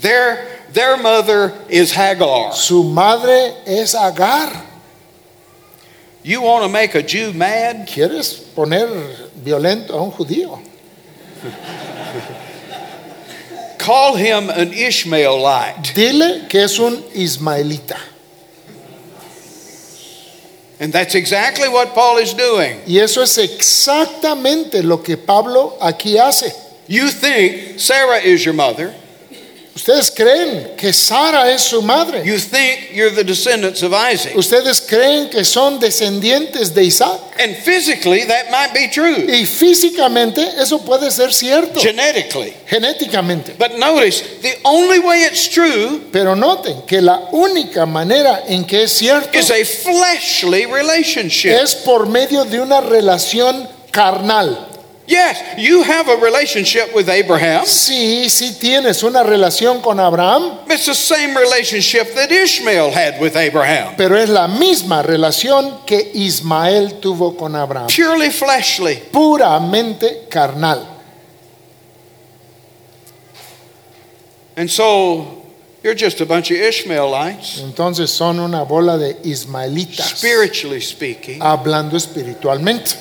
Their, 0.00 0.44
their 0.72 0.96
mother 0.96 1.54
is 1.68 1.92
Hagar. 1.92 2.52
Su 2.52 2.82
madre 2.82 3.62
es 3.64 3.94
Agar. 3.94 4.64
You 6.24 6.42
want 6.42 6.64
to 6.64 6.68
make 6.68 6.96
a 6.96 7.02
Jew 7.02 7.32
mad? 7.32 7.86
¿Quieres 7.86 8.52
poner 8.52 8.88
violento 9.36 9.90
a 9.90 10.02
un 10.02 10.10
judío? 10.10 10.60
Call 13.78 14.16
him 14.16 14.50
an 14.50 14.72
Ishmaelite. 14.72 15.94
Dile 15.94 16.48
que 16.48 16.62
es 16.62 16.76
un 16.80 16.96
ismaelita. 17.14 18.17
And 20.80 20.92
that's 20.92 21.14
exactly 21.14 21.68
what 21.68 21.94
Paul 21.94 22.18
is 22.18 22.34
doing. 22.34 22.80
Y 22.86 22.98
eso 22.98 23.22
es 23.22 23.36
exactamente 23.38 24.82
lo 24.84 24.98
que 24.98 25.16
Pablo 25.16 25.76
aquí 25.80 26.16
hace. 26.16 26.52
You 26.86 27.10
think 27.10 27.80
Sarah 27.80 28.18
is 28.18 28.44
your 28.44 28.54
mother. 28.54 28.94
Ustedes 29.78 30.10
creen 30.10 30.72
que 30.76 30.92
Sara 30.92 31.52
es 31.52 31.62
su 31.62 31.80
madre. 31.82 32.24
You 32.24 32.36
think 32.36 32.90
you're 32.92 33.14
the 33.14 33.22
descendants 33.22 33.80
of 33.84 33.92
Isaac. 33.92 34.34
Ustedes 34.36 34.80
creen 34.80 35.30
que 35.30 35.44
son 35.44 35.78
descendientes 35.78 36.74
de 36.74 36.82
Isaac. 36.82 37.20
And 37.38 37.54
physically, 37.54 38.24
that 38.26 38.50
might 38.50 38.74
be 38.74 38.88
true. 38.88 39.24
Y 39.28 39.46
físicamente 39.46 40.40
eso 40.60 40.80
puede 40.80 41.12
ser 41.12 41.32
cierto, 41.32 41.78
Genetically. 41.80 42.52
genéticamente. 42.66 43.54
But 43.56 43.78
notice, 43.78 44.24
the 44.42 44.58
only 44.64 44.98
way 44.98 45.22
it's 45.22 45.48
true 45.48 46.00
Pero 46.10 46.34
noten 46.34 46.82
que 46.84 47.00
la 47.00 47.28
única 47.30 47.86
manera 47.86 48.42
en 48.48 48.64
que 48.64 48.82
es 48.82 48.90
cierto 48.92 49.38
is 49.38 49.48
a 49.52 49.64
fleshly 49.64 50.66
relationship. 50.66 51.52
es 51.52 51.76
por 51.76 52.08
medio 52.08 52.44
de 52.44 52.60
una 52.60 52.80
relación 52.80 53.68
carnal. 53.92 54.67
Yes, 55.08 55.42
you 55.56 55.82
have 55.84 56.06
a 56.08 56.16
relationship 56.16 56.94
with 56.94 57.08
Abraham. 57.08 57.64
Sí, 57.64 58.28
sí 58.28 58.52
tienes 58.60 59.02
una 59.02 59.22
relación 59.22 59.80
con 59.80 59.98
Abraham, 59.98 60.58
It's 60.68 60.84
the 60.84 60.94
same 60.94 61.34
relationship 61.34 62.14
that 62.14 62.30
Ishmael 62.30 62.90
had 62.90 63.18
with 63.18 63.34
Abraham. 63.34 63.94
pero 63.96 64.16
es 64.16 64.28
la 64.28 64.46
misma 64.48 65.02
relación 65.02 65.86
que 65.86 66.10
Ismael 66.12 67.00
tuvo 67.00 67.38
con 67.38 67.56
Abraham, 67.56 67.88
Purely 67.88 68.28
fleshly. 68.30 68.96
puramente 69.10 70.28
carnal. 70.28 70.86
And 74.56 74.68
so 74.70 75.42
you're 75.82 75.94
just 75.94 76.20
a 76.20 76.26
bunch 76.26 76.50
of 76.50 76.58
Ishmaelites, 76.58 77.60
Entonces 77.62 78.10
son 78.10 78.40
una 78.40 78.64
bola 78.64 78.98
de 78.98 79.14
ismaelitas, 79.24 80.18
spiritually 80.18 80.80
speaking, 80.80 81.40
hablando 81.40 81.96
espiritualmente, 81.96 82.94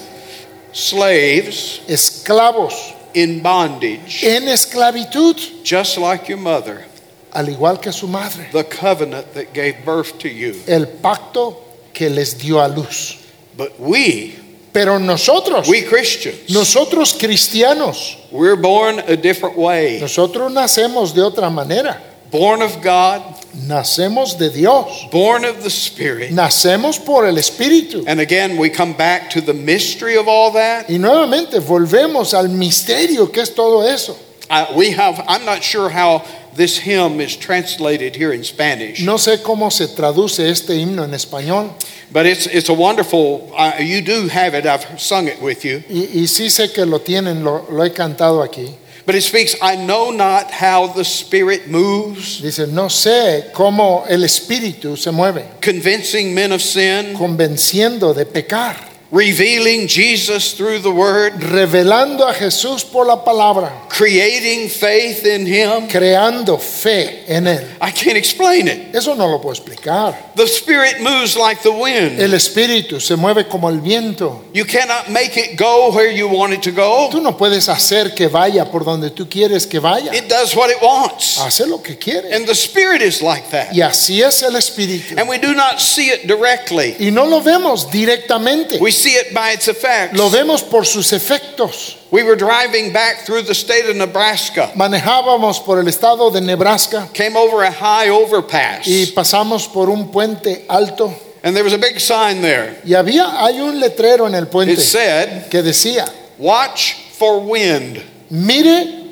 slaves 0.77 1.81
esclavos 1.87 2.73
in 3.13 3.41
bondage, 3.41 4.23
en 4.23 4.47
esclavitud, 4.47 5.35
just 5.63 5.97
like 5.97 6.29
your 6.29 6.37
mother, 6.37 6.85
al 7.33 7.45
igual 7.49 7.81
que 7.81 7.91
su 7.91 8.07
madre, 8.07 8.47
the 8.51 8.63
covenant 8.63 9.33
that 9.33 9.53
gave 9.53 9.83
birth 9.83 10.19
to 10.19 10.29
you. 10.29 10.53
el 10.67 10.85
pacto 10.85 11.57
que 11.93 12.09
les 12.09 12.35
dio 12.37 12.59
a 12.59 12.67
luz. 12.67 13.17
But 13.57 13.79
we, 13.79 14.35
Pero 14.71 14.99
nosotros, 14.99 15.67
we 15.67 15.81
Christians, 15.81 16.49
nosotros 16.51 17.13
cristianos, 17.13 18.15
we're 18.31 18.55
born 18.55 18.99
a 18.99 19.15
different 19.15 19.57
way. 19.57 19.99
nosotros 19.99 20.51
nacemos 20.51 21.13
de 21.15 21.23
otra 21.23 21.49
manera. 21.49 21.99
Born 22.31 22.61
of 22.61 22.81
God, 22.81 23.21
Nacemos 23.67 24.37
de 24.37 24.49
Dios. 24.49 25.05
born 25.11 25.43
of 25.45 25.63
the 25.63 25.69
Spirit. 25.69 26.31
Nacemos 26.31 27.03
por 27.03 27.25
el 27.25 27.35
Espíritu. 27.35 28.03
And 28.07 28.19
again, 28.19 28.57
we 28.57 28.69
come 28.69 28.93
back 28.93 29.29
to 29.31 29.41
the 29.41 29.53
mystery 29.53 30.15
of 30.17 30.27
all 30.27 30.51
that. 30.51 30.87
Y 30.89 30.97
nuevamente 30.97 31.59
volvemos 31.59 32.33
al 32.33 32.49
misterio 32.49 33.31
que 33.31 33.41
es 33.41 33.49
todo 33.55 33.81
eso. 33.81 34.15
Uh, 34.49 34.65
we 34.75 34.91
have, 34.91 35.23
I'm 35.27 35.43
not 35.43 35.61
sure 35.63 35.89
how 35.89 36.23
this 36.55 36.77
hymn 36.77 37.19
is 37.19 37.35
translated 37.35 38.15
here 38.15 38.31
in 38.31 38.43
Spanish, 38.43 39.03
No 39.03 39.15
sé 39.17 39.43
cómo 39.43 39.71
se 39.71 39.87
traduce 39.87 40.39
este 40.49 40.69
himno 40.69 41.03
en 41.03 41.11
español. 41.11 41.69
but 42.11 42.25
it's, 42.25 42.47
it's 42.47 42.69
a 42.69 42.73
wonderful, 42.73 43.51
uh, 43.57 43.73
you 43.79 44.01
do 44.01 44.27
have 44.29 44.53
it, 44.55 44.65
I've 44.65 44.99
sung 44.99 45.27
it 45.27 45.41
with 45.41 45.65
you. 45.65 45.83
Y, 45.89 46.21
y 46.21 46.27
sí 46.27 46.49
sé 46.49 46.73
que 46.73 46.85
lo 46.85 46.99
tienen, 46.99 47.43
lo, 47.43 47.65
lo 47.69 47.83
he 47.83 47.89
cantado 47.89 48.41
aquí. 48.41 48.73
But 49.07 49.15
he 49.15 49.21
speaks, 49.21 49.55
I 49.61 49.77
know 49.77 50.11
not 50.11 50.51
how 50.51 50.87
the 50.87 51.05
Spirit 51.05 51.69
moves, 51.69 52.41
Dice, 52.41 52.67
no 52.67 52.89
sé 52.89 53.53
cómo 53.53 54.05
el 54.09 54.25
Espíritu 54.25 54.97
se 54.97 55.11
mueve, 55.11 55.45
convincing 55.61 56.33
men 56.33 56.51
of 56.51 56.61
sin, 56.61 57.13
convenciendo 57.13 58.13
de 58.13 58.25
pecar, 58.25 58.75
revealing 59.11 59.87
Jesus 59.87 60.53
through 60.53 60.79
the 60.79 60.91
Word, 60.91 61.41
revelando 61.41 62.27
a 62.27 62.33
Jesús 62.33 62.83
por 62.83 63.05
la 63.05 63.23
palabra, 63.23 63.87
creating 63.89 64.69
faith 64.69 65.25
in 65.25 65.45
Him. 65.45 65.87
creando 65.87 66.57
fe 66.57 67.23
en 67.27 67.47
Él. 67.47 67.65
I 67.81 67.91
can't 67.91 68.17
explain 68.17 68.67
it. 68.67 68.95
Eso 68.95 69.15
no 69.15 69.27
lo 69.27 69.39
puedo 69.39 69.53
explicar. 69.53 70.33
The 70.35 70.47
Spirit 70.47 71.01
moves 71.01 71.35
like 71.35 71.61
the 71.61 71.71
wind. 71.71 72.19
El 72.19 72.33
Espíritu 72.33 72.99
se 72.99 73.15
mueve 73.15 73.47
como 73.47 73.69
el 73.69 73.79
viento. 73.79 74.45
You 74.53 74.65
cannot 74.65 75.09
make 75.09 75.37
it 75.37 75.57
go 75.57 75.91
where 75.91 76.11
you 76.11 76.27
want 76.27 76.53
it 76.53 76.61
to 76.63 76.71
go. 76.71 77.09
Tú 77.11 77.21
no 77.21 77.37
puedes 77.37 77.69
hacer 77.69 78.13
que 78.13 78.27
vaya 78.27 78.65
por 78.69 78.83
donde 78.83 79.09
tú 79.11 79.27
quieres 79.29 79.65
que 79.65 79.79
vaya. 79.79 80.13
It 80.13 80.27
does 80.27 80.55
what 80.55 80.69
it 80.69 80.81
wants. 80.81 81.39
Hace 81.39 81.65
lo 81.65 81.81
que 81.81 81.97
quiere. 81.97 82.33
And 82.33 82.45
the 82.45 82.55
Spirit 82.55 83.01
is 83.01 83.21
like 83.21 83.49
that. 83.51 83.73
Y 83.73 83.81
así 83.81 84.21
es 84.21 84.43
el 84.43 84.55
Espíritu. 84.55 85.17
And 85.17 85.29
we 85.29 85.37
do 85.37 85.53
not 85.53 85.79
see 85.79 86.09
it 86.09 86.27
directly. 86.27 86.95
Y 86.99 87.11
no 87.11 87.25
lo 87.25 87.41
vemos 87.41 87.89
directamente. 87.89 88.79
We 88.79 88.91
see 88.97 89.11
it 89.11 89.33
by 89.33 89.51
its 89.51 89.67
effects. 89.67 90.17
Lo 90.17 90.29
vemos 90.29 90.61
por 90.63 90.83
sus 90.85 91.11
efectos. 91.13 91.95
We 92.11 92.23
were 92.23 92.35
driving 92.35 92.91
back 92.93 93.25
through 93.25 93.43
the 93.43 93.53
state 93.53 93.85
of 93.89 93.95
Nebraska, 93.95 94.71
Manejábamos 94.75 95.63
por 95.63 95.79
el 95.79 95.85
estado 95.87 96.31
de 96.31 96.41
Nebraska 96.41 97.09
came 97.13 97.35
over 97.35 97.63
a 97.63 97.71
high 97.71 98.09
overpass, 98.09 98.87
y 98.87 99.11
pasamos 99.13 99.67
por 99.71 99.89
un 99.89 100.09
puente 100.11 100.65
alto 100.69 101.13
and 101.43 101.55
there 101.55 101.63
was 101.63 101.73
a 101.73 101.77
big 101.77 101.99
sign 101.99 102.41
there. 102.41 102.77
y 102.83 102.93
había 102.95 103.43
hay 103.43 103.59
un 103.59 103.79
letrero 103.79 104.25
en 104.27 104.35
el 104.35 104.43
It 104.45 104.51
puente 104.51 104.77
said, 104.77 105.49
que 105.49 105.61
decía, 105.61 106.05
Watch 106.37 106.93
for 107.17 107.39
wind. 107.39 108.01
mire 108.29 109.05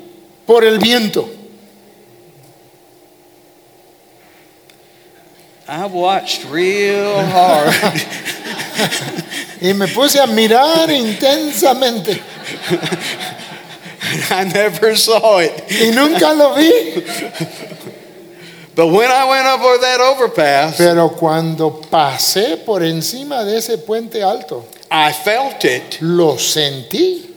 por 0.46 0.64
el 0.64 0.78
viento. 0.78 1.28
I 5.68 5.84
watched 5.86 6.44
real 6.44 7.24
hard. 7.26 7.74
Y 9.68 9.72
me 9.74 9.86
puse 9.88 10.20
a 10.20 10.26
mirar 10.26 10.88
intensamente 10.90 12.20
I 14.30 14.44
never 14.44 14.96
saw 14.96 15.38
it. 15.40 15.52
y 15.68 15.90
nunca 15.94 16.32
lo 16.32 16.54
vi. 16.54 17.02
But 18.74 18.88
when 18.88 19.10
I 19.10 19.24
went 19.28 19.46
over 19.46 19.78
that 19.78 20.00
overpass, 20.00 20.76
Pero 20.76 21.08
cuando 21.10 21.80
pasé 21.90 22.56
por 22.64 22.82
encima 22.82 23.42
de 23.44 23.56
ese 23.56 23.78
puente 23.78 24.22
alto, 24.22 24.66
I 24.90 25.12
felt 25.12 25.64
it. 25.64 25.98
lo 26.02 26.36
sentí. 26.36 27.34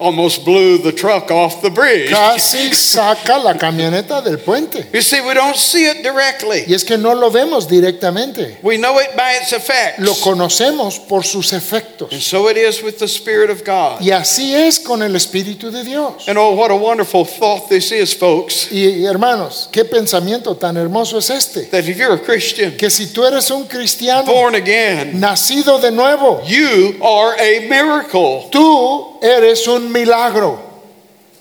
Almost 0.00 0.44
blew 0.46 0.78
the 0.78 0.92
truck 0.92 1.30
off 1.30 1.60
the 1.60 1.70
bridge. 1.70 2.08
Casi 2.10 2.70
saca 2.72 3.38
la 3.38 3.54
camioneta 3.54 4.22
del 4.24 4.38
puente. 4.38 4.86
You 4.92 5.02
see, 5.02 5.20
we 5.20 5.34
don't 5.34 5.56
see 5.56 5.84
it 5.84 6.02
directly. 6.02 6.64
Y 6.66 6.72
es 6.74 6.84
que 6.84 6.96
no 6.96 7.12
lo 7.14 7.30
vemos 7.30 7.68
directamente. 7.68 8.56
We 8.62 8.78
know 8.78 8.98
it 8.98 9.14
by 9.16 9.34
its 9.40 9.52
effects. 9.52 9.98
Lo 9.98 10.14
conocemos 10.14 10.98
por 11.06 11.22
sus 11.22 11.52
And 11.52 11.62
efectos. 11.62 12.12
so 12.22 12.48
it 12.48 12.56
is 12.56 12.82
with 12.82 12.98
the 12.98 13.06
Spirit 13.08 13.50
of 13.50 13.62
God. 13.64 14.00
Y 14.00 14.10
así 14.10 14.54
es 14.54 14.78
con 14.78 15.02
el 15.02 15.14
Espíritu 15.16 15.70
de 15.70 15.84
Dios. 15.84 16.26
And 16.28 16.38
oh, 16.38 16.54
what 16.54 16.70
a 16.70 16.76
wonderful 16.76 17.24
thought 17.26 17.68
this 17.68 17.92
is, 17.92 18.14
folks. 18.14 18.72
Y 18.72 19.04
hermanos, 19.04 19.68
qué 19.70 19.84
pensamiento 19.84 20.56
tan 20.56 20.76
hermoso 20.76 21.18
es 21.18 21.28
este. 21.28 21.66
That 21.70 21.84
if 21.86 21.98
you're 21.98 22.14
a 22.14 22.18
Christian, 22.18 22.76
Que 22.78 22.88
si 22.88 23.08
tú 23.08 23.24
eres 23.26 23.50
un 23.50 23.66
cristiano 23.66 24.24
born 24.24 24.54
again, 24.54 25.20
nacido 25.20 25.78
de 25.78 25.90
nuevo, 25.90 26.42
you 26.46 26.96
are 27.02 27.34
a 27.38 27.68
miracle. 27.68 28.48
tú 28.50 29.18
eres 29.22 29.66
un 29.68 29.89
milagro. 29.90 30.58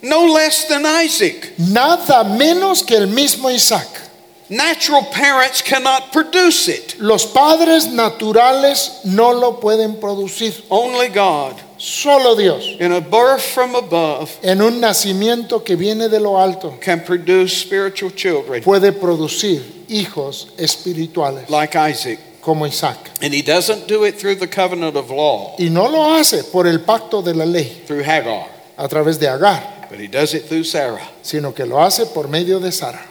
No 0.01 0.25
less 0.25 0.67
than 0.67 0.85
Isaac. 0.85 1.53
Nada 1.57 2.23
menos 2.23 2.83
que 2.85 2.95
el 2.95 3.07
mismo 3.07 3.49
Isaac. 3.49 3.87
Natural 4.49 5.05
parents 5.11 5.61
cannot 5.61 6.11
produce 6.11 6.69
it. 6.69 6.95
Los 6.99 7.25
padres 7.25 7.87
naturales 7.87 9.05
no 9.05 9.31
lo 9.31 9.59
pueden 9.59 9.99
producir. 9.99 10.63
Only 10.71 11.09
God, 11.09 11.55
Solo 11.79 12.35
Dios, 12.35 12.75
in 12.79 12.91
a 12.91 12.99
birth 12.99 13.41
from 13.41 13.73
above, 13.73 14.37
en 14.43 14.61
un 14.61 14.81
nacimiento 14.81 15.63
que 15.63 15.77
viene 15.77 16.09
de 16.09 16.19
lo 16.19 16.37
alto, 16.37 16.77
can 16.81 17.01
produce 17.05 17.55
spiritual 17.55 18.11
children 18.11 18.61
puede 18.61 18.91
producir 18.91 19.85
hijos 19.87 20.47
espirituales 20.57 21.49
like 21.49 21.77
Isaac. 21.77 22.19
Como 22.49 22.65
Isaac. 22.65 22.97
And 23.21 23.31
he 23.31 23.43
doesn't 23.43 23.87
do 23.87 24.05
it 24.05 24.17
through 24.19 24.35
the 24.39 24.47
covenant 24.47 24.95
of 24.97 25.11
law, 25.11 25.55
Y 25.59 25.69
no 25.69 25.87
lo 25.87 26.15
hace 26.15 26.43
por 26.51 26.65
el 26.65 26.79
pacto 26.79 27.21
de 27.23 27.33
la 27.35 27.45
ley 27.45 27.83
through 27.85 28.01
Hagar, 28.03 28.47
a 28.75 28.87
través 28.87 29.19
de 29.19 29.27
Agar, 29.27 29.87
but 29.87 29.99
he 29.99 30.07
does 30.07 30.33
it 30.33 30.45
through 30.47 30.63
Sarah. 30.63 31.07
sino 31.21 31.51
que 31.53 31.63
lo 31.65 31.77
hace 31.79 32.07
por 32.07 32.27
medio 32.27 32.59
de 32.59 32.71
Sara. 32.71 33.05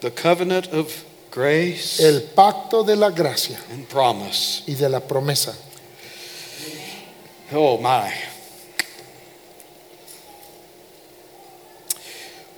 The 0.00 0.10
covenant 0.10 0.66
of 0.72 1.04
grace 1.30 2.00
El 2.00 2.22
pacto 2.34 2.82
de 2.84 2.96
la 2.96 3.10
gracia 3.10 3.56
and 3.70 3.86
promise. 3.88 4.62
y 4.66 4.74
de 4.74 4.88
la 4.88 4.98
promesa. 4.98 5.54
Oh 7.52 7.78
my. 7.78 8.10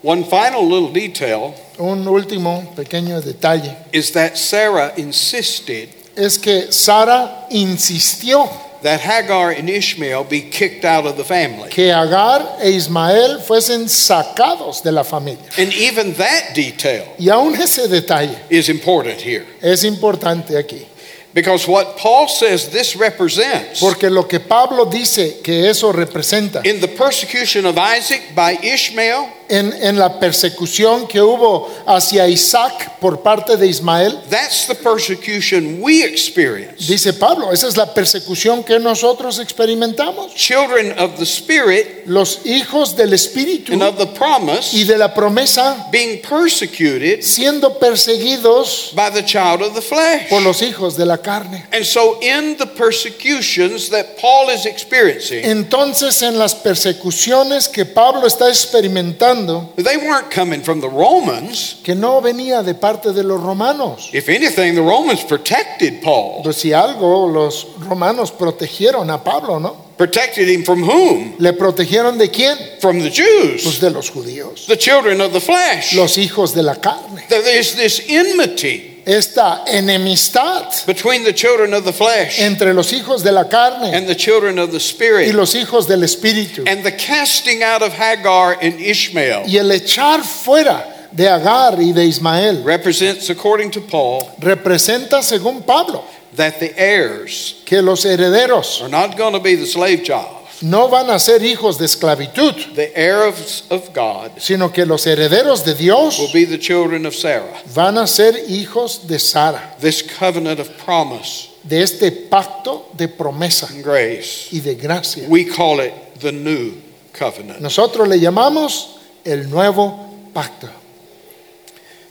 One 0.03 0.25
final 0.25 0.67
little 0.69 0.93
detail 0.93 1.55
Un 1.79 2.07
último 2.07 2.73
pequeño 2.77 3.21
detalle 3.23 3.77
is 3.93 4.13
that 4.13 4.37
Sarah 4.39 4.93
insisted 4.97 5.89
es 6.17 6.39
que 6.39 6.73
Sara 6.73 7.47
insistió 7.51 8.49
that 8.83 9.01
Hagar 9.01 9.51
and 9.51 9.71
Ishmael 9.71 10.25
be 10.25 10.43
kicked 10.43 10.85
out 10.85 11.07
of 11.07 11.17
the 11.17 11.25
family. 11.25 11.71
que 11.71 11.91
Agar 11.91 12.59
e 12.63 12.71
Ismael 12.71 13.41
fuesen 13.41 13.89
sacados 13.89 14.83
de 14.83 14.93
la 14.93 15.03
familia. 15.05 15.45
And 15.57 15.73
even 15.73 16.13
that 16.15 16.55
detail 16.55 17.07
Y 17.19 17.29
aún 17.31 17.55
ese 17.55 17.89
detalle 17.89 18.37
is 18.51 18.69
important 18.69 19.21
here. 19.21 19.47
es 19.63 19.85
importante 19.85 20.57
aquí, 20.59 20.87
Because 21.33 21.67
what 21.67 21.97
Paul 21.97 22.29
says 22.29 22.69
this 22.69 22.95
represents 22.95 23.81
porque 23.81 24.09
lo 24.09 24.23
que 24.29 24.39
Pablo 24.39 24.85
dice 24.85 25.41
que 25.43 25.69
eso 25.69 25.91
representa 25.91 26.61
in 26.65 26.81
the 26.81 26.87
persecution 26.87 27.67
of 27.67 27.77
Isaac 27.77 28.35
by 28.37 28.53
Ishmael, 28.63 29.29
en, 29.49 29.73
en 29.73 29.99
la 29.99 30.19
persecución 30.19 31.07
que 31.07 31.21
hubo 31.21 31.71
hacia 31.87 32.29
Isaac 32.29 32.99
por 33.01 33.23
parte 33.23 33.57
de 33.57 33.67
Ismael, 33.67 34.19
that's 34.31 34.67
the 34.67 34.75
persecution 34.75 35.81
we 35.81 36.05
experience. 36.05 36.87
dice 36.89 37.13
Pablo, 37.13 37.53
esa 37.53 37.69
es 37.69 37.77
la 37.77 37.93
persecución 37.93 38.65
que 38.65 38.79
nosotros 38.79 39.39
experimentamos. 39.39 40.35
Children 40.35 40.99
of 40.99 41.19
the 41.19 41.25
Spirit 41.25 42.07
Los 42.07 42.41
hijos 42.45 42.97
del 42.97 43.13
Espíritu 43.13 43.73
and 43.73 43.83
of 43.83 43.97
the 43.97 44.05
y 44.05 44.15
promise 44.15 44.85
de 44.85 44.99
la 44.99 45.15
promesa 45.15 45.89
being 45.91 46.21
persecuted 46.21 47.23
siendo 47.23 47.79
perseguidos 47.79 48.93
by 48.95 49.11
the 49.11 49.23
child 49.23 49.63
of 49.63 49.75
the 49.75 49.83
flesh. 49.83 50.29
por 50.29 50.43
los 50.43 50.63
hijos 50.63 50.97
de 50.97 51.05
la 51.05 51.19
carne. 51.19 51.65
And 51.73 51.85
so, 51.85 52.19
in 52.21 52.57
the 52.57 52.67
persecutions 52.67 53.89
that 53.91 54.19
Paul 54.21 54.51
is 54.51 54.67
experiencing, 54.67 55.45
Entonces 55.45 56.23
en 56.23 56.39
las 56.39 56.55
persecuciones 56.55 57.69
que 57.69 57.85
Pablo 57.85 58.27
está 58.27 58.49
experimentando, 58.49 59.34
they 59.77 59.97
weren't 59.97 60.31
coming 60.31 60.63
from 60.63 60.81
the 60.81 60.89
Romans. 60.89 61.77
que 61.83 61.95
no 61.95 62.21
venía 62.21 62.63
de 62.63 62.75
parte 62.75 63.13
de 63.13 63.23
los 63.23 63.41
romanos. 63.41 64.11
If 64.13 64.29
anything, 64.29 64.75
the 64.75 64.83
Romans 64.83 65.23
protected 65.25 66.03
Paul. 66.03 66.43
Pues 66.43 66.57
si 66.57 66.73
algo, 66.73 67.29
los 67.29 67.67
romanos 67.81 68.31
protegieron 68.33 69.11
a 69.11 69.23
Pablo, 69.23 69.59
¿no? 69.59 69.85
Protected 69.97 70.49
him 70.49 70.65
from 70.65 70.83
whom? 70.83 71.37
¿Le 71.39 71.53
protegieron 71.53 72.19
de 72.19 72.29
quién? 72.29 72.57
From 72.81 72.99
the 72.99 73.11
Pues 73.11 73.63
Jews, 73.63 73.81
de 73.81 73.91
los 73.91 74.11
judíos, 74.11 74.67
the 74.67 74.77
children 74.77 75.21
of 75.21 75.33
the 75.33 75.41
flesh. 75.41 75.95
los 75.95 76.19
hijos 76.19 76.53
de 76.53 76.63
la 76.65 76.75
carne. 76.77 77.23
There's 77.29 77.75
this 77.77 78.03
enmity 78.09 78.94
Esta 79.07 79.65
enemistad 79.67 80.87
between 80.87 81.25
the 81.25 81.33
children 81.33 81.75
of 81.75 81.85
the 81.85 81.93
flesh 81.93 82.41
entre 82.41 82.73
los 82.73 82.91
hijos 82.93 83.23
de 83.23 83.33
la 83.33 83.45
carne 83.45 83.95
and 83.95 84.07
the 84.07 84.15
children 84.15 84.59
of 84.59 84.71
the 84.71 84.79
y 84.79 84.81
Spirit, 84.81 85.35
los 85.35 85.55
hijos 85.55 85.87
del 85.87 86.01
Espíritu. 86.03 86.65
and 86.67 86.83
the 86.85 86.93
casting 86.93 87.63
out 87.63 87.83
of 87.83 87.93
Hagar 87.93 88.57
and 88.61 88.81
Ishmael 88.81 89.45
Y 89.47 89.57
el 89.59 89.71
echar 89.71 90.23
fuera 90.23 91.09
de 91.15 91.29
Agar 91.29 91.79
y 91.81 91.93
de 91.93 92.05
Ismael 92.07 92.63
represents, 92.65 93.31
according 93.31 93.71
to 93.71 93.81
Paul, 93.81 94.29
representa, 94.41 95.23
según 95.23 95.65
Pablo, 95.67 96.05
that 96.37 96.59
the 96.59 96.77
heirs 96.77 97.63
que 97.67 97.81
los 97.81 98.05
herederos 98.05 98.83
are 98.83 98.89
not 98.89 99.17
going 99.17 99.33
to 99.35 99.41
be 99.41 99.55
the 99.55 99.67
slave 99.67 100.03
child. 100.03 100.44
No 100.63 100.89
van 100.89 101.11
a 101.11 101.19
ser 101.19 101.43
hijos 101.43 101.79
de 101.79 101.85
esclavitud, 101.87 102.55
The 102.75 102.93
heirs 102.95 103.65
of 103.71 103.89
God 103.95 104.33
sino 104.39 104.71
que 104.73 104.85
los 104.87 105.07
herederos 105.07 105.65
de 105.65 105.75
Dios 105.75 106.19
will 106.19 106.33
be 106.33 106.45
the 106.47 106.59
children 106.59 107.07
of 107.07 107.15
Sarah. 107.15 107.61
van 107.75 107.99
a 107.99 108.07
ser 108.07 108.35
hijos 108.49 109.07
de 109.07 109.19
Sara, 109.19 109.77
This 109.81 110.03
covenant 110.03 110.61
of 110.61 110.69
promise 110.85 111.51
de 111.63 111.83
este 111.83 112.11
pacto 112.29 112.87
de 112.97 113.09
promesa 113.09 113.67
and 113.71 113.83
grace. 113.83 114.49
y 114.53 114.61
de 114.61 114.75
gracia. 114.75 115.27
We 115.29 115.45
call 115.47 115.81
it 115.81 115.93
the 116.21 116.31
new 116.33 116.75
covenant. 117.19 117.61
Nosotros 117.61 118.07
le 118.09 118.19
llamamos 118.21 118.97
el 119.25 119.49
nuevo 119.49 120.11
pacto. 120.35 120.69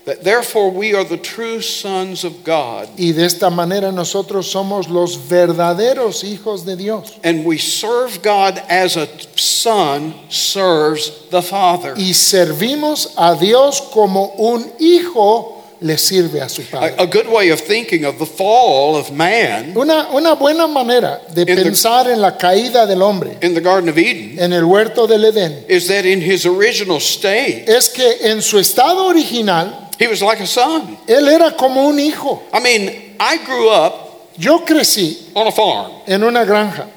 That 0.06 0.24
therefore 0.26 0.70
we 0.70 0.94
are 0.94 1.06
the 1.06 1.16
true 1.18 1.62
sons 1.62 2.26
of 2.26 2.44
God 2.44 2.90
Y 2.98 3.14
de 3.14 3.24
esta 3.26 3.50
manera 3.50 3.90
nosotros 3.90 4.52
somos 4.52 4.90
los 4.90 5.16
verdaderos 5.30 6.24
hijos 6.26 6.66
de 6.66 6.76
Dios. 6.76 7.18
and 7.24 7.46
we 7.46 7.58
serve 7.58 8.22
God 8.22 8.62
as 8.70 8.98
a 8.98 9.08
son 9.38 10.14
serves 10.30 11.10
the 11.30 11.42
father. 11.42 11.94
Y 11.96 12.14
servimos 12.14 13.14
a 13.18 13.36
Dios 13.40 13.80
como 13.94 14.34
un 14.38 14.74
hijo 14.80 15.62
le 15.80 15.98
sirve 15.98 16.42
a 16.42 16.48
su 16.50 16.64
padre. 16.64 16.96
A, 16.98 17.04
a 17.04 17.08
good 17.08 17.28
way 17.28 17.50
of 17.50 17.60
thinking 17.62 18.06
of 18.06 18.18
the 18.20 18.26
fall 18.26 18.96
of 18.96 19.12
man 19.12 19.74
Una, 19.78 20.10
una 20.14 20.36
buena 20.36 20.68
manera 20.68 21.22
de 21.34 21.46
the- 21.46 21.56
pensar 21.56 22.08
en 22.10 22.20
la 22.22 22.38
caída 22.38 22.86
del 22.86 23.02
hombre 23.02 23.38
in 23.42 23.54
the 23.54 23.62
Garden 23.62 23.90
of 23.90 23.98
Eden 23.98 24.38
en 24.40 24.54
el 24.54 24.64
huerto 24.66 25.08
del 25.08 25.24
Edén 25.26 25.64
is 25.70 25.88
that 25.88 26.06
in 26.06 26.20
his 26.22 26.46
original 26.46 27.00
state, 27.00 27.66
es 27.68 27.88
que 27.90 28.18
en 28.22 28.42
su 28.42 28.58
estado 28.60 29.06
original 29.08 29.80
he 30.00 30.08
was 30.08 30.22
like 30.22 30.40
a 30.40 30.48
son. 30.48 30.98
él 31.08 31.28
era 31.30 31.52
como 31.58 31.88
un 31.88 32.00
hijo. 32.00 32.42
I 32.54 32.60
mean, 32.60 33.16
I 33.20 33.38
grew 33.46 33.70
up 33.70 33.94
Yo 34.38 34.60
crecí 34.66 35.30
on 35.36 35.48
a 35.48 35.52
farm. 35.52 35.92
en 36.08 36.24
una 36.24 36.44
granja. 36.46 36.88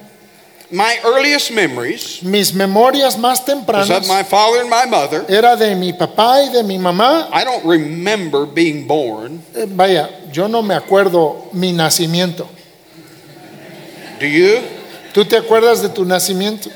My 0.68 0.98
earliest 1.04 1.52
memories 1.52 2.22
Mis 2.24 2.52
memorias 2.52 3.16
más 3.16 3.38
was 3.40 3.40
of 3.40 3.46
tempranas 3.46 4.08
my 4.08 4.24
father 4.24 4.60
and 4.62 4.68
my 4.70 4.84
mother. 4.86 5.24
era 5.28 5.54
de 5.56 5.74
mi 5.76 5.92
papá 5.92 6.42
y 6.44 6.48
de 6.52 6.62
mi 6.64 6.76
mamá. 6.78 7.28
I 7.32 7.44
don't 7.44 7.64
remember 7.64 8.46
being 8.46 8.86
born. 8.86 9.42
Eh, 9.54 9.66
Vaya, 9.68 10.08
yo 10.32 10.48
no 10.48 10.62
me 10.62 10.74
acuerdo 10.74 11.48
mi 11.52 11.72
nacimiento. 11.72 12.48
Do 14.18 14.26
you? 14.26 14.60
¿Tú 15.12 15.24
te 15.24 15.36
acuerdas 15.36 15.82
de 15.82 15.88
tu 15.90 16.04
nacimiento? 16.04 16.70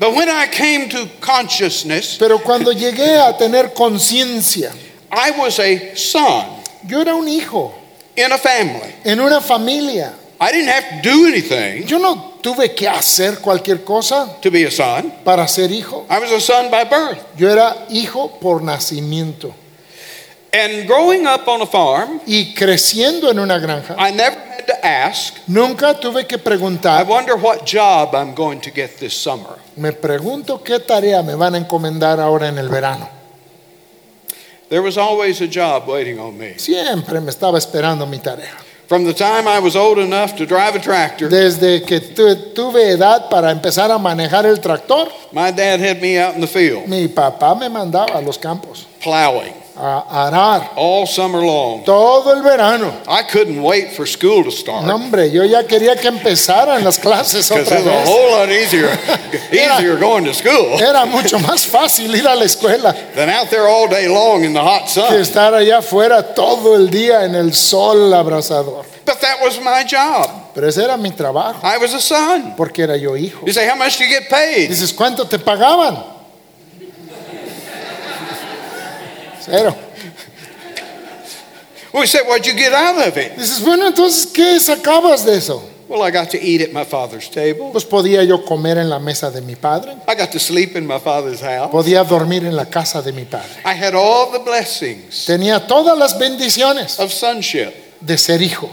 But 0.00 0.14
when 0.14 0.28
I 0.28 0.46
came 0.46 0.88
to 0.90 1.08
consciousness, 1.20 2.16
Pero 2.18 2.38
cuando 2.38 2.72
llegué 2.72 3.16
a 3.18 3.36
tener 3.36 3.72
conciencia, 3.74 4.72
I 5.10 5.30
was 5.32 5.58
a 5.58 5.94
son 5.96 6.46
yo 6.86 7.00
era 7.00 7.14
un 7.14 7.28
hijo 7.28 7.72
in 8.16 8.30
a 8.32 8.38
family. 8.38 8.94
en 9.04 9.20
una 9.20 9.40
familia. 9.40 10.12
I 10.40 10.52
didn't 10.52 10.68
have 10.68 11.02
to 11.02 11.10
do 11.10 11.26
anything 11.26 11.84
Yo 11.86 11.98
no 11.98 12.34
tuve 12.40 12.72
que 12.74 12.86
hacer 12.88 13.40
cualquier 13.40 13.82
cosa 13.84 14.36
to 14.40 14.50
be 14.50 14.64
a 14.64 14.70
son. 14.70 15.12
para 15.24 15.48
ser 15.48 15.70
hijo. 15.72 16.06
I 16.08 16.18
was 16.20 16.30
a 16.30 16.40
son 16.40 16.70
by 16.70 16.84
birth. 16.84 17.18
Yo 17.36 17.48
era 17.50 17.86
hijo 17.90 18.38
por 18.40 18.60
nacimiento. 18.62 19.52
And 20.52 20.86
growing 20.86 21.26
up 21.26 21.46
on 21.48 21.60
a 21.62 21.66
farm, 21.66 22.20
Y 22.26 22.54
creciendo 22.54 23.30
en 23.30 23.38
una 23.38 23.58
granja, 23.58 23.94
I 23.98 24.12
never 24.12 24.38
had 24.38 24.66
to 24.66 24.86
ask, 24.86 25.34
nunca 25.46 25.94
tuve 25.94 26.26
que 26.26 26.36
I 26.36 26.40
preguntar, 26.40 27.06
wonder 27.06 27.34
what 27.36 27.66
job 27.66 28.14
I'm 28.14 28.34
going 28.34 28.60
to 28.60 28.70
get 28.70 28.98
this 28.98 29.14
summer. 29.14 29.58
me 29.76 29.92
pregunto 29.92 30.62
qué 30.62 30.78
tarea 30.80 31.22
me 31.22 31.34
van 31.34 31.54
a 31.54 31.58
encomendar 31.58 32.18
ahora 32.20 32.48
en 32.48 32.58
el 32.58 32.68
verano. 32.68 33.17
There 34.68 34.82
was 34.82 34.96
always 34.98 35.40
a 35.40 35.46
job 35.48 35.86
waiting 35.88 36.18
on 36.18 36.36
me. 36.36 36.54
Siempre 36.58 37.20
me 37.20 37.30
estaba 37.30 37.58
esperando 37.58 38.06
mi 38.06 38.18
tarea. 38.18 38.54
From 38.86 39.04
the 39.04 39.12
time 39.12 39.46
I 39.46 39.58
was 39.60 39.76
old 39.76 39.98
enough 39.98 40.34
to 40.36 40.46
drive 40.46 40.74
a 40.74 40.78
tractor, 40.80 41.28
Desde 41.28 41.82
que 41.84 42.00
tu- 42.00 42.52
tuve 42.54 42.90
edad 42.92 43.28
para 43.28 43.50
empezar 43.50 43.90
a 43.90 43.98
manejar 43.98 44.46
el 44.46 44.58
tractor, 44.60 45.08
my 45.32 45.50
dad 45.50 45.78
had 45.80 46.00
me 46.00 46.18
out 46.18 46.34
in 46.34 46.40
the 46.40 46.46
field 46.46 46.86
mi 46.88 47.06
papá 47.08 47.54
me 47.54 47.68
mandaba 47.68 48.14
a 48.16 48.20
los 48.22 48.38
campos 48.38 48.86
plowing 49.02 49.52
a 49.80 50.26
arar 50.26 50.72
all 50.76 51.06
summer 51.06 51.40
long. 51.40 51.84
todo 51.84 52.32
el 52.32 52.42
verano. 52.42 52.92
I 53.06 53.22
couldn't 53.22 53.62
wait 53.62 53.92
for 53.92 54.06
school 54.06 54.42
to 54.44 54.50
No, 54.50 54.50
start 54.50 54.84
hombre, 54.90 55.30
yo 55.30 55.44
ya 55.44 55.62
quería 55.64 55.94
que 55.96 56.08
empezaran 56.08 56.82
las 56.84 56.98
clases 56.98 57.48
because 57.48 57.68
otra 57.70 57.78
it's 57.78 57.86
a 57.86 57.90
vez. 57.90 58.08
whole 58.08 58.30
lot 58.32 58.48
easier, 58.50 58.88
easier 59.52 59.96
going 59.98 60.24
to 60.24 60.34
school 60.34 60.78
Era 60.80 61.06
mucho 61.06 61.38
más 61.38 61.66
fácil 61.66 62.14
ir 62.14 62.26
a 62.26 62.34
la 62.34 62.44
escuela 62.44 62.92
than 63.14 63.28
out 63.30 63.48
there 63.50 63.68
all 63.68 63.88
day 63.88 64.08
long 64.08 64.44
in 64.44 64.52
the 64.52 64.60
hot 64.60 64.82
que 64.84 64.88
sun. 65.02 65.14
estar 65.20 65.54
allá 65.54 65.78
afuera 65.78 66.34
todo 66.34 66.74
el 66.74 66.90
día 66.90 67.24
en 67.24 67.34
el 67.34 67.52
sol 67.54 68.12
abrasador. 68.12 68.84
But 69.06 69.20
that 69.20 69.40
was 69.42 69.58
my 69.60 69.84
job. 69.84 70.28
Pero 70.54 70.68
ese 70.68 70.82
era 70.82 70.96
mi 70.96 71.10
trabajo, 71.12 71.60
I 71.62 71.78
was 71.78 71.94
a 71.94 72.00
son. 72.00 72.54
porque 72.56 72.82
era 72.82 72.96
yo 72.96 73.16
hijo. 73.16 73.46
You 73.46 73.52
say, 73.52 73.66
how 73.68 73.76
much 73.76 73.96
do 73.98 74.04
you 74.04 74.10
get 74.10 74.28
paid? 74.28 74.68
Dices, 74.68 74.92
¿cuánto 74.92 75.26
te 75.28 75.38
pagaban? 75.38 76.17
Cero. 79.50 79.74
We 81.92 82.06
said, 82.06 82.22
what'd 82.26 82.46
you 82.46 82.52
get 82.54 82.72
out 82.72 83.06
of 83.08 83.16
it? 83.16 83.36
Dices, 83.36 83.64
bueno, 83.64 83.86
entonces, 83.86 84.26
¿qué 84.32 84.60
sacabas 84.60 85.24
de 85.24 85.36
eso? 85.36 85.62
Well, 85.88 86.02
I 86.02 86.10
got 86.10 86.28
to 86.32 86.38
eat 86.38 86.60
at 86.60 86.70
my 86.70 86.84
father's 86.84 87.30
table. 87.30 87.70
Pues 87.72 87.86
podía 87.86 88.22
yo 88.22 88.44
comer 88.44 88.76
en 88.76 88.90
la 88.90 88.98
mesa 88.98 89.30
de 89.30 89.40
mi 89.40 89.54
padre, 89.54 89.96
I 90.06 90.14
got 90.14 90.30
to 90.32 90.38
sleep 90.38 90.76
in 90.76 90.86
my 90.86 90.98
father's 90.98 91.40
house. 91.40 91.70
podía 91.72 92.04
dormir 92.04 92.44
en 92.44 92.54
la 92.54 92.66
casa 92.66 93.00
de 93.00 93.10
mi 93.12 93.24
padre. 93.24 93.48
I 93.64 93.72
had 93.72 93.94
all 93.94 94.30
the 94.30 94.38
blessings 94.40 95.24
Tenía 95.26 95.66
todas 95.66 95.96
las 95.96 96.18
bendiciones 96.18 97.00
of 97.00 97.10
sonship. 97.10 97.72
de 98.02 98.18
ser 98.18 98.42
hijo. 98.42 98.68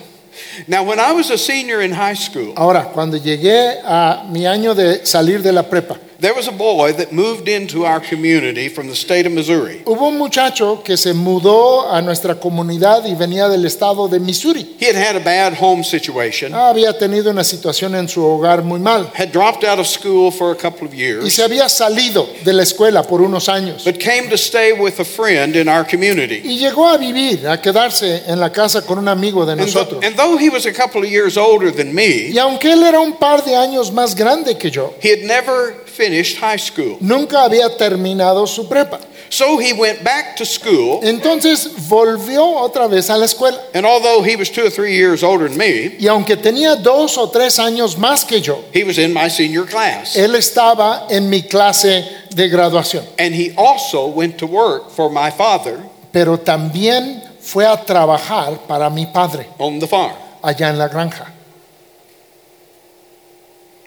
Now, 0.67 0.83
when 0.83 0.99
I 0.99 1.13
was 1.13 1.31
a 1.31 1.37
senior 1.37 1.81
in 1.81 1.93
high 1.93 2.15
school, 2.15 2.51
Ahora, 2.57 2.89
cuando 2.93 3.15
llegué 3.15 3.79
a 3.85 4.25
mi 4.29 4.45
año 4.45 4.75
de 4.75 5.05
salir 5.05 5.41
de 5.41 5.53
la 5.53 5.63
prepa, 5.63 5.95
there 6.19 6.33
was 6.33 6.47
a 6.47 6.51
boy 6.51 6.93
that 6.93 7.11
moved 7.11 7.47
into 7.47 7.85
our 7.85 7.99
community 7.99 8.69
from 8.69 8.87
the 8.87 8.95
state 8.95 9.25
of 9.25 9.31
Missouri. 9.33 9.81
hubo 9.85 10.07
un 10.07 10.17
muchacho 10.17 10.81
que 10.83 10.97
se 10.97 11.13
mudó 11.13 11.91
a 11.91 12.01
nuestra 12.01 12.35
comunidad 12.35 13.05
y 13.05 13.15
venía 13.15 13.49
del 13.49 13.65
estado 13.65 14.07
de 14.07 14.19
Missouri. 14.19 14.75
He 14.79 14.85
had 14.87 14.95
had 14.95 15.15
a 15.15 15.23
bad 15.23 15.53
home 15.53 15.83
situation, 15.83 16.53
Había 16.53 16.97
tenido 16.97 17.31
una 17.31 17.43
situación 17.43 17.95
en 17.95 18.07
su 18.07 18.21
hogar 18.23 18.63
muy 18.63 18.79
mal 18.79 19.11
had 19.15 19.31
dropped 19.31 19.63
out 19.63 19.79
of 19.79 19.87
school 19.87 20.31
for 20.31 20.51
a 20.51 20.55
couple 20.55 20.87
of 20.87 20.93
years. 20.93 21.25
y 21.25 21.29
se 21.29 21.43
había 21.43 21.67
salido 21.69 22.27
de 22.43 22.53
la 22.53 22.63
escuela 22.63 23.03
por 23.03 23.21
unos 23.21 23.49
años. 23.49 23.83
but 23.83 23.99
came 23.99 24.29
to 24.29 24.37
stay 24.37 24.71
with 24.73 24.99
a 24.99 25.05
friend 25.05 25.55
in 25.55 25.67
our 25.67 25.83
community. 25.85 26.41
Y 26.43 26.57
llegó 26.57 26.87
a 26.87 26.97
vivir, 26.97 27.47
a 27.47 27.59
quedarse 27.61 28.23
en 28.27 28.39
la 28.39 28.51
casa 28.51 28.81
con 28.81 28.97
un 28.99 29.07
amigo 29.07 29.45
de 29.45 29.53
And, 29.53 29.61
nosotros. 29.61 30.03
and 30.03 30.15
though 30.15 30.37
he 30.37 30.49
was 30.49 30.65
a 30.65 30.71
couple 30.73 31.01
of 31.03 31.09
years 31.09 31.37
older 31.37 31.71
than 31.71 31.93
me, 31.93 32.29
Y 32.31 32.37
aunque 32.37 32.71
él 32.71 32.83
era 32.83 32.99
un 32.99 33.13
par 33.17 33.43
de 33.43 33.55
años 33.55 33.91
más 33.91 34.15
grande 34.15 34.57
que 34.57 34.69
yo, 34.71 34.93
he 35.01 35.09
had 35.11 35.19
never 35.25 35.73
finished 35.95 36.37
high 36.39 36.57
school. 36.57 36.97
nunca 36.99 37.43
había 37.43 37.75
terminado 37.77 38.45
su 38.47 38.67
prepa. 38.67 38.99
So 39.29 39.57
he 39.59 39.73
went 39.73 40.03
back 40.03 40.35
to 40.37 40.45
school, 40.45 40.99
Entonces 41.03 41.67
volvió 41.89 42.45
otra 42.45 42.87
vez 42.87 43.09
a 43.09 43.17
la 43.17 43.25
escuela. 43.25 43.57
and 43.73 43.85
although 43.85 44.21
he 44.23 44.35
was 44.35 44.49
two 44.51 44.65
or 44.65 44.69
three 44.69 44.95
years 44.95 45.23
older 45.23 45.47
than 45.49 45.57
me, 45.57 45.95
Y 45.99 46.07
aunque 46.07 46.37
tenía 46.37 46.75
dos 46.75 47.17
o 47.17 47.27
tres 47.29 47.57
años 47.59 47.97
más 47.97 48.23
que 48.25 48.39
yo, 48.41 48.63
he 48.73 48.83
was 48.83 48.97
in 48.97 49.13
my 49.13 49.27
senior 49.29 49.65
class. 49.65 50.15
él 50.15 50.35
estaba 50.35 51.07
en 51.09 51.29
mi 51.29 51.41
clase 51.43 52.05
de 52.35 52.47
graduación. 52.49 53.03
And 53.17 53.33
he 53.33 53.53
also 53.57 54.07
went 54.07 54.37
to 54.37 54.45
work 54.45 54.91
for 54.91 55.09
my 55.09 55.31
father 55.31 55.79
Pero 56.11 56.37
también 56.39 57.21
fue 57.41 57.65
a 57.65 57.75
trabajar 57.83 58.59
para 58.67 58.89
mi 58.89 59.05
padre 59.07 59.47
on 59.57 59.79
the 59.79 59.87
farm. 59.87 60.13
allá 60.43 60.69
en 60.69 60.77
la 60.77 60.87
granja. 60.87 61.31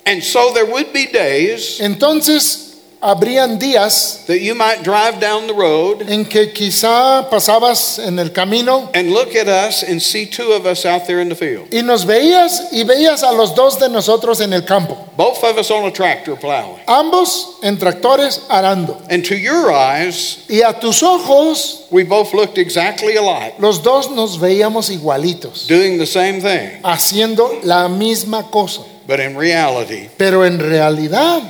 And 0.09 0.23
so 0.25 0.53
there 0.55 0.65
would 0.65 0.93
be 0.93 1.07
days 1.07 1.81
Entonces 1.81 2.65
habrían 3.01 3.61
días 3.61 4.25
that 4.27 4.41
you 4.41 4.55
might 4.57 4.83
drive 4.83 5.21
down 5.21 5.47
the 5.47 5.53
road 5.55 6.03
en 6.09 6.25
que 6.25 6.53
quizá 6.53 7.29
pasabas 7.31 8.01
en 8.01 8.19
el 8.19 8.31
camino 8.31 8.91
and 8.93 9.13
look 9.13 9.37
at 9.37 9.47
us 9.47 9.85
and 9.85 10.01
see 10.03 10.27
two 10.27 10.51
of 10.53 10.67
us 10.67 10.85
out 10.85 11.07
there 11.07 11.21
in 11.21 11.29
the 11.29 11.35
field. 11.37 11.69
y 11.73 11.81
nos 11.83 12.05
veías 12.05 12.73
y 12.73 12.83
veías 12.83 13.23
a 13.23 13.31
los 13.33 13.55
dos 13.55 13.79
de 13.79 13.89
nosotros 13.89 14.41
en 14.41 14.53
el 14.53 14.63
campo. 14.65 14.97
Both 15.17 15.45
of 15.45 15.59
us 15.59 15.71
on 15.71 15.85
a 15.85 15.93
tractor 15.93 16.37
plowing. 16.37 16.81
Ambos 16.89 17.59
en 17.63 17.77
tractores 17.77 18.41
arando. 18.49 19.01
And 19.11 19.25
to 19.27 19.37
your 19.37 19.71
eyes, 19.71 20.45
Y 20.49 20.63
a 20.63 20.73
tus 20.73 21.03
ojos, 21.03 21.87
we 21.93 22.03
both 22.03 22.33
looked 22.35 22.59
exactly 22.59 23.15
alike, 23.17 23.55
los 23.61 23.81
dos 23.83 24.11
nos 24.11 24.39
veíamos 24.39 24.91
igualitos, 24.91 25.69
doing 25.69 25.99
the 25.99 26.07
same 26.07 26.41
thing. 26.41 26.81
haciendo 26.83 27.61
la 27.63 27.89
misma 27.89 28.51
cosa. 28.51 28.83
But 29.09 29.21
in 29.21 29.37
reality, 29.37 30.11
Pero 30.19 30.43
en 30.45 30.59
realidad 30.61 31.43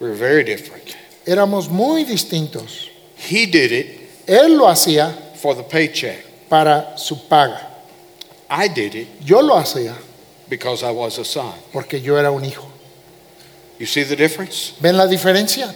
we 0.00 0.08
were 0.08 0.14
very 0.14 0.44
different. 0.44 0.94
éramos 1.26 1.68
muy 1.68 2.04
distintos. 2.04 2.88
He 3.16 3.46
did 3.46 3.72
it 3.72 3.86
Él 4.28 4.56
lo 4.56 4.66
hacía 4.68 5.12
for 5.36 5.54
the 5.56 5.64
paycheck. 5.64 6.24
para 6.48 6.94
su 6.96 7.16
paga. 7.28 7.66
I 8.48 8.68
did 8.68 8.94
it 8.94 9.08
Yo 9.24 9.40
lo 9.40 9.56
hacía 9.56 9.94
because 10.48 10.82
I 10.84 10.90
was 10.92 11.18
a 11.18 11.24
son. 11.24 11.52
porque 11.72 12.00
yo 12.00 12.16
era 12.16 12.30
un 12.30 12.44
hijo. 12.44 12.66
You 13.80 13.86
see 13.86 14.04
the 14.04 14.16
difference? 14.16 14.72
¿Ven 14.80 14.96
la 14.96 15.06
diferencia? 15.06 15.74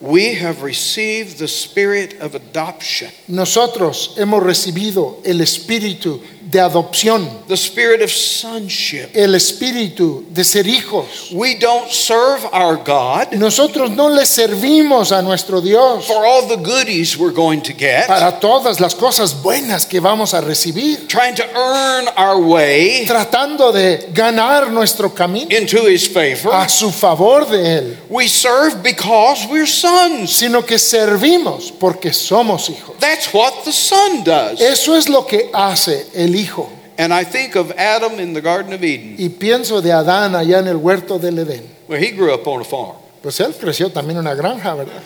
We 0.00 0.34
have 0.34 0.62
received 0.62 1.38
the 1.38 1.46
spirit 1.48 2.20
of 2.20 2.34
adoption. 2.34 3.10
Nosotros 3.28 4.14
hemos 4.18 4.42
recibido 4.42 5.22
el 5.24 5.40
espíritu 5.40 6.20
de 6.50 6.60
adopción, 6.60 7.28
the 7.48 7.56
spirit 7.56 8.02
of 8.02 8.10
sonship. 8.10 9.10
el 9.14 9.34
espíritu 9.34 10.24
de 10.30 10.44
ser 10.44 10.66
hijos. 10.66 11.30
We 11.32 11.54
don't 11.56 11.90
serve 11.90 12.44
our 12.52 12.76
God 12.76 13.32
Nosotros 13.32 13.90
no 13.90 14.08
le 14.08 14.26
servimos 14.26 15.12
a 15.12 15.22
nuestro 15.22 15.60
Dios 15.60 16.06
for 16.06 16.24
all 16.24 16.46
the 16.48 16.56
goodies 16.56 17.16
we're 17.16 17.32
going 17.34 17.60
to 17.62 17.72
get, 17.72 18.06
para 18.06 18.38
todas 18.40 18.80
las 18.80 18.94
cosas 18.94 19.34
buenas 19.42 19.86
que 19.86 20.00
vamos 20.00 20.34
a 20.34 20.40
recibir, 20.40 21.06
trying 21.08 21.34
to 21.34 21.44
earn 21.54 22.08
our 22.16 22.38
way 22.40 23.04
tratando 23.06 23.72
de 23.72 24.08
ganar 24.12 24.70
nuestro 24.70 25.10
camino 25.14 25.48
into 25.50 25.86
His 25.88 26.06
favor. 26.08 26.52
a 26.54 26.68
su 26.68 26.90
favor 26.90 27.46
de 27.48 27.78
Él, 27.78 27.96
We 28.08 28.28
serve 28.28 28.82
because 28.82 29.46
we're 29.50 29.66
sons. 29.66 30.30
sino 30.36 30.62
que 30.64 30.78
servimos 30.78 31.72
porque 31.72 32.12
somos 32.12 32.68
hijos. 32.68 32.96
That's 33.00 33.32
what 33.32 33.64
the 33.64 33.72
Son 33.72 34.22
does. 34.24 34.60
Eso 34.60 34.94
es 34.96 35.08
lo 35.08 35.26
que 35.26 35.50
hace 35.52 36.06
el 36.14 36.33
Hijo. 36.34 36.68
And 36.98 37.12
I 37.12 37.24
think 37.24 37.56
of 37.56 37.72
Adam 37.72 38.20
in 38.20 38.34
the 38.34 38.40
Garden 38.40 38.72
of 38.72 38.82
Eden. 38.82 39.16
Y 39.18 39.28
pienso 39.30 39.80
de 39.82 39.90
Adán 39.92 40.34
allá 40.36 40.58
en 40.60 40.68
el 40.68 40.76
huerto 40.76 41.18
del 41.18 41.38
Edén. 41.38 41.62
where 41.86 41.98
he 42.00 42.10
grew 42.12 42.32
up 42.32 42.46
on 42.46 42.60
a 42.60 42.64
farm. 42.64 42.96
Pues 43.22 43.40
él 43.40 43.54
creció 43.58 43.90
también 43.90 44.18
en 44.18 44.26
una 44.26 44.34
granja, 44.34 44.74
¿verdad? 44.74 45.02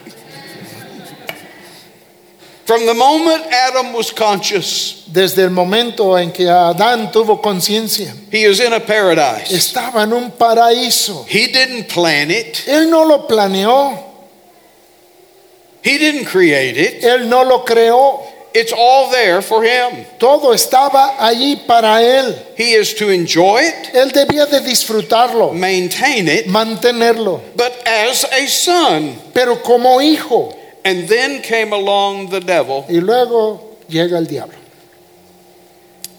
From 2.66 2.84
the 2.84 2.92
moment 2.92 3.44
Adam 3.50 3.94
was 3.94 4.12
conscious, 4.12 5.04
Desde 5.10 5.42
el 5.44 5.50
momento 5.50 6.18
en 6.18 6.30
que 6.30 6.46
Adán 6.50 7.10
tuvo 7.10 7.40
conciencia, 7.40 8.12
he 8.30 8.44
is 8.44 8.60
in 8.60 8.74
a 8.74 8.80
paradise. 8.80 9.50
estaba 9.50 10.02
en 10.02 10.12
un 10.12 10.30
paraíso. 10.32 11.24
He 11.26 11.46
didn't 11.46 11.88
plan 11.88 12.30
it, 12.30 12.58
Él 12.66 12.90
no 12.90 13.04
lo 13.06 13.26
planeó, 13.26 13.98
he 15.82 15.96
didn't 15.96 16.26
create 16.26 16.76
it. 16.76 17.02
él 17.02 17.26
no 17.30 17.42
lo 17.44 17.64
creó. 17.64 18.20
It's 18.54 18.72
all 18.72 19.10
there 19.10 19.42
for 19.42 19.62
him. 19.62 20.06
Todo 20.18 20.52
estaba 20.52 21.16
allí 21.18 21.66
para 21.66 22.00
él. 22.02 22.34
He 22.56 22.72
is 22.72 22.94
to 22.94 23.10
enjoy 23.10 23.60
it, 23.62 23.94
Él 23.94 24.10
debía 24.10 24.46
de 24.50 24.60
disfrutarlo, 24.60 25.52
maintain 25.52 26.26
it, 26.28 26.46
mantenerlo, 26.46 27.40
but 27.56 27.72
as 27.86 28.24
a 28.32 28.46
son. 28.48 29.14
pero 29.34 29.56
como 29.56 29.98
hijo. 30.00 30.54
And 30.84 31.06
then 31.08 31.42
came 31.42 31.72
along 31.74 32.30
the 32.30 32.40
devil, 32.40 32.86
Y 32.88 33.00
luego 33.00 33.76
llega 33.88 34.16
el 34.16 34.24
diablo. 34.24 34.54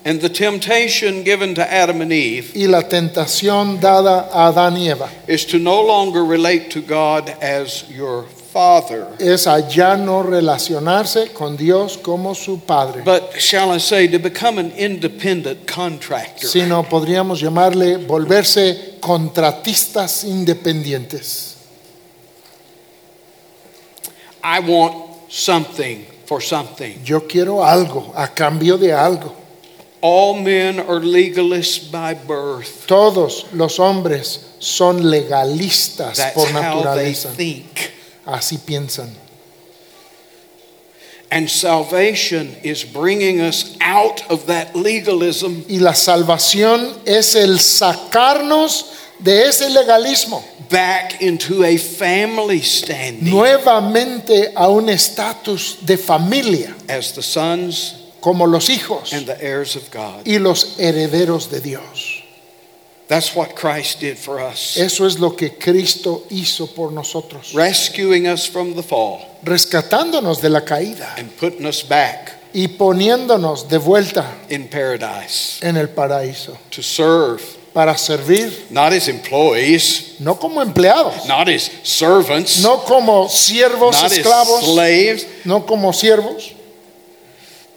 and 0.06 0.22
the 0.22 0.30
temptation 0.30 1.24
given 1.24 1.54
to 1.56 1.74
Adam 1.74 2.02
and 2.02 2.14
Eve 2.14 2.52
Y 2.56 2.68
la 2.68 2.84
tentación 2.84 3.82
dada 3.82 4.30
a 4.32 4.52
Adán 4.52 4.78
y 4.78 4.88
Eva 4.90 5.10
is 5.28 5.46
to 5.46 5.58
no 5.60 5.82
longer 5.82 6.24
relate 6.24 6.70
to 6.72 6.82
God 6.82 7.30
as 7.42 7.84
your 7.90 8.26
father, 8.52 9.06
es 9.20 9.46
allá 9.48 9.96
no 9.96 10.24
relacionarse 10.24 11.32
con 11.34 11.56
Dios 11.56 11.98
como 11.98 12.34
su 12.34 12.60
padre, 12.60 13.04
but 13.04 13.34
shall 13.38 13.72
I 13.72 13.80
say, 13.80 14.08
to 14.08 14.20
become 14.20 14.58
an 14.58 14.72
independent 14.78 15.68
contractor. 15.68 16.50
sino 16.50 16.84
podríamos 16.84 17.40
llamarle 17.42 17.98
volverse 17.98 18.98
contratistas 19.00 20.24
independientes. 20.24 21.56
I 24.44 24.60
want 24.60 24.96
something 25.30 26.06
for 26.26 26.42
something. 26.42 27.00
Yo 27.04 27.22
quiero 27.28 27.64
algo 27.64 28.12
a 28.16 28.28
cambio 28.28 28.78
de 28.78 28.94
algo. 28.94 29.36
All 30.02 30.36
men 30.42 30.80
are 30.80 31.02
legalists 31.02 31.92
by 31.92 32.14
birth. 32.14 32.88
Todos 32.88 33.48
los 33.52 33.80
hombres 33.80 34.56
son 34.60 35.10
legalistas 35.12 36.16
That's 36.16 36.34
por 36.34 36.48
how 36.48 36.54
they 36.54 37.12
naturaleza. 37.12 37.36
think. 37.36 37.92
Así 38.30 38.58
piensan. 38.58 39.10
And 41.32 41.48
salvation 41.50 42.56
is 42.64 42.84
bringing 42.84 43.40
us 43.40 43.78
out 43.82 44.24
of 44.32 44.48
that 44.48 44.76
legalism 44.76 45.64
Y 45.70 45.78
la 45.78 45.94
salvación 45.94 46.96
es 47.06 47.36
el 47.36 47.60
sacarnos 47.60 48.96
de 49.20 49.48
ese 49.48 49.70
legalismo 49.70 50.44
back 50.70 51.22
into 51.22 51.64
a 51.64 51.78
family 51.78 52.62
standing 52.62 53.32
nuevamente 53.32 54.54
a 54.56 54.70
un 54.70 54.90
estatus 54.90 55.78
de 55.86 55.98
familia, 55.98 56.74
as 56.88 57.14
the 57.14 57.22
sons 57.22 57.96
como 58.22 58.46
los 58.46 58.70
hijos 58.70 59.14
and 59.14 59.28
the 59.28 59.44
heirs 59.44 59.76
of 59.76 59.90
God. 59.92 60.26
y 60.26 60.38
los 60.40 60.78
herederos 60.80 61.50
de 61.52 61.60
Dios. 61.62 62.19
That's 63.10 63.36
what 63.36 63.56
Christ 63.56 64.02
did 64.02 64.20
for 64.20 64.40
us, 64.40 64.78
Eso 64.78 65.06
es 65.08 65.20
lo 65.20 65.32
que 65.36 65.58
Cristo 65.58 66.26
hizo 66.30 66.68
por 66.68 66.92
nosotros, 66.92 67.54
rescuing 67.56 68.28
us 68.28 68.46
from 68.46 68.76
the 68.76 68.84
fall 68.84 69.26
rescatándonos 69.44 70.42
de 70.42 70.50
la 70.50 70.62
caída 70.62 71.16
and 71.18 71.32
putting 71.38 71.66
us 71.66 71.82
back 71.82 72.38
y 72.54 72.68
poniéndonos 72.68 73.68
de 73.68 73.80
vuelta 73.80 74.26
in 74.50 74.68
paradise 74.68 75.60
en 75.62 75.76
el 75.76 75.90
paraíso 75.90 76.56
to 76.70 76.84
serve, 76.84 77.42
para 77.74 77.98
servir, 77.98 78.68
not 78.70 78.94
as 78.94 79.08
employees, 79.08 80.20
no 80.20 80.36
como 80.36 80.62
empleados, 80.62 81.28
not 81.28 81.48
as 81.48 81.72
servants, 81.84 82.62
no 82.62 82.78
como 82.86 83.28
siervos 83.28 83.94
not 83.94 84.06
as 84.06 84.18
esclavos, 84.20 84.64
slaves, 84.66 85.26
no 85.46 85.66
como 85.66 85.92
siervos, 85.94 86.54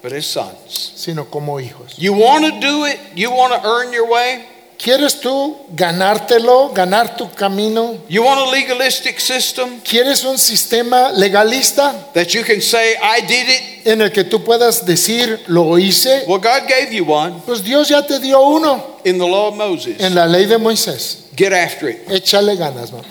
but 0.03 0.13
as 0.13 0.27
sons. 0.27 0.93
sino 0.95 1.25
como 1.31 1.59
hijos. 1.59 1.95
You 1.97 2.13
want 2.13 2.45
to 2.45 2.61
do 2.61 2.85
it? 2.85 2.99
You 3.15 3.31
want 3.31 3.55
to 3.55 3.67
earn 3.67 3.93
your 3.93 4.09
way? 4.09 4.45
¿Quieres 4.83 5.21
tú 5.21 5.57
ganártelo, 5.77 6.71
ganar 6.75 7.17
tu 7.17 7.31
camino? 7.33 7.99
You 8.09 8.25
want 8.25 8.41
a 8.41 8.51
legalistic 8.51 9.21
system 9.21 9.81
¿Quieres 9.81 10.25
un 10.25 10.37
sistema 10.39 11.13
legalista 11.13 11.95
that 12.15 12.29
you 12.35 12.43
can 12.43 12.61
say, 12.61 12.97
I 13.01 13.21
did 13.21 13.49
it? 13.49 13.87
en 13.87 14.01
el 14.01 14.11
que 14.11 14.25
tú 14.25 14.43
puedas 14.43 14.85
decir, 14.85 15.41
lo 15.47 15.79
hice? 15.79 16.25
Well, 16.27 16.41
God 16.41 16.69
gave 16.69 16.93
you 16.93 17.05
one 17.05 17.41
Pues 17.47 17.63
Dios 17.63 17.89
ya 17.89 18.03
te 18.05 18.19
dio 18.19 18.41
uno 18.43 18.99
in 19.05 19.19
the 19.19 19.27
law 19.27 19.49
of 19.51 19.57
Moses. 19.57 20.01
en 20.01 20.15
la 20.17 20.27
ley 20.27 20.47
de 20.47 20.59
Moisés. 20.59 21.19
Get 21.37 21.53
after 21.53 21.89
it. 21.89 22.09
Échale 22.11 22.57
ganas, 22.57 22.91
mamá. 22.91 23.05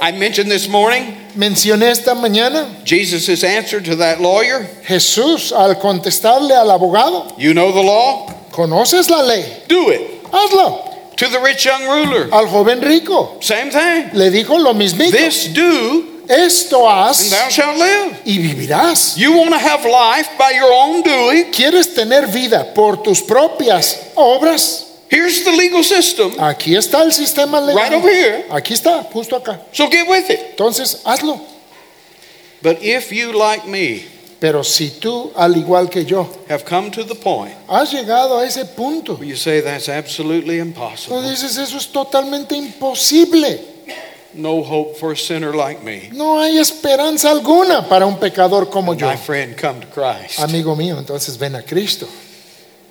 I 0.00 0.12
mentioned 0.12 0.50
this 0.50 0.68
morning 0.68 1.14
Mencioné 1.36 1.90
esta 1.90 2.14
mañana 2.14 2.66
Jesus' 2.84 3.44
answer 3.44 3.80
to 3.80 3.96
that 3.96 4.20
lawyer. 4.20 4.66
Jesús 4.86 5.52
al 5.52 5.76
contestarle 5.78 6.52
al 6.56 6.70
abogado, 6.70 7.32
You 7.38 7.52
know 7.54 7.70
the 7.72 7.82
law? 7.82 8.26
¿conoces 8.52 9.08
la 9.10 9.22
ley? 9.22 9.44
Do 9.68 9.90
it. 9.90 10.22
Hazlo. 10.32 10.84
To 11.16 11.28
the 11.28 11.40
rich 11.40 11.64
young 11.64 11.82
ruler. 11.84 12.28
Al 12.32 12.46
joven 12.46 12.80
rico 12.80 13.38
Same 13.40 13.70
thing. 13.70 14.10
le 14.14 14.30
dijo 14.30 14.58
lo 14.62 14.72
mismo. 14.74 15.10
This 15.10 15.48
do, 15.52 16.22
Esto 16.28 16.86
and 16.86 17.08
haz 17.08 17.30
thou 17.30 17.48
shalt 17.48 17.78
live. 17.78 18.16
y 18.26 18.38
vivirás. 18.38 19.16
You 19.16 19.32
want 19.36 19.50
to 19.50 19.58
have 19.58 19.84
life 19.84 20.28
by 20.38 20.50
your 20.52 20.70
own 20.72 21.02
doing? 21.02 21.50
¿Quieres 21.52 21.94
tener 21.94 22.26
vida 22.26 22.72
por 22.74 22.96
tus 23.02 23.20
propias 23.22 23.96
obras? 24.16 24.87
Here's 25.10 25.42
the 25.44 25.52
legal 25.52 25.82
system. 25.82 26.32
Aquí 26.38 26.76
está 26.76 27.02
el 27.02 27.12
sistema 27.12 27.60
Right 27.60 27.74
legal. 27.90 27.94
over 27.94 28.10
here. 28.12 28.44
Aquí 28.50 28.74
está, 28.74 29.02
justo 29.12 29.36
acá. 29.36 29.60
So 29.72 29.88
get 29.88 30.06
with 30.08 30.28
it. 30.30 30.40
Entonces, 30.56 31.02
hazlo. 31.04 31.40
But 32.62 32.82
if 32.82 33.10
you, 33.12 33.32
like 33.32 33.66
me, 33.66 34.04
Pero 34.40 34.62
si 34.62 34.90
tú, 34.90 35.32
al 35.34 35.56
igual 35.56 35.90
que 35.90 36.04
yo, 36.04 36.28
have 36.48 36.64
come 36.64 36.90
to 36.92 37.02
the 37.02 37.14
point 37.16 37.52
has 37.68 37.90
llegado 37.92 38.38
a 38.38 38.44
ese 38.46 38.64
punto, 38.76 39.18
you 39.20 39.34
say 39.34 39.60
that's 39.60 39.88
absolutely 39.88 40.58
tú 40.58 40.62
impossible, 40.62 41.22
dices, 41.22 41.56
eso 41.58 41.76
es 41.76 41.88
totalmente 41.90 42.54
imposible. 42.54 43.58
no 44.34 44.62
hope 44.62 44.96
for 44.96 45.10
a 45.12 45.16
sinner 45.16 45.52
like 45.56 45.82
me, 45.82 46.08
No 46.12 46.38
hay 46.40 46.56
esperanza 46.58 47.30
alguna 47.32 47.88
para 47.88 48.06
un 48.06 48.16
pecador 48.20 48.70
como 48.70 48.94
yo. 48.94 49.08
my 49.08 49.16
friend, 49.16 49.56
come 49.56 49.80
to 49.80 49.88
Christ. 49.88 50.38
Amigo 50.38 50.76
mío, 50.76 50.98
entonces 50.98 51.36
ven 51.36 51.56
a 51.56 51.62
Cristo. 51.62 52.06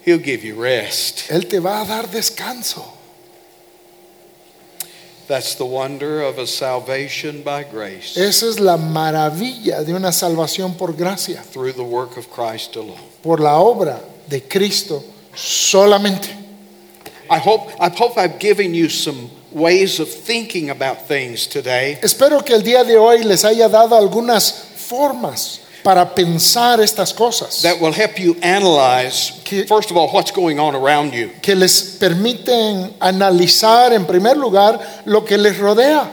He'll 0.07 0.23
give 0.23 0.45
you 0.45 0.55
rest. 0.55 1.29
Él 1.29 1.49
te 1.49 1.59
va 1.59 1.81
a 1.81 1.85
dar 1.85 2.07
descanso. 2.07 2.93
That's 5.27 5.55
the 5.55 5.65
wonder 5.65 6.21
of 6.21 6.37
a 6.39 6.47
salvation 6.47 7.43
by 7.43 7.65
grace 7.65 8.15
Esa 8.15 8.47
es 8.47 8.61
la 8.61 8.77
maravilla 8.77 9.83
de 9.83 9.93
una 9.93 10.13
salvación 10.13 10.77
por 10.77 10.93
gracia, 10.93 11.43
through 11.51 11.73
the 11.73 11.83
work 11.83 12.15
of 12.15 12.29
Christ 12.29 12.77
alone. 12.77 13.01
por 13.21 13.41
la 13.41 13.59
obra 13.59 13.99
de 14.29 14.39
Cristo 14.39 15.03
solamente. 15.35 16.29
I 17.29 17.39
hope, 17.39 17.69
I 17.77 17.89
hope 17.89 18.17
I've 18.17 18.39
given 18.39 18.73
you 18.73 18.87
some 18.87 19.29
ways 19.51 19.99
of 19.99 20.07
thinking 20.07 20.69
about 20.69 21.05
things 21.09 21.45
today 21.47 21.99
Espero 22.01 22.45
que 22.45 22.55
el 22.55 22.63
día 22.63 22.85
de 22.85 22.95
hoy 22.97 23.23
les 23.25 23.43
haya 23.43 23.67
dado 23.67 23.97
algunas 23.97 24.53
formas 24.77 25.59
para 25.87 26.03
pensar 26.13 26.81
estas 26.81 27.13
cosas, 27.13 27.61
that 27.61 27.79
will 27.79 27.93
help 27.93 28.19
you 28.19 28.35
analyze, 28.41 29.31
Que- 29.45 29.63
first 29.65 29.89
of 29.89 29.95
all, 29.95 30.09
what's 30.11 30.31
going 30.33 30.59
on 30.59 30.75
around 30.75 31.13
you. 31.13 31.31
que 31.41 31.55
les 31.55 31.95
permiten 31.97 32.93
analizar 32.99 33.93
en 33.93 34.05
primer 34.05 34.35
lugar 34.35 34.77
lo 35.05 35.23
que 35.23 35.37
les 35.37 35.57
rodea. 35.57 36.11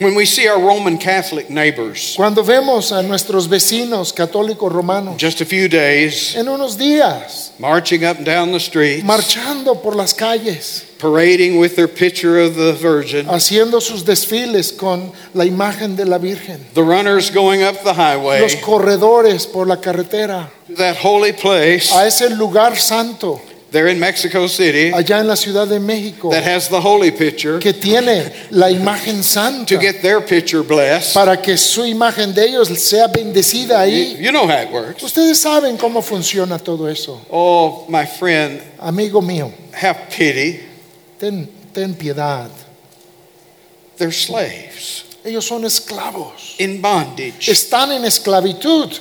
When 0.00 0.14
we 0.14 0.24
see 0.24 0.48
our 0.48 0.58
Roman 0.58 0.96
Catholic 0.96 1.50
neighbors, 1.50 2.14
Cuando 2.16 2.42
vemos 2.42 2.90
a 2.90 3.02
nuestros 3.02 3.46
vecinos 3.46 4.14
católicos 4.14 4.72
romanos 4.72 5.18
just 5.18 5.42
a 5.42 5.44
few 5.44 5.68
days, 5.68 6.34
en 6.34 6.48
unos 6.48 6.78
días 6.78 7.52
marching 7.58 8.02
up 8.06 8.16
and 8.16 8.24
down 8.24 8.50
the 8.50 8.60
streets, 8.60 9.04
marchando 9.04 9.74
por 9.74 9.94
las 9.94 10.14
calles, 10.14 10.86
parading 10.98 11.58
with 11.58 11.76
their 11.76 11.86
picture 11.86 12.38
of 12.38 12.56
the 12.56 12.72
Virgin, 12.72 13.26
haciendo 13.26 13.82
sus 13.82 14.02
desfiles 14.06 14.72
con 14.72 15.12
la 15.34 15.44
imagen 15.44 15.96
de 15.96 16.06
la 16.06 16.16
Virgen, 16.16 16.64
the 16.72 16.82
runners 16.82 17.28
going 17.30 17.62
up 17.62 17.82
the 17.84 17.92
highway, 17.92 18.40
los 18.40 18.54
corredores 18.56 19.46
por 19.46 19.66
la 19.66 19.76
carretera, 19.82 20.48
to 20.66 20.76
that 20.76 20.96
holy 20.96 21.32
place 21.32 21.92
a 21.94 22.06
ese 22.06 22.30
lugar 22.30 22.74
santo 22.78 23.38
there 23.70 23.86
in 23.88 23.98
Mexico 24.00 24.46
City 24.48 24.90
allá 24.92 25.20
en 25.20 25.26
la 25.28 25.36
Ciudad 25.36 25.68
de 25.68 25.78
México 25.78 26.30
that 26.30 26.42
has 26.42 26.68
the 26.68 26.80
holy 26.80 27.10
picture 27.10 27.58
que 27.60 27.72
tiene 27.72 28.32
la 28.50 28.68
imagen 28.68 29.22
santa 29.22 29.64
to 29.66 29.78
get 29.80 30.02
their 30.02 30.20
picture 30.20 30.62
blessed. 30.62 31.14
para 31.14 31.36
que 31.40 31.56
su 31.56 31.82
imagen 31.82 32.34
de 32.34 32.46
ellos 32.46 32.68
sea 32.80 33.06
bendecida 33.08 33.80
ahí. 33.80 34.16
You 34.18 34.32
know 34.32 34.46
how 34.46 34.62
it 34.62 34.70
works. 34.72 35.02
Ustedes 35.02 35.38
saben 35.40 35.76
cómo 35.78 36.02
funciona 36.02 36.58
todo 36.58 36.86
eso. 36.86 37.20
Oh, 37.30 37.86
my 37.88 38.04
friend, 38.06 38.60
Amigo 38.80 39.20
mío, 39.20 39.52
have 39.72 40.10
pity. 40.10 40.60
ten, 41.18 41.48
ten 41.72 41.94
piedad. 41.94 42.50
They're 43.98 44.10
slaves 44.12 45.04
Ellos 45.24 45.46
son 45.46 45.62
esclavos. 45.64 46.56
in 46.58 46.80
bondage. 46.80 47.46
Están 47.48 47.92
en 47.92 48.04
esclavitud. 48.04 48.98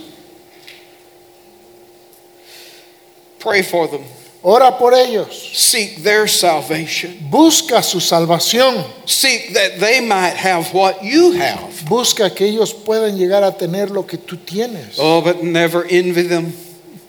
Pray 3.39 3.61
for 3.63 3.87
them. 3.87 4.03
Ora 4.41 4.77
por 4.77 4.93
ellos. 4.93 5.51
Seek 5.53 6.01
their 6.01 6.27
salvation. 6.29 7.17
Busca 7.29 7.83
su 7.83 7.99
salvación. 7.99 8.85
Seek 9.05 9.53
that 9.53 9.79
they 9.79 9.99
might 9.99 10.35
have 10.35 10.73
what 10.73 11.03
you 11.03 11.33
have. 11.33 11.59
Busca 11.89 12.33
que 12.33 12.47
ellos 12.47 12.73
puedan 12.73 13.17
llegar 13.17 13.43
a 13.43 13.51
tener 13.51 13.91
lo 13.91 14.03
que 14.03 14.17
tú 14.17 14.37
tienes. 14.37 14.97
Oh, 14.97 15.21
but 15.21 15.43
never 15.43 15.85
envy 15.89 16.23
them. 16.23 16.53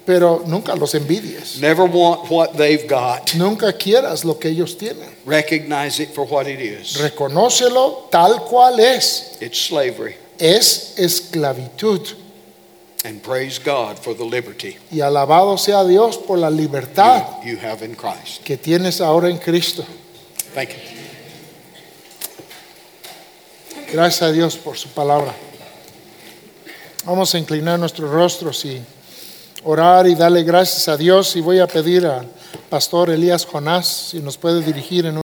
Pero 0.04 0.42
nunca 0.44 0.74
los 0.74 0.94
envidies. 0.94 1.60
Never 1.60 1.84
want 1.84 2.28
what 2.30 2.56
they've 2.56 2.88
got. 2.88 3.32
Nunca 3.36 3.72
quieras 3.74 4.24
lo 4.24 4.34
que 4.34 4.50
ellos 4.50 4.76
tienen. 4.76 5.08
Recognize 5.24 6.00
it 6.00 6.12
for 6.12 6.24
what 6.24 6.48
it 6.48 6.58
is. 6.58 6.96
Reconócelo 6.96 8.10
tal 8.10 8.44
cual 8.44 8.80
es. 8.80 9.38
It's 9.40 9.58
slavery. 9.58 10.16
Es 10.36 10.94
esclavitud. 10.98 12.16
And 13.04 13.22
praise 13.22 13.58
God 13.58 13.98
for 13.98 14.14
the 14.14 14.24
liberty 14.24 14.76
Y 14.90 15.00
alabado 15.00 15.56
sea 15.58 15.84
Dios 15.84 16.18
por 16.18 16.38
la 16.38 16.50
libertad 16.50 17.42
you, 17.42 17.52
you 17.52 17.58
have 17.58 17.82
in 17.82 17.94
Christ. 17.94 18.44
que 18.44 18.56
tienes 18.58 19.00
ahora 19.00 19.28
en 19.30 19.38
Cristo. 19.38 19.84
Thank 20.54 20.70
you. 20.70 20.76
Gracias 23.92 24.22
a 24.22 24.32
Dios 24.32 24.56
por 24.56 24.76
su 24.76 24.88
palabra. 24.90 25.34
Vamos 27.04 27.34
a 27.34 27.38
inclinar 27.38 27.78
nuestros 27.78 28.10
rostros 28.10 28.64
y 28.64 28.80
orar 29.64 30.06
y 30.06 30.14
darle 30.14 30.42
gracias 30.44 30.86
a 30.88 30.96
Dios. 30.96 31.34
Y 31.36 31.40
voy 31.40 31.58
a 31.58 31.66
pedir 31.66 32.06
al 32.06 32.28
pastor 32.68 33.10
Elías 33.10 33.44
Jonás 33.46 33.86
si 34.10 34.20
nos 34.20 34.36
puede 34.36 34.62
dirigir 34.62 35.06
en 35.06 35.12
un 35.12 35.18